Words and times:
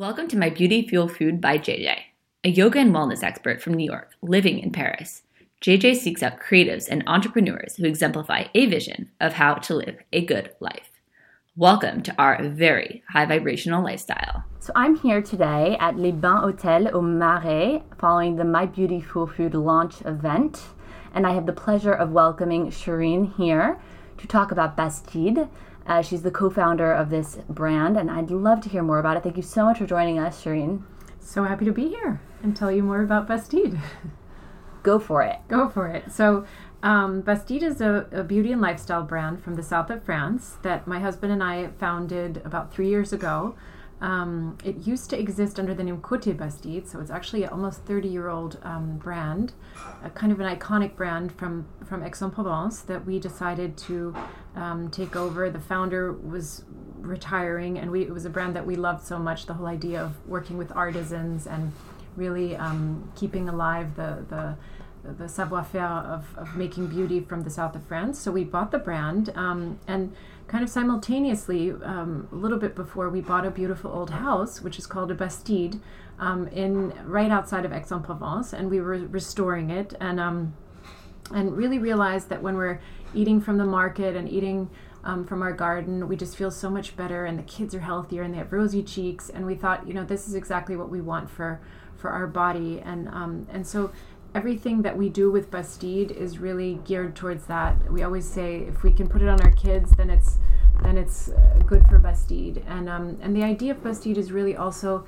Welcome 0.00 0.28
to 0.28 0.38
my 0.38 0.48
Beauty 0.48 0.88
Fuel 0.88 1.08
Food 1.08 1.42
by 1.42 1.58
JJ, 1.58 1.94
a 2.42 2.48
yoga 2.48 2.78
and 2.78 2.94
wellness 2.94 3.22
expert 3.22 3.60
from 3.60 3.74
New 3.74 3.84
York 3.84 4.12
living 4.22 4.58
in 4.58 4.72
Paris. 4.72 5.24
JJ 5.60 5.96
seeks 5.96 6.22
out 6.22 6.40
creatives 6.40 6.88
and 6.88 7.04
entrepreneurs 7.06 7.76
who 7.76 7.84
exemplify 7.84 8.44
a 8.54 8.64
vision 8.64 9.10
of 9.20 9.34
how 9.34 9.56
to 9.56 9.74
live 9.74 9.98
a 10.10 10.24
good 10.24 10.52
life. 10.58 10.88
Welcome 11.54 12.02
to 12.04 12.14
our 12.16 12.42
very 12.42 13.02
high 13.10 13.26
vibrational 13.26 13.84
lifestyle. 13.84 14.44
So 14.58 14.72
I'm 14.74 14.96
here 14.96 15.20
today 15.20 15.76
at 15.78 15.98
Les 15.98 16.12
Bains 16.12 16.40
Hotel 16.40 16.88
au 16.94 17.02
Marais 17.02 17.82
following 17.98 18.36
the 18.36 18.44
My 18.44 18.64
Beauty 18.64 19.02
Fuel 19.02 19.26
Food 19.26 19.52
launch 19.52 20.00
event. 20.06 20.62
And 21.12 21.26
I 21.26 21.34
have 21.34 21.44
the 21.44 21.52
pleasure 21.52 21.92
of 21.92 22.12
welcoming 22.12 22.70
Shirin 22.70 23.36
here 23.36 23.78
to 24.16 24.26
talk 24.26 24.50
about 24.50 24.78
Bastide. 24.78 25.50
Uh, 25.90 26.00
she's 26.00 26.22
the 26.22 26.30
co-founder 26.30 26.92
of 26.92 27.10
this 27.10 27.38
brand, 27.48 27.96
and 27.96 28.08
I'd 28.08 28.30
love 28.30 28.60
to 28.60 28.68
hear 28.68 28.80
more 28.80 29.00
about 29.00 29.16
it. 29.16 29.24
Thank 29.24 29.36
you 29.36 29.42
so 29.42 29.64
much 29.64 29.78
for 29.78 29.86
joining 29.86 30.20
us, 30.20 30.40
Shirin. 30.40 30.84
So 31.18 31.42
happy 31.42 31.64
to 31.64 31.72
be 31.72 31.88
here 31.88 32.20
and 32.44 32.56
tell 32.56 32.70
you 32.70 32.84
more 32.84 33.02
about 33.02 33.26
Bastide. 33.26 33.76
Go 34.84 35.00
for 35.00 35.20
it. 35.22 35.40
Go 35.48 35.68
for 35.68 35.88
it. 35.88 36.12
So, 36.12 36.46
um, 36.84 37.22
Bastide 37.22 37.64
is 37.64 37.80
a, 37.80 38.06
a, 38.12 38.22
beauty 38.22 38.52
and 38.52 38.60
lifestyle 38.60 39.02
brand 39.02 39.42
from 39.42 39.56
the 39.56 39.64
south 39.64 39.90
of 39.90 40.04
France 40.04 40.58
that 40.62 40.86
my 40.86 41.00
husband 41.00 41.32
and 41.32 41.42
I 41.42 41.70
founded 41.80 42.40
about 42.44 42.72
three 42.72 42.88
years 42.88 43.12
ago. 43.12 43.56
Um, 44.00 44.56
it 44.64 44.86
used 44.86 45.10
to 45.10 45.18
exist 45.18 45.58
under 45.58 45.74
the 45.74 45.84
name 45.84 46.00
Cote 46.00 46.36
Bastide, 46.36 46.88
so 46.88 47.00
it's 47.00 47.10
actually 47.10 47.44
almost 47.46 47.84
30 47.84 48.08
year 48.08 48.28
old 48.28 48.58
um, 48.62 48.96
brand, 48.96 49.52
a 50.02 50.10
kind 50.10 50.32
of 50.32 50.40
an 50.40 50.56
iconic 50.56 50.96
brand 50.96 51.32
from, 51.32 51.66
from 51.84 52.02
Aix-en-Provence 52.02 52.82
that 52.82 53.04
we 53.04 53.18
decided 53.18 53.76
to 53.76 54.14
um, 54.56 54.90
take 54.90 55.16
over. 55.16 55.50
The 55.50 55.60
founder 55.60 56.12
was 56.12 56.64
retiring, 56.98 57.78
and 57.78 57.90
we, 57.90 58.02
it 58.02 58.12
was 58.12 58.24
a 58.24 58.30
brand 58.30 58.56
that 58.56 58.66
we 58.66 58.76
loved 58.76 59.04
so 59.06 59.18
much 59.18 59.46
the 59.46 59.54
whole 59.54 59.66
idea 59.66 60.02
of 60.02 60.14
working 60.26 60.56
with 60.56 60.72
artisans 60.72 61.46
and 61.46 61.72
really 62.16 62.56
um, 62.56 63.10
keeping 63.16 63.48
alive 63.48 63.96
the, 63.96 64.24
the 64.28 64.56
the 65.18 65.28
savoir-faire 65.28 65.84
of, 65.84 66.36
of 66.36 66.56
making 66.56 66.88
beauty 66.88 67.20
from 67.20 67.42
the 67.42 67.50
south 67.50 67.74
of 67.74 67.82
France. 67.84 68.18
So 68.18 68.30
we 68.30 68.44
bought 68.44 68.70
the 68.70 68.78
brand, 68.78 69.32
um, 69.34 69.78
and 69.86 70.14
kind 70.46 70.64
of 70.64 70.70
simultaneously, 70.70 71.70
um, 71.70 72.28
a 72.32 72.34
little 72.34 72.58
bit 72.58 72.74
before, 72.74 73.08
we 73.08 73.20
bought 73.20 73.46
a 73.46 73.50
beautiful 73.50 73.90
old 73.92 74.10
house, 74.10 74.60
which 74.60 74.78
is 74.78 74.86
called 74.86 75.10
a 75.10 75.14
Bastide, 75.14 75.80
um, 76.18 76.48
in 76.48 76.92
right 77.04 77.30
outside 77.30 77.64
of 77.64 77.72
Aix-en-Provence, 77.72 78.52
and 78.52 78.70
we 78.70 78.80
were 78.80 78.98
restoring 78.98 79.70
it, 79.70 79.94
and 80.00 80.20
um, 80.20 80.54
and 81.32 81.56
really 81.56 81.78
realized 81.78 82.28
that 82.28 82.42
when 82.42 82.56
we're 82.56 82.80
eating 83.14 83.40
from 83.40 83.56
the 83.56 83.64
market 83.64 84.16
and 84.16 84.28
eating 84.28 84.68
um, 85.04 85.24
from 85.24 85.42
our 85.42 85.52
garden. 85.52 86.08
We 86.08 86.16
just 86.16 86.36
feel 86.36 86.50
so 86.50 86.70
much 86.70 86.96
better, 86.96 87.24
and 87.24 87.38
the 87.38 87.42
kids 87.42 87.74
are 87.74 87.80
healthier 87.80 88.22
and 88.22 88.34
they 88.34 88.38
have 88.38 88.52
rosy 88.52 88.82
cheeks. 88.82 89.30
And 89.30 89.46
we 89.46 89.54
thought, 89.54 89.86
you 89.86 89.94
know, 89.94 90.04
this 90.04 90.28
is 90.28 90.34
exactly 90.34 90.76
what 90.76 90.90
we 90.90 91.00
want 91.00 91.30
for 91.30 91.60
for 91.96 92.08
our 92.10 92.26
body 92.26 92.80
and 92.80 93.08
um, 93.08 93.46
and 93.50 93.66
so 93.66 93.92
everything 94.34 94.82
that 94.82 94.96
we 94.96 95.08
do 95.08 95.30
with 95.30 95.50
Bastide 95.50 96.10
is 96.12 96.38
really 96.38 96.80
geared 96.84 97.16
towards 97.16 97.46
that. 97.46 97.90
We 97.90 98.02
always 98.02 98.28
say 98.28 98.60
if 98.60 98.82
we 98.82 98.92
can 98.92 99.08
put 99.08 99.22
it 99.22 99.28
on 99.28 99.40
our 99.40 99.50
kids, 99.52 99.90
then 99.92 100.10
it's 100.10 100.38
then 100.82 100.96
it's 100.96 101.28
uh, 101.28 101.58
good 101.66 101.86
for 101.88 101.98
Bastide. 101.98 102.64
And 102.66 102.88
um, 102.88 103.18
and 103.20 103.34
the 103.34 103.42
idea 103.42 103.72
of 103.72 103.82
Bastide 103.82 104.18
is 104.18 104.32
really 104.32 104.56
also 104.56 105.04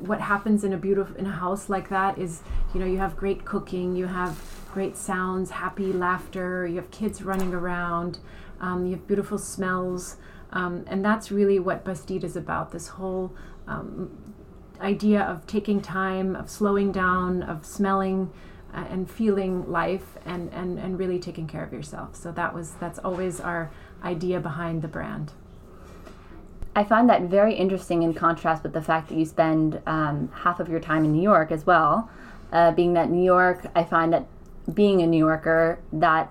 what 0.00 0.20
happens 0.20 0.64
in 0.64 0.72
a 0.72 0.76
beautiful 0.76 1.16
in 1.16 1.26
a 1.26 1.32
house 1.32 1.68
like 1.68 1.88
that 1.88 2.18
is 2.18 2.42
you 2.74 2.80
know 2.80 2.86
you 2.86 2.98
have 2.98 3.16
great 3.16 3.44
cooking, 3.44 3.96
you 3.96 4.06
have 4.06 4.40
great 4.72 4.96
sounds, 4.96 5.50
happy 5.50 5.92
laughter, 5.92 6.66
you 6.66 6.76
have 6.76 6.90
kids 6.90 7.22
running 7.22 7.54
around, 7.54 8.18
um, 8.60 8.84
you 8.84 8.92
have 8.92 9.06
beautiful 9.06 9.38
smells. 9.38 10.16
Um, 10.52 10.84
and 10.86 11.04
that's 11.04 11.30
really 11.30 11.58
what 11.58 11.84
Bastide 11.84 12.24
is 12.24 12.36
about. 12.36 12.70
This 12.70 12.88
whole 12.88 13.32
um, 13.66 14.34
idea 14.80 15.20
of 15.20 15.46
taking 15.46 15.80
time, 15.80 16.36
of 16.36 16.48
slowing 16.48 16.92
down, 16.92 17.42
of 17.42 17.66
smelling 17.66 18.30
and 18.90 19.10
feeling 19.10 19.70
life, 19.70 20.18
and, 20.24 20.52
and 20.52 20.78
and 20.78 20.98
really 20.98 21.18
taking 21.18 21.46
care 21.46 21.64
of 21.64 21.72
yourself. 21.72 22.14
So 22.14 22.32
that 22.32 22.54
was 22.54 22.72
that's 22.72 22.98
always 22.98 23.40
our 23.40 23.70
idea 24.02 24.40
behind 24.40 24.82
the 24.82 24.88
brand. 24.88 25.32
I 26.74 26.84
find 26.84 27.08
that 27.08 27.22
very 27.22 27.54
interesting 27.54 28.02
in 28.02 28.12
contrast 28.12 28.62
with 28.62 28.74
the 28.74 28.82
fact 28.82 29.08
that 29.08 29.16
you 29.16 29.24
spend 29.24 29.80
um, 29.86 30.30
half 30.42 30.60
of 30.60 30.68
your 30.68 30.78
time 30.78 31.06
in 31.06 31.12
New 31.12 31.22
York 31.22 31.50
as 31.50 31.64
well. 31.64 32.10
Uh, 32.52 32.70
being 32.70 32.92
that 32.92 33.10
New 33.10 33.24
York, 33.24 33.66
I 33.74 33.82
find 33.82 34.12
that 34.12 34.26
being 34.72 35.00
a 35.00 35.06
New 35.06 35.24
Yorker, 35.24 35.78
that 35.92 36.30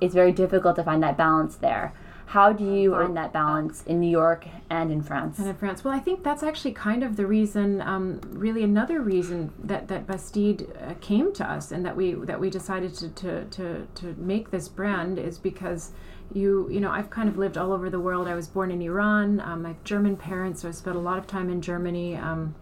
it's 0.00 0.14
very 0.14 0.32
difficult 0.32 0.76
to 0.76 0.82
find 0.82 1.02
that 1.02 1.18
balance 1.18 1.56
there. 1.56 1.92
How 2.32 2.50
do 2.50 2.64
you 2.64 2.92
find 2.92 3.14
that 3.18 3.34
balance 3.34 3.84
in 3.84 4.00
New 4.00 4.08
York 4.08 4.46
and 4.70 4.90
in 4.90 5.02
France? 5.02 5.38
And 5.38 5.48
in 5.48 5.54
France, 5.54 5.84
well, 5.84 5.92
I 5.92 5.98
think 5.98 6.24
that's 6.24 6.42
actually 6.42 6.72
kind 6.72 7.02
of 7.02 7.16
the 7.16 7.26
reason, 7.26 7.82
um, 7.82 8.22
really 8.30 8.64
another 8.64 9.02
reason 9.02 9.52
that 9.62 9.88
that 9.88 10.06
Bastide 10.06 10.66
uh, 10.80 10.94
came 11.02 11.34
to 11.34 11.44
us 11.44 11.72
and 11.72 11.84
that 11.84 11.94
we 11.94 12.14
that 12.14 12.40
we 12.40 12.48
decided 12.48 12.94
to, 12.94 13.10
to 13.10 13.44
to 13.44 13.86
to 13.96 14.14
make 14.16 14.50
this 14.50 14.66
brand 14.70 15.18
is 15.18 15.36
because 15.36 15.92
you 16.32 16.70
you 16.70 16.80
know 16.80 16.90
I've 16.90 17.10
kind 17.10 17.28
of 17.28 17.36
lived 17.36 17.58
all 17.58 17.70
over 17.70 17.90
the 17.90 18.00
world. 18.00 18.26
I 18.26 18.34
was 18.34 18.48
born 18.48 18.70
in 18.70 18.80
Iran. 18.80 19.38
Um, 19.40 19.66
I 19.66 19.68
have 19.68 19.84
German 19.84 20.16
parents, 20.16 20.62
so 20.62 20.68
I 20.68 20.70
spent 20.70 20.96
a 20.96 21.00
lot 21.00 21.18
of 21.18 21.26
time 21.26 21.50
in 21.50 21.60
Germany. 21.60 22.16
Um, 22.16 22.54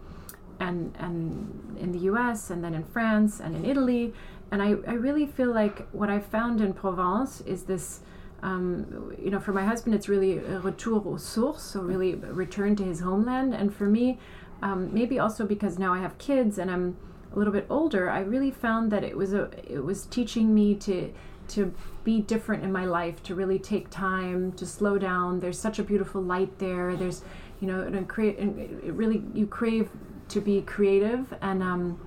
and 0.59 0.93
and 0.99 1.77
in 1.79 1.93
the 1.93 1.99
U.S. 2.11 2.49
and 2.49 2.61
then 2.61 2.73
in 2.73 2.83
France 2.83 3.39
and 3.39 3.55
in 3.55 3.63
Italy, 3.63 4.13
and 4.51 4.61
I, 4.61 4.75
I 4.85 4.95
really 5.07 5.25
feel 5.25 5.51
like 5.53 5.87
what 5.93 6.09
I 6.09 6.19
found 6.19 6.59
in 6.59 6.73
Provence 6.73 7.39
is 7.41 7.63
this 7.63 8.01
um, 8.43 9.15
you 9.21 9.29
know, 9.29 9.39
for 9.39 9.53
my 9.53 9.63
husband, 9.63 9.95
it's 9.95 10.09
really 10.09 10.37
a 10.37 10.59
retour 10.59 11.01
aux 11.05 11.17
sources, 11.17 11.63
so 11.63 11.81
really 11.81 12.15
return 12.15 12.75
to 12.77 12.83
his 12.83 12.99
homeland. 13.01 13.53
And 13.53 13.73
for 13.73 13.85
me, 13.85 14.19
um, 14.61 14.93
maybe 14.93 15.19
also 15.19 15.45
because 15.45 15.77
now 15.77 15.93
I 15.93 15.99
have 15.99 16.17
kids 16.17 16.57
and 16.57 16.69
I'm 16.69 16.97
a 17.33 17.37
little 17.37 17.53
bit 17.53 17.65
older, 17.69 18.09
I 18.09 18.19
really 18.19 18.51
found 18.51 18.91
that 18.91 19.03
it 19.03 19.15
was 19.15 19.33
a 19.33 19.49
it 19.67 19.83
was 19.83 20.05
teaching 20.05 20.53
me 20.53 20.75
to 20.75 21.13
to 21.49 21.73
be 22.03 22.21
different 22.21 22.63
in 22.63 22.71
my 22.71 22.85
life, 22.85 23.21
to 23.23 23.35
really 23.35 23.59
take 23.59 23.89
time, 23.89 24.53
to 24.53 24.65
slow 24.65 24.97
down. 24.97 25.39
There's 25.39 25.59
such 25.59 25.79
a 25.79 25.83
beautiful 25.83 26.21
light 26.21 26.59
there. 26.59 26.95
There's, 26.95 27.23
you 27.59 27.67
know, 27.67 27.81
and 27.81 28.07
create, 28.07 28.39
it 28.39 28.93
really 28.93 29.23
you 29.33 29.45
crave 29.47 29.89
to 30.29 30.39
be 30.39 30.61
creative 30.61 31.33
and 31.41 31.61
um, 31.61 31.99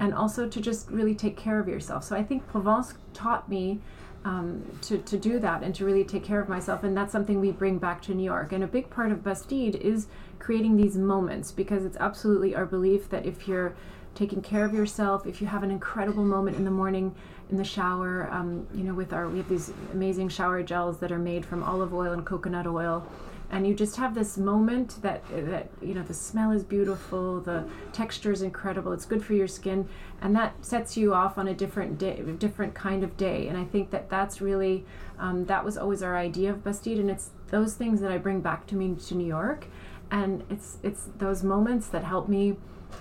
and 0.00 0.14
also 0.14 0.48
to 0.48 0.60
just 0.60 0.90
really 0.90 1.14
take 1.14 1.36
care 1.36 1.58
of 1.58 1.68
yourself. 1.68 2.04
So 2.04 2.16
I 2.16 2.22
think 2.22 2.46
Provence 2.48 2.94
taught 3.12 3.48
me 3.48 3.80
um, 4.24 4.64
to, 4.82 4.98
to 4.98 5.18
do 5.18 5.38
that 5.38 5.62
and 5.62 5.74
to 5.74 5.84
really 5.84 6.04
take 6.04 6.24
care 6.24 6.40
of 6.40 6.48
myself. 6.48 6.82
And 6.82 6.96
that's 6.96 7.12
something 7.12 7.40
we 7.40 7.50
bring 7.50 7.78
back 7.78 8.00
to 8.02 8.14
New 8.14 8.24
York. 8.24 8.52
And 8.52 8.64
a 8.64 8.66
big 8.66 8.90
part 8.90 9.12
of 9.12 9.22
Bastide 9.22 9.76
is 9.76 10.06
creating 10.38 10.76
these 10.76 10.96
moments 10.96 11.52
because 11.52 11.84
it's 11.84 11.96
absolutely 11.98 12.54
our 12.54 12.66
belief 12.66 13.08
that 13.10 13.26
if 13.26 13.46
you're 13.46 13.74
taking 14.14 14.40
care 14.40 14.64
of 14.64 14.72
yourself, 14.72 15.26
if 15.26 15.40
you 15.40 15.46
have 15.46 15.62
an 15.62 15.70
incredible 15.70 16.24
moment 16.24 16.56
in 16.56 16.64
the 16.64 16.70
morning 16.70 17.14
in 17.50 17.56
the 17.56 17.64
shower, 17.64 18.28
um, 18.30 18.66
you 18.74 18.84
know, 18.84 18.94
with 18.94 19.12
our, 19.12 19.28
we 19.28 19.38
have 19.38 19.48
these 19.48 19.72
amazing 19.92 20.28
shower 20.28 20.62
gels 20.62 20.98
that 20.98 21.12
are 21.12 21.18
made 21.18 21.44
from 21.44 21.62
olive 21.62 21.92
oil 21.92 22.12
and 22.12 22.24
coconut 22.24 22.66
oil 22.66 23.06
and 23.50 23.66
you 23.66 23.74
just 23.74 23.96
have 23.96 24.14
this 24.14 24.36
moment 24.36 25.00
that 25.02 25.22
that 25.30 25.68
you 25.82 25.94
know 25.94 26.02
the 26.02 26.14
smell 26.14 26.50
is 26.50 26.64
beautiful 26.64 27.40
the 27.40 27.64
texture 27.92 28.32
is 28.32 28.42
incredible 28.42 28.92
it's 28.92 29.04
good 29.04 29.24
for 29.24 29.34
your 29.34 29.46
skin 29.46 29.88
and 30.20 30.34
that 30.34 30.64
sets 30.64 30.96
you 30.96 31.12
off 31.12 31.36
on 31.36 31.48
a 31.48 31.54
different 31.54 31.98
day 31.98 32.22
different 32.38 32.74
kind 32.74 33.04
of 33.04 33.16
day. 33.16 33.46
And 33.46 33.58
i 33.58 33.64
think 33.64 33.90
that 33.90 34.08
that's 34.08 34.40
really 34.40 34.84
um, 35.18 35.44
that 35.46 35.64
was 35.64 35.76
always 35.76 36.02
our 36.02 36.16
idea 36.16 36.50
of 36.50 36.64
bastide 36.64 36.98
and 36.98 37.10
it's 37.10 37.30
those 37.48 37.74
things 37.74 38.00
that 38.00 38.10
i 38.10 38.18
bring 38.18 38.40
back 38.40 38.66
to 38.68 38.74
me 38.74 38.94
to 38.94 39.14
new 39.14 39.26
york. 39.26 39.66
And 40.10 40.44
it's 40.50 40.78
it's 40.82 41.08
those 41.18 41.42
moments 41.42 41.88
that 41.88 42.04
help 42.04 42.28
me 42.28 42.56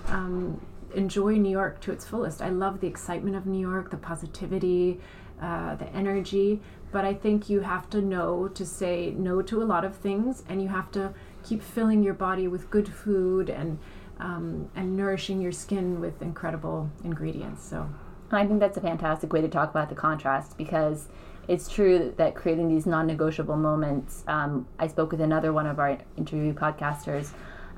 um, 0.07 0.65
enjoy 0.93 1.35
new 1.35 1.51
york 1.51 1.79
to 1.81 1.91
its 1.91 2.05
fullest. 2.05 2.41
I 2.41 2.49
love 2.49 2.79
the 2.81 2.87
excitement 2.87 3.35
of 3.35 3.45
new 3.45 3.59
york 3.59 3.89
the 3.89 3.97
positivity 3.97 4.99
uh, 5.41 5.75
the 5.75 5.89
energy 5.89 6.61
but 6.93 7.03
I 7.03 7.15
think 7.15 7.49
you 7.49 7.61
have 7.61 7.89
to 7.89 8.01
know 8.01 8.47
to 8.49 8.65
say 8.65 9.13
no 9.17 9.41
to 9.41 9.61
a 9.61 9.65
lot 9.65 9.83
of 9.83 9.97
things, 9.97 10.43
and 10.47 10.61
you 10.61 10.69
have 10.69 10.91
to 10.91 11.13
keep 11.43 11.61
filling 11.61 12.03
your 12.03 12.13
body 12.13 12.47
with 12.47 12.69
good 12.69 12.87
food 12.87 13.49
and 13.49 13.79
um, 14.19 14.69
and 14.75 14.95
nourishing 14.95 15.41
your 15.41 15.51
skin 15.51 15.99
with 15.99 16.21
incredible 16.21 16.89
ingredients. 17.03 17.67
So, 17.67 17.89
I 18.31 18.45
think 18.45 18.59
that's 18.59 18.77
a 18.77 18.81
fantastic 18.81 19.33
way 19.33 19.41
to 19.41 19.47
talk 19.49 19.71
about 19.71 19.89
the 19.89 19.95
contrast 19.95 20.55
because 20.57 21.09
it's 21.47 21.67
true 21.67 22.13
that 22.17 22.35
creating 22.35 22.69
these 22.69 22.85
non-negotiable 22.85 23.57
moments. 23.57 24.23
Um, 24.27 24.67
I 24.79 24.87
spoke 24.87 25.11
with 25.11 25.21
another 25.21 25.51
one 25.51 25.65
of 25.65 25.79
our 25.79 25.97
interview 26.15 26.53
podcasters 26.53 27.31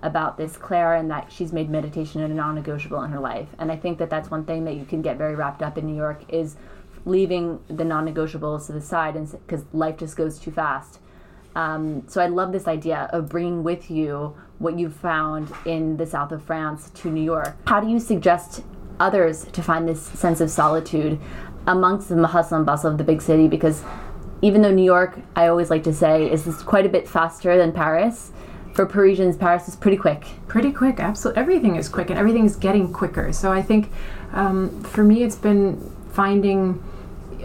about 0.04 0.38
this 0.38 0.58
Claire 0.58 0.96
and 0.96 1.10
that 1.10 1.32
she's 1.32 1.52
made 1.54 1.70
meditation 1.70 2.22
a 2.22 2.28
non-negotiable 2.28 3.02
in 3.04 3.12
her 3.12 3.20
life, 3.20 3.48
and 3.60 3.72
I 3.72 3.78
think 3.78 3.98
that 4.00 4.10
that's 4.10 4.30
one 4.30 4.44
thing 4.44 4.66
that 4.66 4.76
you 4.76 4.84
can 4.84 5.02
get 5.02 5.18
very 5.18 5.36
wrapped 5.36 5.62
up 5.62 5.78
in 5.78 5.86
New 5.86 5.96
York 5.96 6.22
is 6.28 6.58
leaving 7.06 7.60
the 7.68 7.84
non-negotiables 7.84 8.66
to 8.68 8.72
the 8.72 8.82
side 8.82 9.16
and 9.16 9.32
because 9.32 9.64
life 9.74 9.98
just 9.98 10.16
goes 10.18 10.40
too 10.40 10.52
fast 10.52 11.00
um, 11.56 12.04
so 12.08 12.22
i 12.22 12.28
love 12.28 12.52
this 12.52 12.68
idea 12.68 13.10
of 13.14 13.30
bringing 13.30 13.64
with 13.64 13.90
you 13.90 14.36
what 14.60 14.78
you've 14.78 14.96
found 14.96 15.52
in 15.66 15.98
the 15.98 16.06
south 16.06 16.32
of 16.32 16.44
france 16.44 16.90
to 16.92 17.10
new 17.10 17.24
york 17.24 17.56
how 17.68 17.80
do 17.80 17.88
you 17.88 18.00
suggest 18.00 18.64
others 19.00 19.46
to 19.46 19.62
find 19.62 19.88
this 19.88 20.02
sense 20.02 20.42
of 20.42 20.50
solitude 20.50 21.20
amongst 21.68 22.10
the 22.10 22.28
hustle 22.28 22.58
and 22.58 22.66
bustle 22.66 22.92
of 22.92 22.98
the 22.98 23.04
big 23.04 23.22
city 23.22 23.48
because 23.48 23.84
even 24.42 24.62
though 24.62 24.72
new 24.72 24.84
york 24.84 25.20
i 25.36 25.48
always 25.48 25.70
like 25.70 25.84
to 25.84 25.94
say 25.94 26.30
is 26.32 26.46
quite 26.64 26.86
a 26.86 26.90
bit 26.90 27.08
faster 27.08 27.58
than 27.58 27.72
paris 27.72 28.32
for 28.76 28.86
Parisians, 28.86 29.38
Paris 29.38 29.70
is 29.70 29.76
pretty 29.76 29.96
quick. 29.96 30.28
Pretty 30.50 30.72
quick, 30.72 31.00
absolutely. 31.00 31.42
Everything 31.42 31.78
is 31.78 31.88
quick, 31.88 32.10
and 32.10 32.20
everything 32.20 32.46
is 32.46 32.58
getting 32.58 32.92
quicker. 32.92 33.32
So 33.32 33.52
I 33.52 33.62
think 33.62 33.90
um, 34.34 34.84
for 34.84 35.04
me, 35.04 35.24
it's 35.24 35.38
been 35.38 35.80
finding. 36.12 36.84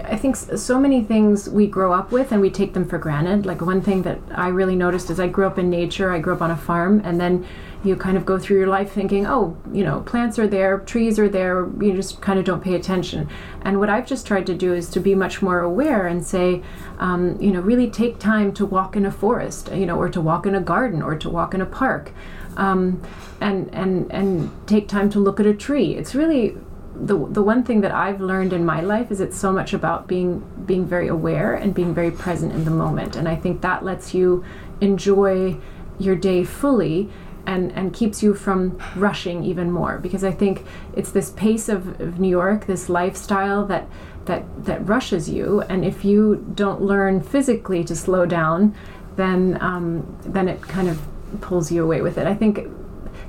I 0.04 0.16
think 0.16 0.36
so 0.36 0.80
many 0.80 1.02
things 1.02 1.48
we 1.48 1.66
grow 1.66 1.92
up 1.92 2.12
with 2.12 2.32
and 2.32 2.40
we 2.40 2.50
take 2.50 2.74
them 2.74 2.86
for 2.86 2.98
granted. 2.98 3.46
Like 3.46 3.60
one 3.60 3.80
thing 3.80 4.02
that 4.02 4.18
I 4.34 4.48
really 4.48 4.76
noticed 4.76 5.10
is 5.10 5.20
I 5.20 5.28
grew 5.28 5.46
up 5.46 5.58
in 5.58 5.70
nature. 5.70 6.12
I 6.12 6.18
grew 6.18 6.34
up 6.34 6.42
on 6.42 6.50
a 6.50 6.56
farm, 6.56 7.00
and 7.04 7.20
then 7.20 7.46
you 7.82 7.96
kind 7.96 8.16
of 8.16 8.26
go 8.26 8.38
through 8.38 8.58
your 8.58 8.66
life 8.66 8.92
thinking, 8.92 9.26
oh, 9.26 9.56
you 9.72 9.82
know, 9.82 10.00
plants 10.00 10.38
are 10.38 10.46
there, 10.46 10.80
trees 10.80 11.18
are 11.18 11.28
there, 11.28 11.66
you 11.80 11.94
just 11.94 12.20
kind 12.20 12.38
of 12.38 12.44
don't 12.44 12.62
pay 12.62 12.74
attention. 12.74 13.28
And 13.62 13.78
what 13.78 13.88
I've 13.88 14.06
just 14.06 14.26
tried 14.26 14.46
to 14.48 14.54
do 14.54 14.74
is 14.74 14.90
to 14.90 15.00
be 15.00 15.14
much 15.14 15.40
more 15.40 15.60
aware 15.60 16.06
and 16.06 16.24
say, 16.24 16.62
um, 16.98 17.40
you 17.40 17.50
know, 17.50 17.60
really 17.60 17.88
take 17.90 18.18
time 18.18 18.52
to 18.54 18.66
walk 18.66 18.96
in 18.96 19.06
a 19.06 19.10
forest, 19.10 19.70
you 19.72 19.86
know, 19.86 19.96
or 19.96 20.10
to 20.10 20.20
walk 20.20 20.44
in 20.44 20.54
a 20.54 20.60
garden 20.60 21.00
or 21.00 21.16
to 21.16 21.30
walk 21.30 21.54
in 21.54 21.60
a 21.62 21.66
park. 21.66 22.12
Um, 22.56 23.02
and, 23.40 23.72
and, 23.72 24.12
and 24.12 24.50
take 24.66 24.86
time 24.86 25.08
to 25.10 25.18
look 25.18 25.40
at 25.40 25.46
a 25.46 25.54
tree. 25.54 25.94
It's 25.94 26.14
really 26.14 26.56
the, 26.94 27.16
the 27.26 27.42
one 27.42 27.62
thing 27.62 27.80
that 27.82 27.92
I've 27.92 28.20
learned 28.20 28.52
in 28.52 28.64
my 28.64 28.80
life 28.80 29.10
is 29.10 29.20
it's 29.20 29.36
so 29.36 29.52
much 29.52 29.72
about 29.72 30.06
being 30.06 30.44
being 30.66 30.86
very 30.86 31.08
aware 31.08 31.54
and 31.54 31.74
being 31.74 31.94
very 31.94 32.10
present 32.10 32.52
in 32.52 32.64
the 32.64 32.70
moment. 32.70 33.16
And 33.16 33.28
I 33.28 33.36
think 33.36 33.60
that 33.62 33.84
lets 33.84 34.14
you 34.14 34.44
enjoy 34.80 35.56
your 35.98 36.16
day 36.16 36.44
fully 36.44 37.10
and, 37.46 37.72
and 37.72 37.92
keeps 37.92 38.22
you 38.22 38.34
from 38.34 38.78
rushing 38.96 39.44
even 39.44 39.70
more. 39.70 39.98
Because 39.98 40.24
I 40.24 40.30
think 40.30 40.64
it's 40.94 41.10
this 41.10 41.30
pace 41.30 41.68
of, 41.68 42.00
of 42.00 42.20
New 42.20 42.28
York, 42.28 42.66
this 42.66 42.88
lifestyle 42.88 43.64
that 43.66 43.86
that 44.26 44.44
that 44.64 44.86
rushes 44.86 45.28
you, 45.28 45.62
and 45.62 45.84
if 45.84 46.04
you 46.04 46.44
don't 46.54 46.82
learn 46.82 47.22
physically 47.22 47.82
to 47.84 47.96
slow 47.96 48.26
down, 48.26 48.74
then 49.16 49.58
um, 49.60 50.16
then 50.22 50.48
it 50.48 50.60
kind 50.62 50.88
of 50.88 51.00
pulls 51.40 51.72
you 51.72 51.82
away 51.82 52.02
with 52.02 52.18
it. 52.18 52.26
I 52.26 52.34
think 52.34 52.68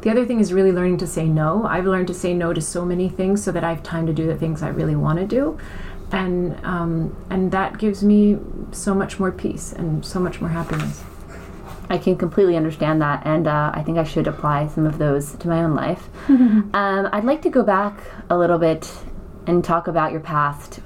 the 0.02 0.10
other 0.10 0.26
thing 0.26 0.40
is 0.40 0.52
really 0.52 0.72
learning 0.72 0.98
to 0.98 1.08
say 1.08 1.26
no. 1.26 1.66
I've 1.66 1.86
learned 1.86 2.08
to 2.08 2.14
say 2.14 2.34
no 2.34 2.54
to 2.54 2.62
so 2.62 2.84
many 2.86 3.08
things 3.08 3.44
so 3.44 3.52
that 3.52 3.64
I 3.64 3.70
have 3.70 3.84
time 3.84 4.08
to 4.08 4.14
do 4.14 4.26
the 4.26 4.36
things 4.36 4.64
I 4.64 4.70
really 4.70 4.96
want 4.96 5.20
to 5.20 5.28
do, 5.28 5.60
and 6.12 6.64
um, 6.66 7.16
and 7.30 7.52
that 7.52 7.78
gives 7.78 8.04
me 8.04 8.38
so 8.72 8.94
much 8.94 9.20
more 9.20 9.32
peace 9.32 9.72
and 9.74 10.06
so 10.06 10.20
much 10.20 10.42
more 10.42 10.50
happiness. 10.50 11.04
I 11.90 11.98
can 11.98 12.16
completely 12.16 12.56
understand 12.56 13.02
that, 13.02 13.26
and 13.26 13.48
uh, 13.48 13.72
I 13.74 13.84
think 13.84 13.98
I 13.98 14.04
should 14.04 14.26
apply 14.26 14.68
some 14.70 14.86
of 14.86 14.98
those 14.98 15.34
to 15.34 15.48
my 15.48 15.64
own 15.64 15.76
life. 15.76 16.08
um, 16.30 17.10
I'd 17.12 17.26
like 17.26 17.42
to 17.42 17.50
go 17.50 17.64
back 17.64 18.02
a 18.30 18.38
little 18.38 18.58
bit 18.58 18.92
and 19.46 19.64
talk 19.64 19.88
about 19.88 20.12
your 20.12 20.22
past. 20.22 20.80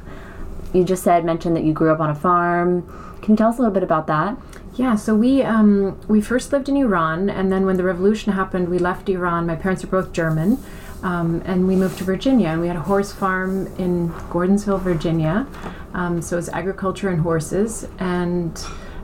You 0.74 0.84
just 0.84 1.04
said 1.04 1.24
mentioned 1.24 1.56
that 1.56 1.64
you 1.64 1.74
grew 1.74 1.92
up 1.92 2.00
on 2.00 2.10
a 2.10 2.16
farm. 2.16 2.82
Can 3.22 3.34
you 3.34 3.38
tell 3.38 3.50
us 3.50 3.58
a 3.58 3.62
little 3.62 3.74
bit 3.74 3.84
about 3.84 4.08
that? 4.08 4.38
Yeah, 4.76 4.96
so 4.96 5.16
we 5.16 5.42
um, 5.42 5.98
we 6.10 6.20
first 6.20 6.52
lived 6.52 6.68
in 6.68 6.76
Iran, 6.76 7.30
and 7.30 7.50
then 7.50 7.66
when 7.66 7.78
the 7.78 7.84
revolution 7.84 8.34
happened, 8.34 8.68
we 8.68 8.78
left 8.78 9.08
Iran. 9.08 9.48
My 9.48 9.56
parents 9.56 9.86
are 9.86 9.88
both 9.88 10.12
German, 10.12 10.58
um, 11.02 11.42
and 11.46 11.66
we 11.66 11.78
moved 11.78 11.98
to 12.00 12.04
Virginia, 12.04 12.50
and 12.50 12.60
we 12.60 12.68
had 12.68 12.76
a 12.76 12.82
horse 12.82 13.14
farm 13.14 13.68
in 13.78 14.10
Gordonsville, 14.30 14.82
Virginia. 14.82 15.48
Um, 15.94 16.22
so 16.22 16.38
it's 16.38 16.50
agriculture 16.50 17.08
and 17.08 17.22
horses, 17.22 17.88
and 18.00 18.62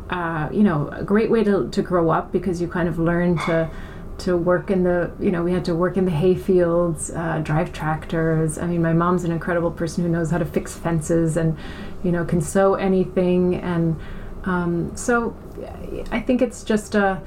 uh, 0.10 0.50
you 0.52 0.64
know, 0.64 0.90
a 0.90 1.06
great 1.06 1.32
way 1.32 1.42
to, 1.46 1.70
to 1.70 1.82
grow 1.82 2.10
up 2.10 2.34
because 2.34 2.60
you 2.60 2.68
kind 2.68 2.90
of 2.90 3.00
learn 3.00 3.38
to 3.46 3.70
to 4.18 4.36
work 4.36 4.70
in 4.70 4.84
the 4.84 5.10
you 5.20 5.32
know 5.32 5.42
we 5.42 5.54
had 5.54 5.66
to 5.66 5.74
work 5.74 5.98
in 5.98 6.06
the 6.06 6.12
hay 6.12 6.36
fields 6.36 7.10
uh, 7.12 7.40
drive 7.40 7.74
tractors 7.74 8.60
i 8.60 8.68
mean 8.68 8.80
my 8.80 8.94
mom's 8.94 9.24
an 9.24 9.32
incredible 9.32 9.72
person 9.72 10.04
who 10.04 10.10
knows 10.12 10.30
how 10.30 10.38
to 10.38 10.46
fix 10.46 10.78
fences 10.78 11.38
and 11.38 11.58
you 12.04 12.12
know 12.12 12.24
can 12.24 12.40
sew 12.40 12.76
anything 12.76 13.56
and 13.56 14.00
um, 14.46 14.96
so 14.96 15.36
i 16.12 16.20
think 16.20 16.42
it's 16.42 16.64
just 16.64 16.96
a 16.96 17.22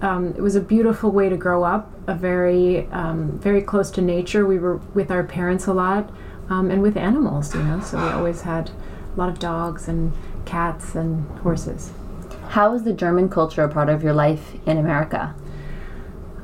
um, 0.00 0.28
it 0.28 0.40
was 0.40 0.54
a 0.54 0.60
beautiful 0.60 1.10
way 1.10 1.28
to 1.28 1.36
grow 1.36 1.64
up 1.64 1.90
a 2.06 2.14
very 2.14 2.86
um, 2.88 3.38
very 3.38 3.62
close 3.62 3.90
to 3.90 4.00
nature 4.00 4.46
we 4.46 4.58
were 4.58 4.76
with 4.94 5.10
our 5.10 5.24
parents 5.24 5.66
a 5.66 5.72
lot 5.72 6.10
um, 6.48 6.70
and 6.70 6.82
with 6.82 6.96
animals 6.96 7.54
you 7.54 7.62
know 7.62 7.80
so 7.80 7.98
we 7.98 8.08
always 8.12 8.42
had 8.42 8.70
a 8.70 9.18
lot 9.18 9.28
of 9.28 9.38
dogs 9.38 9.88
and 9.88 10.12
cats 10.44 10.94
and 10.94 11.26
horses 11.40 11.92
how 12.48 12.72
is 12.74 12.82
the 12.82 12.94
German 12.94 13.28
culture 13.28 13.62
a 13.62 13.68
part 13.68 13.90
of 13.90 14.02
your 14.02 14.14
life 14.14 14.54
in 14.66 14.78
America? 14.78 15.34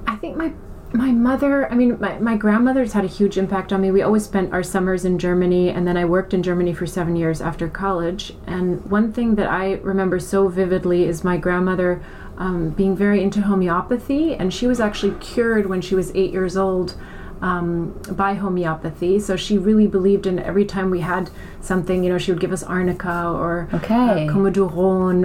I 0.06 0.16
think 0.16 0.36
my 0.36 0.52
my 0.94 1.10
mother, 1.10 1.70
I 1.70 1.74
mean, 1.74 1.98
my, 2.00 2.18
my 2.20 2.36
grandmother's 2.36 2.92
had 2.92 3.04
a 3.04 3.08
huge 3.08 3.36
impact 3.36 3.72
on 3.72 3.80
me. 3.80 3.90
We 3.90 4.02
always 4.02 4.24
spent 4.24 4.52
our 4.52 4.62
summers 4.62 5.04
in 5.04 5.18
Germany, 5.18 5.70
and 5.70 5.86
then 5.86 5.96
I 5.96 6.04
worked 6.04 6.32
in 6.32 6.42
Germany 6.42 6.72
for 6.72 6.86
seven 6.86 7.16
years 7.16 7.40
after 7.40 7.68
college. 7.68 8.32
And 8.46 8.84
one 8.88 9.12
thing 9.12 9.34
that 9.34 9.50
I 9.50 9.74
remember 9.82 10.20
so 10.20 10.46
vividly 10.46 11.04
is 11.04 11.24
my 11.24 11.36
grandmother 11.36 12.00
um, 12.38 12.70
being 12.70 12.96
very 12.96 13.22
into 13.22 13.42
homeopathy, 13.42 14.34
and 14.34 14.54
she 14.54 14.68
was 14.68 14.78
actually 14.78 15.16
cured 15.18 15.66
when 15.66 15.80
she 15.80 15.96
was 15.96 16.14
eight 16.14 16.32
years 16.32 16.56
old 16.56 16.94
um, 17.42 17.90
by 18.12 18.34
homeopathy. 18.34 19.18
So 19.18 19.36
she 19.36 19.58
really 19.58 19.86
believed 19.86 20.26
in 20.26 20.38
every 20.38 20.64
time 20.64 20.90
we 20.90 21.00
had 21.00 21.28
something, 21.60 22.04
you 22.04 22.10
know, 22.10 22.18
she 22.18 22.30
would 22.30 22.40
give 22.40 22.52
us 22.52 22.62
arnica 22.62 23.28
or 23.28 23.68
okay. 23.74 24.26
uh, 24.26 24.32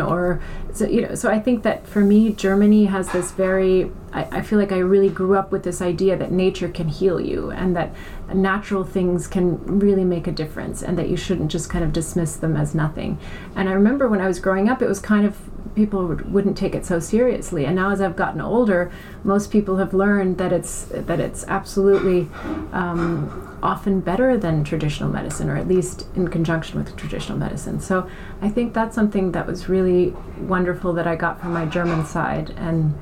or 0.02 0.42
so 0.74 0.86
you 0.86 1.02
know. 1.02 1.16
So 1.16 1.30
I 1.30 1.40
think 1.40 1.64
that 1.64 1.88
for 1.88 2.02
me, 2.02 2.34
Germany 2.34 2.86
has 2.86 3.12
this 3.12 3.32
very. 3.32 3.92
I, 4.12 4.24
I 4.40 4.42
feel 4.42 4.58
like 4.58 4.72
I 4.72 4.80
really 4.80 5.10
grew 5.10 5.38
up 5.38 5.52
with 5.52 5.64
this 5.64 5.82
idea 5.82 6.18
that 6.18 6.32
nature 6.32 6.70
can 6.70 6.88
heal 6.88 7.20
you 7.22 7.52
and 7.52 7.76
that 7.76 7.94
natural 8.34 8.84
things 8.84 9.28
can 9.28 9.80
really 9.80 10.04
make 10.04 10.26
a 10.28 10.32
difference 10.32 10.82
and 10.82 10.98
that 10.98 11.10
you 11.10 11.18
shouldn't 11.18 11.52
just 11.52 11.70
kind 11.70 11.84
of 11.84 11.94
dismiss 11.94 12.36
them 12.36 12.56
as 12.56 12.74
nothing. 12.74 13.20
And 13.56 13.70
I 13.70 13.74
remember 13.74 14.08
when 14.08 14.22
I 14.22 14.28
was 14.28 14.40
growing 14.40 14.68
up, 14.68 14.82
it 14.82 14.88
was 14.88 15.00
kind 15.00 15.26
of 15.26 15.38
people 15.76 16.08
would, 16.08 16.32
wouldn't 16.32 16.58
take 16.58 16.76
it 16.76 16.86
so 16.86 17.00
seriously. 17.00 17.66
And 17.66 17.76
now, 17.76 17.92
as 17.92 18.02
I've 18.02 18.16
gotten 18.16 18.42
older, 18.42 18.92
most 19.24 19.52
people 19.52 19.78
have 19.78 19.94
learned 19.94 20.38
that 20.38 20.52
it's 20.52 20.86
that 20.92 21.20
it's 21.20 21.44
absolutely 21.48 22.28
um, 22.74 23.49
often 23.62 24.00
better 24.00 24.38
than 24.38 24.64
traditional 24.64 25.10
medicine, 25.10 25.50
or 25.50 25.58
at 25.58 25.68
least 25.68 26.08
in 26.16 26.28
conjunction 26.28 26.80
with 26.80 26.96
traditional 26.96 27.38
medicine. 27.38 27.80
So, 27.80 28.10
I 28.42 28.50
think 28.50 28.74
that's 28.74 28.96
something 28.96 29.32
that 29.34 29.48
was 29.48 29.70
really 29.70 30.14
wonderful 30.40 30.94
that 30.94 31.08
I 31.08 31.16
got 31.16 31.42
from 31.42 31.54
my 31.54 31.66
German 31.66 32.06
side, 32.06 32.54
and 32.58 32.94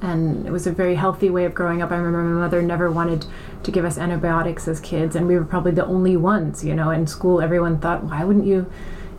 and 0.00 0.46
it 0.46 0.50
was 0.50 0.66
a 0.66 0.72
very 0.72 0.96
healthy 0.96 1.30
way 1.30 1.44
of 1.44 1.54
growing 1.54 1.80
up. 1.80 1.92
I 1.92 1.96
remember 1.96 2.22
my 2.24 2.40
mother 2.40 2.60
never 2.60 2.90
wanted 2.90 3.24
to 3.62 3.70
give 3.70 3.84
us 3.84 3.98
antibiotics 3.98 4.66
as 4.66 4.80
kids, 4.80 5.14
and 5.14 5.28
we 5.28 5.36
were 5.36 5.44
probably 5.44 5.72
the 5.72 5.86
only 5.86 6.16
ones. 6.16 6.64
You 6.64 6.74
know, 6.74 6.90
in 6.90 7.06
school, 7.06 7.40
everyone 7.40 7.78
thought, 7.78 8.04
why 8.04 8.24
wouldn't 8.24 8.46
you? 8.46 8.70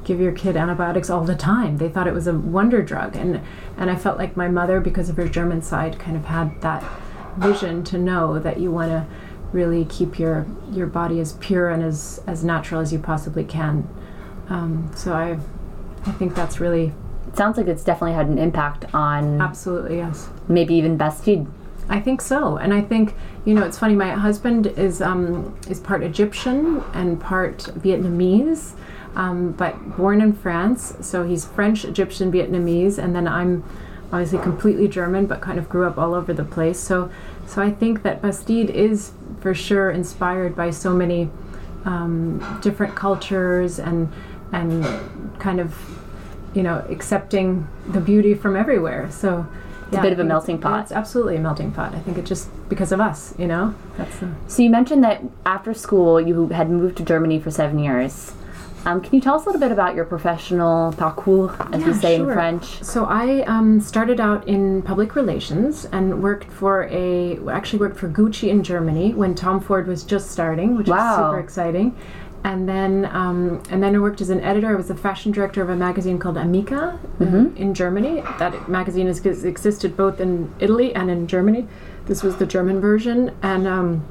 give 0.03 0.19
your 0.19 0.31
kid 0.31 0.57
antibiotics 0.57 1.09
all 1.09 1.23
the 1.23 1.35
time. 1.35 1.77
They 1.77 1.89
thought 1.89 2.07
it 2.07 2.13
was 2.13 2.27
a 2.27 2.33
wonder 2.33 2.81
drug, 2.81 3.15
and 3.15 3.41
and 3.77 3.89
I 3.89 3.95
felt 3.95 4.17
like 4.17 4.37
my 4.37 4.47
mother, 4.47 4.79
because 4.79 5.09
of 5.09 5.17
her 5.17 5.27
German 5.27 5.61
side, 5.61 5.99
kind 5.99 6.17
of 6.17 6.25
had 6.25 6.61
that 6.61 6.83
vision 7.37 7.83
to 7.85 7.97
know 7.97 8.39
that 8.39 8.59
you 8.59 8.71
want 8.71 8.91
to 8.91 9.07
really 9.53 9.85
keep 9.85 10.19
your 10.19 10.45
your 10.71 10.87
body 10.87 11.19
as 11.19 11.33
pure 11.33 11.69
and 11.69 11.83
as 11.83 12.21
as 12.27 12.43
natural 12.43 12.81
as 12.81 12.91
you 12.91 12.99
possibly 12.99 13.43
can. 13.43 13.87
Um, 14.49 14.91
so 14.95 15.13
I 15.13 15.39
I 16.05 16.11
think 16.11 16.35
that's 16.35 16.59
really. 16.59 16.93
It 17.27 17.37
sounds 17.37 17.57
like 17.57 17.67
it's 17.67 17.83
definitely 17.83 18.13
had 18.13 18.27
an 18.27 18.37
impact 18.37 18.93
on. 18.93 19.41
Absolutely 19.41 19.97
yes. 19.97 20.29
Maybe 20.47 20.75
even 20.75 20.97
Bastide. 20.97 21.47
I 21.89 21.99
think 21.99 22.21
so, 22.21 22.57
and 22.57 22.73
I 22.73 22.81
think 22.81 23.13
you 23.45 23.53
know 23.53 23.63
it's 23.63 23.77
funny. 23.77 23.95
My 23.95 24.11
husband 24.11 24.67
is 24.67 25.01
um, 25.01 25.57
is 25.69 25.79
part 25.79 26.03
Egyptian 26.03 26.83
and 26.93 27.19
part 27.19 27.59
Vietnamese, 27.77 28.73
um, 29.15 29.51
but 29.51 29.97
born 29.97 30.21
in 30.21 30.33
France. 30.33 30.95
So 31.01 31.25
he's 31.25 31.45
French, 31.45 31.83
Egyptian, 31.85 32.31
Vietnamese, 32.31 32.97
and 32.97 33.15
then 33.15 33.27
I'm 33.27 33.63
obviously 34.13 34.39
completely 34.39 34.87
German, 34.87 35.25
but 35.25 35.41
kind 35.41 35.57
of 35.57 35.67
grew 35.67 35.87
up 35.87 35.97
all 35.97 36.13
over 36.13 36.33
the 36.33 36.43
place. 36.43 36.79
So, 36.79 37.11
so 37.47 37.61
I 37.61 37.71
think 37.71 38.03
that 38.03 38.21
Bastide 38.21 38.69
is 38.69 39.11
for 39.39 39.53
sure 39.53 39.89
inspired 39.91 40.55
by 40.55 40.69
so 40.69 40.93
many 40.93 41.29
um, 41.85 42.59
different 42.61 42.95
cultures 42.95 43.79
and 43.79 44.11
and 44.51 44.85
kind 45.39 45.59
of 45.59 45.75
you 46.53 46.63
know 46.63 46.85
accepting 46.89 47.67
the 47.87 47.99
beauty 47.99 48.33
from 48.33 48.55
everywhere. 48.55 49.09
So. 49.11 49.47
It's 49.87 49.97
yeah, 49.97 49.99
a 49.99 50.09
bit 50.09 50.13
of 50.13 50.19
a 50.19 50.23
melting 50.23 50.59
pot. 50.59 50.83
It's 50.83 50.91
absolutely 50.91 51.35
a 51.35 51.39
melting 51.39 51.71
pot. 51.71 51.93
I 51.93 51.99
think 51.99 52.17
it's 52.17 52.27
just 52.27 52.49
because 52.67 52.91
of 52.91 52.99
us, 52.99 53.35
you 53.37 53.45
know. 53.45 53.75
That's 53.95 54.17
the 54.17 54.31
so 54.47 54.63
you 54.63 54.71
mentioned 54.71 55.03
that 55.03 55.21
after 55.45 55.71
school 55.75 56.19
you 56.19 56.47
had 56.47 56.67
moved 56.67 56.97
to 56.97 57.03
Germany 57.03 57.39
for 57.39 57.51
seven 57.51 57.77
years. 57.77 58.33
Um, 58.85 58.99
can 58.99 59.15
you 59.15 59.21
tell 59.21 59.35
us 59.35 59.43
a 59.43 59.45
little 59.45 59.61
bit 59.61 59.71
about 59.71 59.95
your 59.95 60.03
professional 60.03 60.91
parcours, 60.93 61.51
as 61.71 61.81
yeah, 61.81 61.87
we 61.87 61.93
say 61.93 62.17
sure. 62.17 62.29
in 62.29 62.33
French? 62.33 62.83
So 62.83 63.05
I 63.05 63.43
um, 63.43 63.79
started 63.79 64.19
out 64.19 64.45
in 64.47 64.81
public 64.81 65.15
relations 65.15 65.85
and 65.85 66.21
worked 66.21 66.51
for 66.51 66.89
a 66.91 67.39
actually 67.47 67.79
worked 67.79 67.97
for 67.97 68.09
Gucci 68.09 68.49
in 68.49 68.61
Germany 68.61 69.13
when 69.13 69.35
Tom 69.35 69.61
Ford 69.61 69.87
was 69.87 70.03
just 70.03 70.31
starting, 70.31 70.75
which 70.75 70.87
wow. 70.87 70.97
was 70.97 71.15
super 71.15 71.39
exciting. 71.39 71.95
And 72.43 72.67
then 72.67 73.05
um, 73.13 73.63
and 73.69 73.81
then 73.81 73.95
I 73.95 73.99
worked 73.99 74.19
as 74.19 74.29
an 74.29 74.41
editor. 74.41 74.67
I 74.67 74.75
was 74.75 74.89
the 74.89 74.95
fashion 74.95 75.31
director 75.31 75.61
of 75.61 75.69
a 75.69 75.77
magazine 75.77 76.19
called 76.19 76.35
Amica 76.35 76.99
mm-hmm. 77.19 77.55
in 77.55 77.73
Germany. 77.73 78.21
That 78.37 78.67
magazine 78.67 79.07
has 79.07 79.25
existed 79.25 79.95
both 79.95 80.19
in 80.19 80.53
Italy 80.59 80.93
and 80.93 81.09
in 81.09 81.27
Germany. 81.27 81.69
This 82.05 82.21
was 82.21 82.35
the 82.35 82.45
German 82.45 82.81
version, 82.81 83.33
and 83.41 83.65
um, 83.65 84.05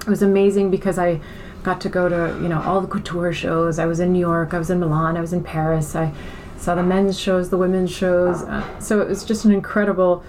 it 0.00 0.08
was 0.08 0.22
amazing 0.22 0.72
because 0.72 0.98
I 0.98 1.20
got 1.62 1.80
to 1.82 1.88
go 1.88 2.08
to 2.08 2.38
you 2.42 2.48
know 2.48 2.60
all 2.62 2.80
the 2.80 2.88
couture 2.88 3.32
shows. 3.32 3.78
I 3.78 3.86
was 3.86 4.00
in 4.00 4.12
New 4.12 4.20
York, 4.20 4.54
I 4.54 4.58
was 4.58 4.70
in 4.70 4.80
Milan, 4.80 5.16
I 5.16 5.20
was 5.20 5.32
in 5.32 5.42
Paris. 5.42 5.94
I 5.94 6.12
saw 6.56 6.74
the 6.74 6.82
men's 6.82 7.18
shows, 7.18 7.50
the 7.50 7.56
women's 7.56 7.90
shows. 7.90 8.42
Uh, 8.42 8.78
so 8.78 9.00
it 9.00 9.08
was 9.08 9.24
just 9.24 9.44
an 9.44 9.52
incredible 9.52 10.22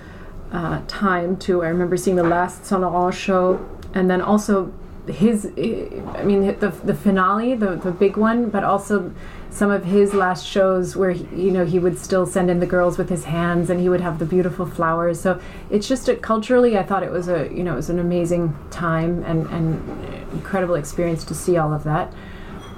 uh, 0.52 0.82
time 0.88 1.38
too. 1.38 1.64
I 1.64 1.68
remember 1.68 1.98
seeing 1.98 2.16
the 2.16 2.24
last 2.24 2.66
Saint 2.66 2.82
Laurent 2.82 3.14
show, 3.14 3.66
and 3.94 4.10
then 4.10 4.22
also 4.22 4.72
his. 5.08 5.46
I 5.46 6.24
mean, 6.24 6.58
the 6.60 6.74
the 6.84 6.96
finale, 6.96 7.56
the 7.56 7.76
the 7.76 7.92
big 7.92 8.18
one, 8.18 8.50
but 8.50 8.64
also 8.64 9.14
some 9.52 9.70
of 9.70 9.84
his 9.84 10.14
last 10.14 10.46
shows 10.46 10.96
where 10.96 11.12
he, 11.12 11.26
you 11.36 11.52
know 11.52 11.66
he 11.66 11.78
would 11.78 12.00
still 12.00 12.26
send 12.26 12.50
in 12.50 12.60
the 12.60 12.66
girls 12.66 12.98
with 12.98 13.10
his 13.10 13.26
hands 13.26 13.70
and 13.70 13.82
he 13.82 13.90
would 13.90 14.00
have 14.00 14.18
the 14.18 14.26
beautiful 14.26 14.66
flowers 14.66 15.20
so 15.20 15.40
it's 15.70 15.90
just 15.90 16.08
a, 16.08 16.16
culturally 16.16 16.78
i 16.78 16.84
thought 16.84 17.04
it 17.04 17.12
was 17.12 17.28
a 17.28 17.50
you 17.54 17.62
know 17.62 17.74
it 17.74 17.76
was 17.76 17.90
an 17.90 18.00
amazing 18.00 18.56
time 18.72 19.22
and 19.26 19.46
and 19.48 20.21
incredible 20.32 20.76
experience 20.76 21.24
to 21.24 21.34
see 21.34 21.58
all 21.58 21.74
of 21.74 21.84
that 21.84 22.14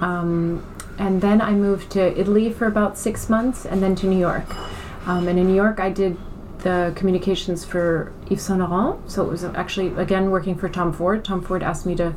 um, 0.00 0.64
and 0.98 1.20
then 1.20 1.40
i 1.40 1.52
moved 1.52 1.90
to 1.90 2.18
italy 2.18 2.50
for 2.52 2.66
about 2.66 2.96
six 2.96 3.28
months 3.28 3.64
and 3.64 3.82
then 3.82 3.94
to 3.94 4.06
new 4.06 4.18
york 4.18 4.56
um, 5.06 5.28
and 5.28 5.38
in 5.38 5.46
new 5.46 5.54
york 5.54 5.80
i 5.80 5.90
did 5.90 6.16
the 6.64 6.92
communications 6.96 7.64
for 7.64 8.12
Yves 8.30 8.42
Saint 8.42 8.58
Laurent. 8.58 8.98
So 9.08 9.22
it 9.22 9.30
was 9.30 9.44
actually 9.44 9.88
again 10.00 10.30
working 10.30 10.56
for 10.56 10.68
Tom 10.68 10.92
Ford. 10.92 11.24
Tom 11.24 11.40
Ford 11.42 11.62
asked 11.62 11.86
me 11.86 11.94
to 11.96 12.14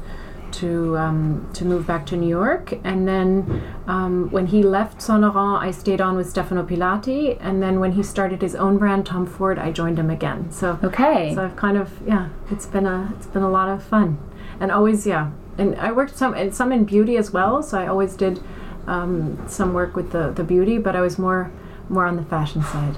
to 0.53 0.98
um, 0.98 1.50
to 1.53 1.65
move 1.65 1.86
back 1.86 2.06
to 2.08 2.15
New 2.15 2.29
York. 2.29 2.74
And 2.84 3.08
then 3.08 3.62
um, 3.86 4.32
when 4.32 4.48
he 4.48 4.63
left 4.63 5.01
Saint 5.01 5.22
Laurent, 5.22 5.62
I 5.62 5.72
stayed 5.72 6.00
on 6.00 6.15
with 6.15 6.29
Stefano 6.29 6.63
Pilati. 6.63 7.38
And 7.41 7.62
then 7.62 7.79
when 7.79 7.91
he 7.91 8.03
started 8.03 8.41
his 8.41 8.56
own 8.56 8.77
brand, 8.77 9.06
Tom 9.06 9.25
Ford, 9.25 9.60
I 9.60 9.72
joined 9.72 10.00
him 10.00 10.10
again. 10.10 10.50
So 10.51 10.79
okay, 10.82 11.36
so 11.36 11.44
I've 11.44 11.58
kind 11.58 11.77
of 11.77 11.91
yeah, 12.08 12.29
it's 12.50 12.65
been 12.65 12.86
a 12.86 13.13
it's 13.17 13.27
been 13.27 13.44
a 13.44 13.51
lot 13.51 13.67
of 13.67 13.84
fun, 13.84 14.17
and 14.60 14.72
always 14.72 15.06
yeah. 15.06 15.32
And 15.58 15.76
I 15.76 15.92
worked 15.92 16.16
some 16.16 16.34
and 16.34 16.54
some 16.54 16.72
in 16.72 16.86
beauty 16.86 17.18
as 17.18 17.32
well. 17.32 17.64
So 17.64 17.80
I 17.80 17.88
always 17.88 18.16
did 18.16 18.40
um, 18.86 19.44
some 19.48 19.74
work 19.74 19.96
with 19.96 20.12
the 20.12 20.32
the 20.32 20.44
beauty, 20.44 20.78
but 20.78 20.96
I 20.96 21.02
was 21.02 21.18
more 21.18 21.52
more 21.90 22.06
on 22.06 22.16
the 22.16 22.24
fashion 22.24 22.64
side. 22.64 22.98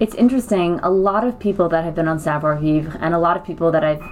It's 0.00 0.14
interesting. 0.14 0.80
A 0.82 0.90
lot 0.90 1.24
of 1.24 1.38
people 1.38 1.68
that 1.68 1.84
have 1.84 1.94
been 1.94 2.08
on 2.08 2.18
Savoir 2.18 2.56
Vivre 2.56 2.98
and 3.00 3.14
a 3.14 3.18
lot 3.18 3.36
of 3.36 3.44
people 3.44 3.70
that 3.70 3.84
I've 3.84 4.02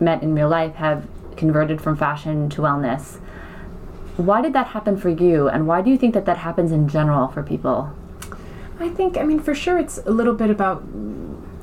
met 0.00 0.22
in 0.22 0.34
real 0.34 0.48
life 0.48 0.74
have 0.76 1.08
converted 1.36 1.80
from 1.80 1.96
fashion 1.96 2.48
to 2.50 2.62
wellness. 2.62 3.18
Why 4.16 4.42
did 4.42 4.52
that 4.52 4.68
happen 4.68 4.96
for 4.96 5.08
you, 5.08 5.48
and 5.48 5.66
why 5.66 5.80
do 5.80 5.90
you 5.90 5.96
think 5.96 6.14
that 6.14 6.26
that 6.26 6.36
happens 6.38 6.70
in 6.70 6.86
general 6.86 7.28
for 7.28 7.42
people? 7.42 7.90
I 8.78 8.88
think, 8.88 9.16
I 9.16 9.22
mean, 9.22 9.40
for 9.40 9.54
sure, 9.54 9.78
it's 9.78 9.98
a 9.98 10.10
little 10.10 10.34
bit 10.34 10.50
about 10.50 10.82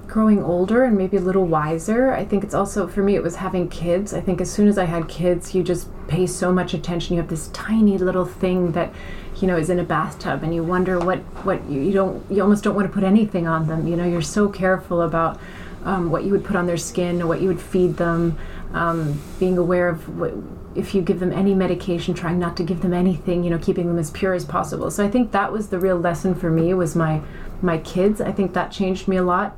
growing 0.10 0.44
older 0.44 0.84
and 0.84 0.98
maybe 0.98 1.18
a 1.18 1.22
little 1.22 1.46
wiser. 1.46 2.12
I 2.12 2.26
think 2.26 2.44
it's 2.44 2.54
also, 2.54 2.88
for 2.88 3.04
me, 3.04 3.16
it 3.16 3.24
was 3.24 3.36
having 3.36 3.70
kids. 3.70 4.14
I 4.14 4.22
think 4.22 4.42
as 4.42 4.52
soon 4.52 4.68
as 4.68 4.78
I 4.78 4.86
had 4.86 5.08
kids, 5.08 5.54
you 5.54 5.64
just 5.64 5.88
pay 6.08 6.26
so 6.26 6.52
much 6.52 6.74
attention. 6.74 7.16
You 7.16 7.22
have 7.22 7.30
this 7.30 7.50
tiny 7.50 7.98
little 7.98 8.26
thing 8.26 8.72
that, 8.74 8.92
you 9.40 9.48
know, 9.48 9.56
is 9.56 9.70
in 9.70 9.80
a 9.80 9.84
bathtub, 9.84 10.44
and 10.44 10.54
you 10.54 10.64
wonder 10.64 11.00
what, 11.00 11.20
what 11.46 11.64
you, 11.70 11.80
you 11.82 11.94
don't, 11.94 12.24
you 12.30 12.42
almost 12.42 12.64
don't 12.64 12.76
want 12.76 12.88
to 12.88 12.94
put 12.94 13.04
anything 13.04 13.48
on 13.48 13.68
them. 13.68 13.88
You 13.88 13.96
know, 13.96 14.06
you're 14.06 14.22
so 14.22 14.50
careful 14.50 15.02
about 15.02 15.40
um, 15.86 16.12
what 16.12 16.24
you 16.24 16.32
would 16.32 16.44
put 16.44 16.56
on 16.56 16.68
their 16.68 16.78
skin 16.78 17.28
what 17.28 17.42
you 17.42 17.48
would 17.48 17.62
feed 17.62 17.98
them 17.98 18.38
um, 18.74 19.22
being 19.40 19.58
aware 19.58 19.90
of 19.90 20.18
what, 20.20 20.34
if 20.76 20.94
you 20.94 21.02
give 21.02 21.20
them 21.20 21.32
any 21.32 21.56
medication, 21.56 22.14
trying 22.14 22.38
not 22.38 22.56
to 22.58 22.64
give 22.64 22.82
them 22.82 22.94
anything, 22.94 23.44
you 23.44 23.50
know, 23.50 23.58
keeping 23.58 23.88
them 23.88 23.98
as 23.98 24.12
pure 24.12 24.34
as 24.34 24.46
possible. 24.46 24.92
So 24.92 25.04
I 25.04 25.10
think 25.10 25.32
that 25.32 25.52
was 25.52 25.70
the 25.70 25.80
real 25.80 25.98
lesson 25.98 26.36
for 26.36 26.50
me 26.50 26.74
was 26.74 26.96
my 26.96 27.22
my 27.62 27.78
kids. 27.78 28.22
I 28.22 28.32
think 28.32 28.54
that 28.54 28.72
changed 28.72 29.08
me 29.08 29.18
a 29.18 29.24
lot, 29.24 29.58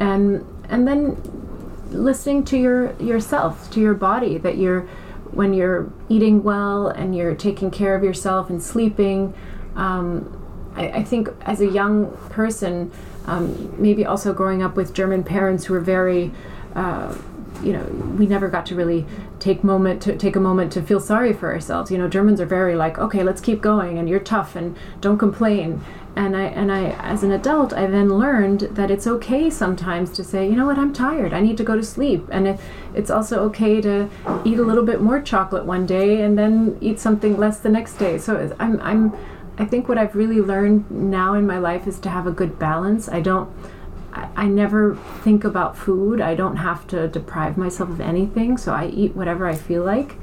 and 0.00 0.46
and 0.68 0.86
then 0.86 1.16
listening 1.90 2.44
to 2.44 2.58
your 2.58 2.92
yourself, 3.00 3.70
to 3.72 3.80
your 3.80 3.94
body, 3.94 4.38
that 4.38 4.56
you're 4.56 4.82
when 5.32 5.54
you're 5.54 5.90
eating 6.08 6.42
well 6.42 6.88
and 6.88 7.16
you're 7.16 7.34
taking 7.34 7.70
care 7.70 7.94
of 7.94 8.04
yourself 8.04 8.50
and 8.50 8.62
sleeping. 8.62 9.34
Um, 9.74 10.38
I, 10.76 10.88
I, 10.88 11.04
think 11.04 11.30
as 11.42 11.62
a 11.62 11.66
young 11.66 12.14
person, 12.28 12.92
um, 13.24 13.74
maybe 13.80 14.04
also 14.04 14.34
growing 14.34 14.62
up 14.62 14.76
with 14.76 14.92
German 14.92 15.24
parents 15.24 15.64
who 15.64 15.72
were 15.72 15.80
very 15.80 16.32
uh, 16.74 17.16
you 17.62 17.72
know 17.72 17.84
we 18.18 18.26
never 18.26 18.48
got 18.48 18.66
to 18.66 18.74
really 18.74 19.06
take 19.38 19.64
moment 19.64 20.02
to 20.02 20.16
take 20.16 20.36
a 20.36 20.40
moment 20.40 20.72
to 20.72 20.82
feel 20.82 21.00
sorry 21.00 21.32
for 21.32 21.52
ourselves. 21.52 21.90
You 21.90 21.98
know 21.98 22.08
germans 22.08 22.40
are 22.40 22.46
very 22.46 22.74
like 22.74 22.98
okay 22.98 23.22
let's 23.22 23.40
keep 23.40 23.60
going 23.60 23.98
and 23.98 24.08
you're 24.08 24.20
tough 24.20 24.56
and 24.56 24.76
don't 25.00 25.18
complain. 25.18 25.80
And 26.14 26.36
i 26.36 26.42
and 26.42 26.70
i 26.70 26.90
as 26.98 27.22
an 27.22 27.32
adult 27.32 27.72
i 27.72 27.86
then 27.86 28.18
learned 28.18 28.60
that 28.72 28.90
it's 28.90 29.06
okay 29.06 29.48
sometimes 29.48 30.10
to 30.10 30.22
say 30.22 30.46
you 30.46 30.56
know 30.56 30.66
what? 30.66 30.78
I'm 30.78 30.92
tired. 30.92 31.32
I 31.32 31.40
need 31.40 31.56
to 31.56 31.64
go 31.64 31.76
to 31.76 31.82
sleep. 31.82 32.28
And 32.30 32.46
it, 32.48 32.60
it's 32.94 33.10
also 33.10 33.42
okay 33.44 33.80
to 33.80 34.10
eat 34.44 34.58
a 34.58 34.62
little 34.62 34.84
bit 34.84 35.00
more 35.00 35.20
chocolate 35.20 35.64
one 35.64 35.86
day 35.86 36.20
and 36.22 36.38
then 36.38 36.76
eat 36.80 37.00
something 37.00 37.36
less 37.38 37.60
the 37.60 37.70
next 37.70 37.94
day. 37.94 38.18
So 38.18 38.36
uh, 38.36 38.54
i'm 38.60 38.80
i'm 38.80 39.12
i 39.58 39.64
think 39.64 39.88
what 39.88 39.98
i've 39.98 40.14
really 40.14 40.40
learned 40.40 40.90
now 40.90 41.34
in 41.34 41.46
my 41.46 41.58
life 41.58 41.86
is 41.86 41.98
to 42.00 42.08
have 42.10 42.26
a 42.26 42.32
good 42.32 42.58
balance. 42.58 43.08
I 43.08 43.20
don't 43.20 43.50
I, 44.12 44.46
never 44.46 44.96
think 45.22 45.44
about 45.44 45.76
food. 45.76 46.20
I 46.20 46.34
don't 46.34 46.56
have 46.56 46.86
to 46.88 47.08
deprive 47.08 47.56
myself 47.56 47.90
of 47.90 48.00
anything, 48.00 48.58
so 48.58 48.72
I 48.72 48.86
eat 48.88 49.16
whatever 49.16 49.46
I 49.46 49.54
feel 49.54 49.84
like, 49.84 50.16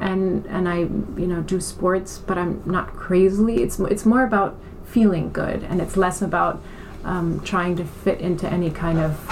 and 0.00 0.44
and 0.46 0.68
I 0.68 0.78
you 0.80 1.26
know 1.26 1.42
do 1.42 1.60
sports, 1.60 2.18
but 2.18 2.38
I'm 2.38 2.62
not 2.66 2.94
crazily. 2.94 3.62
It's 3.62 3.78
it's 3.78 4.04
more 4.04 4.24
about 4.24 4.58
feeling 4.84 5.30
good, 5.30 5.62
and 5.64 5.80
it's 5.80 5.96
less 5.96 6.22
about 6.22 6.62
um, 7.04 7.40
trying 7.40 7.76
to 7.76 7.84
fit 7.84 8.20
into 8.20 8.48
any 8.48 8.70
kind 8.70 8.98
of 8.98 9.30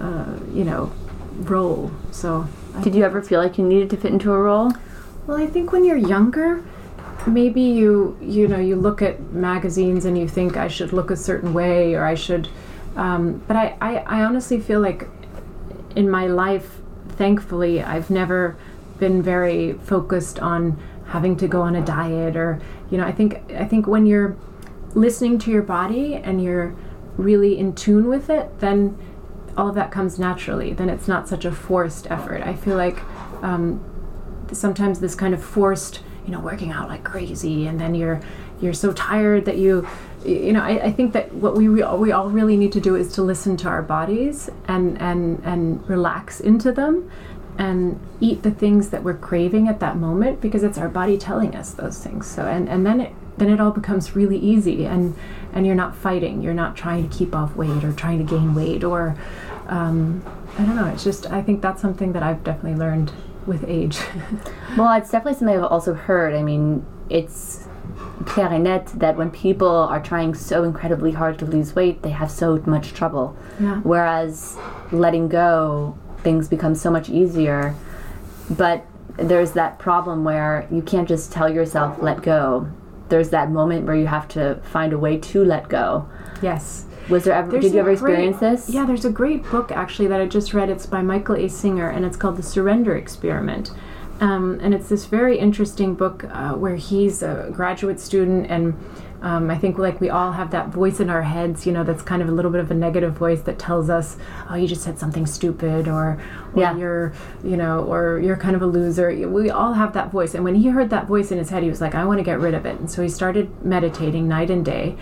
uh, 0.00 0.38
you 0.52 0.64
know 0.64 0.92
role. 1.40 1.90
So, 2.10 2.48
did 2.82 2.94
you 2.94 3.04
ever 3.04 3.22
feel 3.22 3.40
like 3.40 3.58
you 3.58 3.64
needed 3.64 3.90
to 3.90 3.96
fit 3.96 4.12
into 4.12 4.32
a 4.32 4.38
role? 4.38 4.72
Well, 5.26 5.36
I 5.36 5.46
think 5.46 5.72
when 5.72 5.84
you're 5.84 5.96
younger, 5.96 6.64
maybe 7.26 7.60
you 7.60 8.16
you 8.20 8.48
know 8.48 8.58
you 8.58 8.76
look 8.76 9.02
at 9.02 9.20
magazines 9.32 10.04
and 10.04 10.16
you 10.16 10.28
think 10.28 10.56
I 10.56 10.68
should 10.68 10.92
look 10.92 11.10
a 11.10 11.16
certain 11.16 11.52
way 11.52 11.94
or 11.94 12.04
I 12.04 12.14
should 12.14 12.48
um, 12.96 13.42
but 13.46 13.56
I, 13.56 13.76
I, 13.80 13.96
I 13.98 14.24
honestly 14.24 14.60
feel 14.60 14.80
like 14.80 15.08
in 15.94 16.10
my 16.10 16.26
life, 16.26 16.80
thankfully, 17.10 17.82
I've 17.82 18.10
never 18.10 18.56
been 18.98 19.22
very 19.22 19.74
focused 19.74 20.38
on 20.40 20.78
having 21.06 21.36
to 21.36 21.46
go 21.46 21.62
on 21.62 21.76
a 21.76 21.84
diet 21.84 22.34
or 22.34 22.60
you 22.90 22.98
know 22.98 23.04
I 23.04 23.12
think 23.12 23.40
I 23.52 23.64
think 23.64 23.86
when 23.86 24.06
you're 24.06 24.36
listening 24.94 25.38
to 25.38 25.50
your 25.50 25.62
body 25.62 26.14
and 26.14 26.42
you're 26.42 26.74
really 27.16 27.58
in 27.58 27.74
tune 27.74 28.08
with 28.08 28.28
it, 28.30 28.58
then 28.60 28.98
all 29.56 29.68
of 29.68 29.74
that 29.74 29.90
comes 29.90 30.18
naturally. 30.18 30.72
Then 30.72 30.88
it's 30.88 31.06
not 31.06 31.28
such 31.28 31.44
a 31.44 31.52
forced 31.52 32.10
effort. 32.10 32.42
I 32.42 32.54
feel 32.54 32.76
like 32.76 33.00
um, 33.42 33.82
sometimes 34.52 35.00
this 35.00 35.14
kind 35.14 35.34
of 35.34 35.42
forced, 35.42 36.00
you 36.24 36.32
know, 36.32 36.40
working 36.40 36.72
out 36.72 36.88
like 36.88 37.04
crazy, 37.04 37.66
and 37.66 37.80
then 37.80 37.94
you're 37.94 38.20
you're 38.60 38.74
so 38.74 38.92
tired 38.92 39.44
that 39.44 39.58
you 39.58 39.86
you 40.26 40.52
know, 40.52 40.62
I, 40.62 40.86
I, 40.86 40.92
think 40.92 41.12
that 41.12 41.32
what 41.34 41.54
we 41.54 41.68
re- 41.68 41.96
we 41.96 42.12
all 42.12 42.28
really 42.30 42.56
need 42.56 42.72
to 42.72 42.80
do 42.80 42.96
is 42.96 43.12
to 43.14 43.22
listen 43.22 43.56
to 43.58 43.68
our 43.68 43.82
bodies 43.82 44.50
and 44.66 45.00
and 45.00 45.40
and 45.44 45.88
relax 45.88 46.40
into 46.40 46.72
them, 46.72 47.10
and 47.58 48.00
eat 48.20 48.42
the 48.42 48.50
things 48.50 48.90
that 48.90 49.02
we're 49.02 49.16
craving 49.16 49.68
at 49.68 49.80
that 49.80 49.96
moment 49.96 50.40
because 50.40 50.62
it's 50.62 50.78
our 50.78 50.88
body 50.88 51.16
telling 51.16 51.54
us 51.54 51.70
those 51.72 51.98
things. 51.98 52.26
So 52.26 52.46
and 52.46 52.68
and 52.68 52.84
then 52.84 53.00
it 53.00 53.12
then 53.38 53.50
it 53.50 53.60
all 53.60 53.70
becomes 53.70 54.16
really 54.16 54.38
easy 54.38 54.84
and 54.84 55.14
and 55.52 55.66
you're 55.66 55.74
not 55.74 55.94
fighting. 55.94 56.42
You're 56.42 56.54
not 56.54 56.76
trying 56.76 57.08
to 57.08 57.16
keep 57.16 57.34
off 57.34 57.56
weight 57.56 57.84
or 57.84 57.92
trying 57.92 58.18
to 58.18 58.24
gain 58.24 58.54
weight 58.54 58.84
or 58.84 59.16
um, 59.68 60.24
I 60.58 60.64
don't 60.64 60.76
know. 60.76 60.86
It's 60.86 61.04
just 61.04 61.30
I 61.30 61.42
think 61.42 61.62
that's 61.62 61.80
something 61.80 62.12
that 62.12 62.22
I've 62.22 62.44
definitely 62.44 62.78
learned 62.78 63.12
with 63.46 63.64
age. 63.68 63.98
well, 64.76 64.92
it's 64.94 65.10
definitely 65.10 65.38
something 65.38 65.56
I've 65.56 65.64
also 65.64 65.94
heard. 65.94 66.34
I 66.34 66.42
mean, 66.42 66.84
it's 67.08 67.68
clarinet 68.24 68.86
that 68.98 69.16
when 69.16 69.30
people 69.30 69.68
are 69.68 70.02
trying 70.02 70.34
so 70.34 70.64
incredibly 70.64 71.12
hard 71.12 71.38
to 71.38 71.44
lose 71.44 71.74
weight, 71.74 72.02
they 72.02 72.10
have 72.10 72.30
so 72.30 72.62
much 72.66 72.92
trouble. 72.92 73.36
Yeah. 73.60 73.80
Whereas 73.80 74.56
letting 74.90 75.28
go, 75.28 75.96
things 76.18 76.48
become 76.48 76.74
so 76.74 76.90
much 76.90 77.08
easier. 77.08 77.74
But 78.50 78.84
there's 79.16 79.52
that 79.52 79.78
problem 79.78 80.24
where 80.24 80.66
you 80.70 80.82
can't 80.82 81.08
just 81.08 81.32
tell 81.32 81.52
yourself, 81.52 82.00
let 82.00 82.22
go. 82.22 82.70
There's 83.08 83.30
that 83.30 83.50
moment 83.50 83.86
where 83.86 83.96
you 83.96 84.06
have 84.06 84.28
to 84.28 84.56
find 84.62 84.92
a 84.92 84.98
way 84.98 85.18
to 85.18 85.44
let 85.44 85.68
go. 85.68 86.08
Yes. 86.42 86.86
Was 87.08 87.24
there 87.24 87.34
ever? 87.34 87.50
There's 87.52 87.64
did 87.64 87.74
you 87.74 87.80
ever 87.80 87.92
experience 87.92 88.38
great, 88.38 88.50
this? 88.50 88.68
Yeah, 88.68 88.84
there's 88.84 89.04
a 89.04 89.10
great 89.10 89.48
book 89.50 89.70
actually 89.70 90.08
that 90.08 90.20
I 90.20 90.26
just 90.26 90.52
read. 90.52 90.68
It's 90.68 90.86
by 90.86 91.02
Michael 91.02 91.36
A. 91.36 91.48
Singer, 91.48 91.88
and 91.88 92.04
it's 92.04 92.16
called 92.16 92.36
The 92.36 92.42
Surrender 92.42 92.96
Experiment. 92.96 93.70
Um, 94.20 94.58
and 94.62 94.74
it's 94.74 94.88
this 94.88 95.04
very 95.04 95.38
interesting 95.38 95.94
book 95.94 96.24
uh, 96.24 96.52
where 96.52 96.76
he's 96.76 97.22
a 97.22 97.50
graduate 97.52 98.00
student 98.00 98.50
and 98.50 98.74
um, 99.22 99.50
I 99.50 99.56
think 99.56 99.78
like 99.78 100.00
we 100.00 100.10
all 100.10 100.32
have 100.32 100.50
that 100.50 100.68
voice 100.68 101.00
in 101.00 101.08
our 101.08 101.22
heads, 101.22 101.66
you 101.66 101.72
know, 101.72 101.82
that's 101.84 102.02
kind 102.02 102.22
of 102.22 102.28
a 102.28 102.32
little 102.32 102.50
bit 102.50 102.60
of 102.60 102.70
a 102.70 102.74
negative 102.74 103.14
voice 103.14 103.40
that 103.42 103.58
tells 103.58 103.88
us, 103.88 104.16
"Oh, 104.48 104.54
you 104.54 104.68
just 104.68 104.82
said 104.82 104.98
something 104.98 105.26
stupid," 105.26 105.88
or, 105.88 106.20
or 106.54 106.60
yeah. 106.62 106.76
"You're, 106.76 107.12
you 107.42 107.56
know," 107.56 107.82
or 107.84 108.20
"You're 108.20 108.36
kind 108.36 108.54
of 108.54 108.62
a 108.62 108.66
loser." 108.66 109.10
We 109.28 109.50
all 109.50 109.72
have 109.72 109.94
that 109.94 110.12
voice, 110.12 110.34
and 110.34 110.44
when 110.44 110.54
he 110.54 110.68
heard 110.68 110.90
that 110.90 111.06
voice 111.06 111.32
in 111.32 111.38
his 111.38 111.50
head, 111.50 111.62
he 111.62 111.68
was 111.68 111.80
like, 111.80 111.94
"I 111.94 112.04
want 112.04 112.18
to 112.18 112.24
get 112.24 112.38
rid 112.38 112.54
of 112.54 112.66
it." 112.66 112.78
And 112.78 112.90
so 112.90 113.02
he 113.02 113.08
started 113.08 113.64
meditating 113.64 114.28
night 114.28 114.50
and 114.50 114.64
day, 114.64 114.96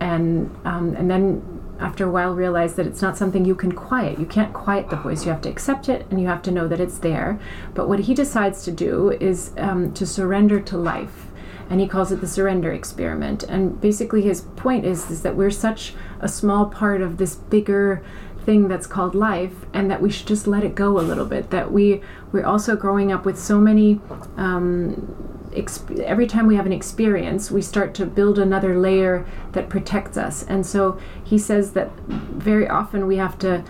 and 0.00 0.50
um, 0.64 0.96
and 0.96 1.10
then 1.10 1.57
after 1.78 2.04
a 2.04 2.10
while 2.10 2.34
realize 2.34 2.74
that 2.74 2.86
it's 2.86 3.02
not 3.02 3.16
something 3.16 3.44
you 3.44 3.54
can 3.54 3.72
quiet. 3.72 4.18
You 4.18 4.26
can't 4.26 4.52
quiet 4.52 4.90
the 4.90 4.96
voice. 4.96 5.24
You 5.24 5.32
have 5.32 5.42
to 5.42 5.48
accept 5.48 5.88
it 5.88 6.06
and 6.10 6.20
you 6.20 6.26
have 6.26 6.42
to 6.42 6.50
know 6.50 6.68
that 6.68 6.80
it's 6.80 6.98
there. 6.98 7.38
But 7.74 7.88
what 7.88 8.00
he 8.00 8.14
decides 8.14 8.64
to 8.64 8.72
do 8.72 9.10
is 9.12 9.52
um, 9.56 9.92
to 9.94 10.06
surrender 10.06 10.60
to 10.60 10.76
life. 10.76 11.26
And 11.70 11.80
he 11.80 11.86
calls 11.86 12.10
it 12.10 12.20
the 12.22 12.26
surrender 12.26 12.72
experiment. 12.72 13.42
And 13.42 13.78
basically, 13.80 14.22
his 14.22 14.40
point 14.40 14.86
is, 14.86 15.10
is 15.10 15.22
that 15.22 15.36
we're 15.36 15.50
such 15.50 15.94
a 16.20 16.28
small 16.28 16.66
part 16.66 17.02
of 17.02 17.18
this 17.18 17.34
bigger 17.34 18.02
thing 18.48 18.68
that's 18.68 18.86
called 18.86 19.14
life 19.14 19.66
and 19.74 19.90
that 19.90 20.00
we 20.00 20.08
should 20.08 20.26
just 20.26 20.46
let 20.46 20.64
it 20.64 20.74
go 20.74 20.98
a 20.98 21.02
little 21.02 21.26
bit 21.26 21.50
that 21.50 21.70
we 21.70 22.00
we're 22.32 22.46
also 22.46 22.74
growing 22.74 23.12
up 23.12 23.26
with 23.26 23.38
so 23.38 23.58
many 23.58 24.00
um, 24.38 25.37
exp- 25.52 25.98
every 26.00 26.26
time 26.26 26.46
we 26.46 26.56
have 26.56 26.66
an 26.66 26.72
experience 26.72 27.50
we 27.50 27.62
start 27.62 27.94
to 27.94 28.06
build 28.06 28.38
another 28.38 28.78
layer 28.78 29.26
that 29.52 29.68
protects 29.68 30.16
us. 30.16 30.42
And 30.44 30.64
so 30.64 30.98
he 31.22 31.38
says 31.38 31.72
that 31.72 31.90
very 32.06 32.68
often 32.68 33.06
we 33.06 33.16
have 33.16 33.38
to 33.40 33.64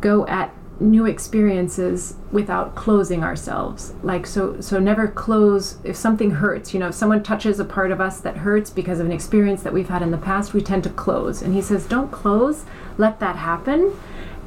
go 0.00 0.26
at 0.26 0.54
new 0.80 1.06
experiences 1.06 2.14
without 2.30 2.74
closing 2.74 3.24
ourselves. 3.24 3.94
Like 4.02 4.26
so 4.26 4.60
so 4.60 4.78
never 4.78 5.08
close 5.08 5.78
if 5.82 5.96
something 5.96 6.32
hurts 6.32 6.72
you 6.72 6.80
know 6.80 6.88
if 6.88 6.94
someone 6.94 7.22
touches 7.22 7.58
a 7.58 7.64
part 7.64 7.90
of 7.90 8.00
us 8.00 8.20
that 8.20 8.38
hurts 8.38 8.70
because 8.70 9.00
of 9.00 9.06
an 9.06 9.12
experience 9.12 9.62
that 9.62 9.72
we've 9.72 9.88
had 9.88 10.02
in 10.02 10.10
the 10.10 10.18
past 10.18 10.54
we 10.54 10.60
tend 10.60 10.84
to 10.84 10.90
close. 10.90 11.42
And 11.42 11.54
he 11.54 11.62
says 11.62 11.86
don't 11.86 12.12
close. 12.12 12.64
Let 12.96 13.18
that 13.20 13.36
happen. 13.36 13.92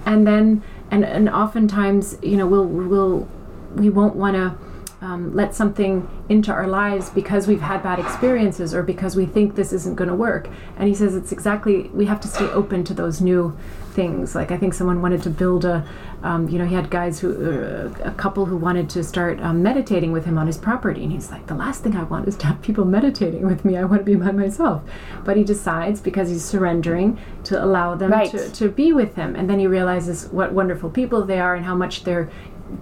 And 0.05 0.25
then 0.25 0.63
and 0.89 1.03
and 1.03 1.29
oftentimes 1.29 2.17
you 2.21 2.37
know 2.37 2.47
we'll 2.47 2.65
we'll 2.65 3.27
we 3.75 3.89
won't 3.89 4.15
want 4.15 4.35
to 4.35 4.55
um, 5.01 5.33
let 5.35 5.55
something 5.55 6.07
into 6.29 6.51
our 6.51 6.67
lives 6.67 7.09
because 7.09 7.47
we've 7.47 7.61
had 7.61 7.81
bad 7.81 7.97
experiences 7.99 8.73
or 8.73 8.83
because 8.83 9.15
we 9.15 9.25
think 9.25 9.55
this 9.55 9.73
isn't 9.73 9.95
going 9.95 10.09
to 10.09 10.15
work. 10.15 10.47
And 10.77 10.87
he 10.87 10.93
says 10.93 11.15
it's 11.15 11.31
exactly, 11.31 11.89
we 11.89 12.05
have 12.05 12.21
to 12.21 12.27
stay 12.27 12.45
open 12.51 12.83
to 12.83 12.93
those 12.93 13.19
new 13.19 13.57
things. 13.93 14.35
Like 14.35 14.51
I 14.51 14.57
think 14.57 14.73
someone 14.75 15.01
wanted 15.01 15.23
to 15.23 15.29
build 15.31 15.65
a, 15.65 15.85
um, 16.21 16.47
you 16.49 16.59
know, 16.59 16.65
he 16.65 16.75
had 16.75 16.91
guys 16.91 17.19
who, 17.19 17.31
uh, 17.33 17.91
a 18.03 18.11
couple 18.11 18.45
who 18.45 18.55
wanted 18.55 18.89
to 18.91 19.03
start 19.03 19.41
um, 19.41 19.63
meditating 19.63 20.11
with 20.11 20.23
him 20.25 20.37
on 20.37 20.45
his 20.45 20.57
property. 20.57 21.03
And 21.03 21.11
he's 21.11 21.31
like, 21.31 21.47
the 21.47 21.55
last 21.55 21.81
thing 21.83 21.95
I 21.95 22.03
want 22.03 22.27
is 22.27 22.37
to 22.37 22.45
have 22.45 22.61
people 22.61 22.85
meditating 22.85 23.45
with 23.45 23.65
me. 23.65 23.77
I 23.77 23.83
want 23.85 24.01
to 24.01 24.05
be 24.05 24.15
by 24.15 24.31
myself. 24.31 24.83
But 25.25 25.35
he 25.35 25.43
decides 25.43 25.99
because 25.99 26.29
he's 26.29 26.45
surrendering 26.45 27.17
to 27.45 27.61
allow 27.61 27.95
them 27.95 28.11
Right. 28.11 28.29
to, 28.29 28.51
to 28.51 28.69
be 28.69 28.93
with 28.93 29.15
him. 29.15 29.35
And 29.35 29.49
then 29.49 29.57
he 29.57 29.65
realizes 29.65 30.27
what 30.27 30.53
wonderful 30.53 30.91
people 30.91 31.25
they 31.25 31.39
are 31.39 31.55
and 31.55 31.65
how 31.65 31.75
much 31.75 32.03
they're 32.03 32.29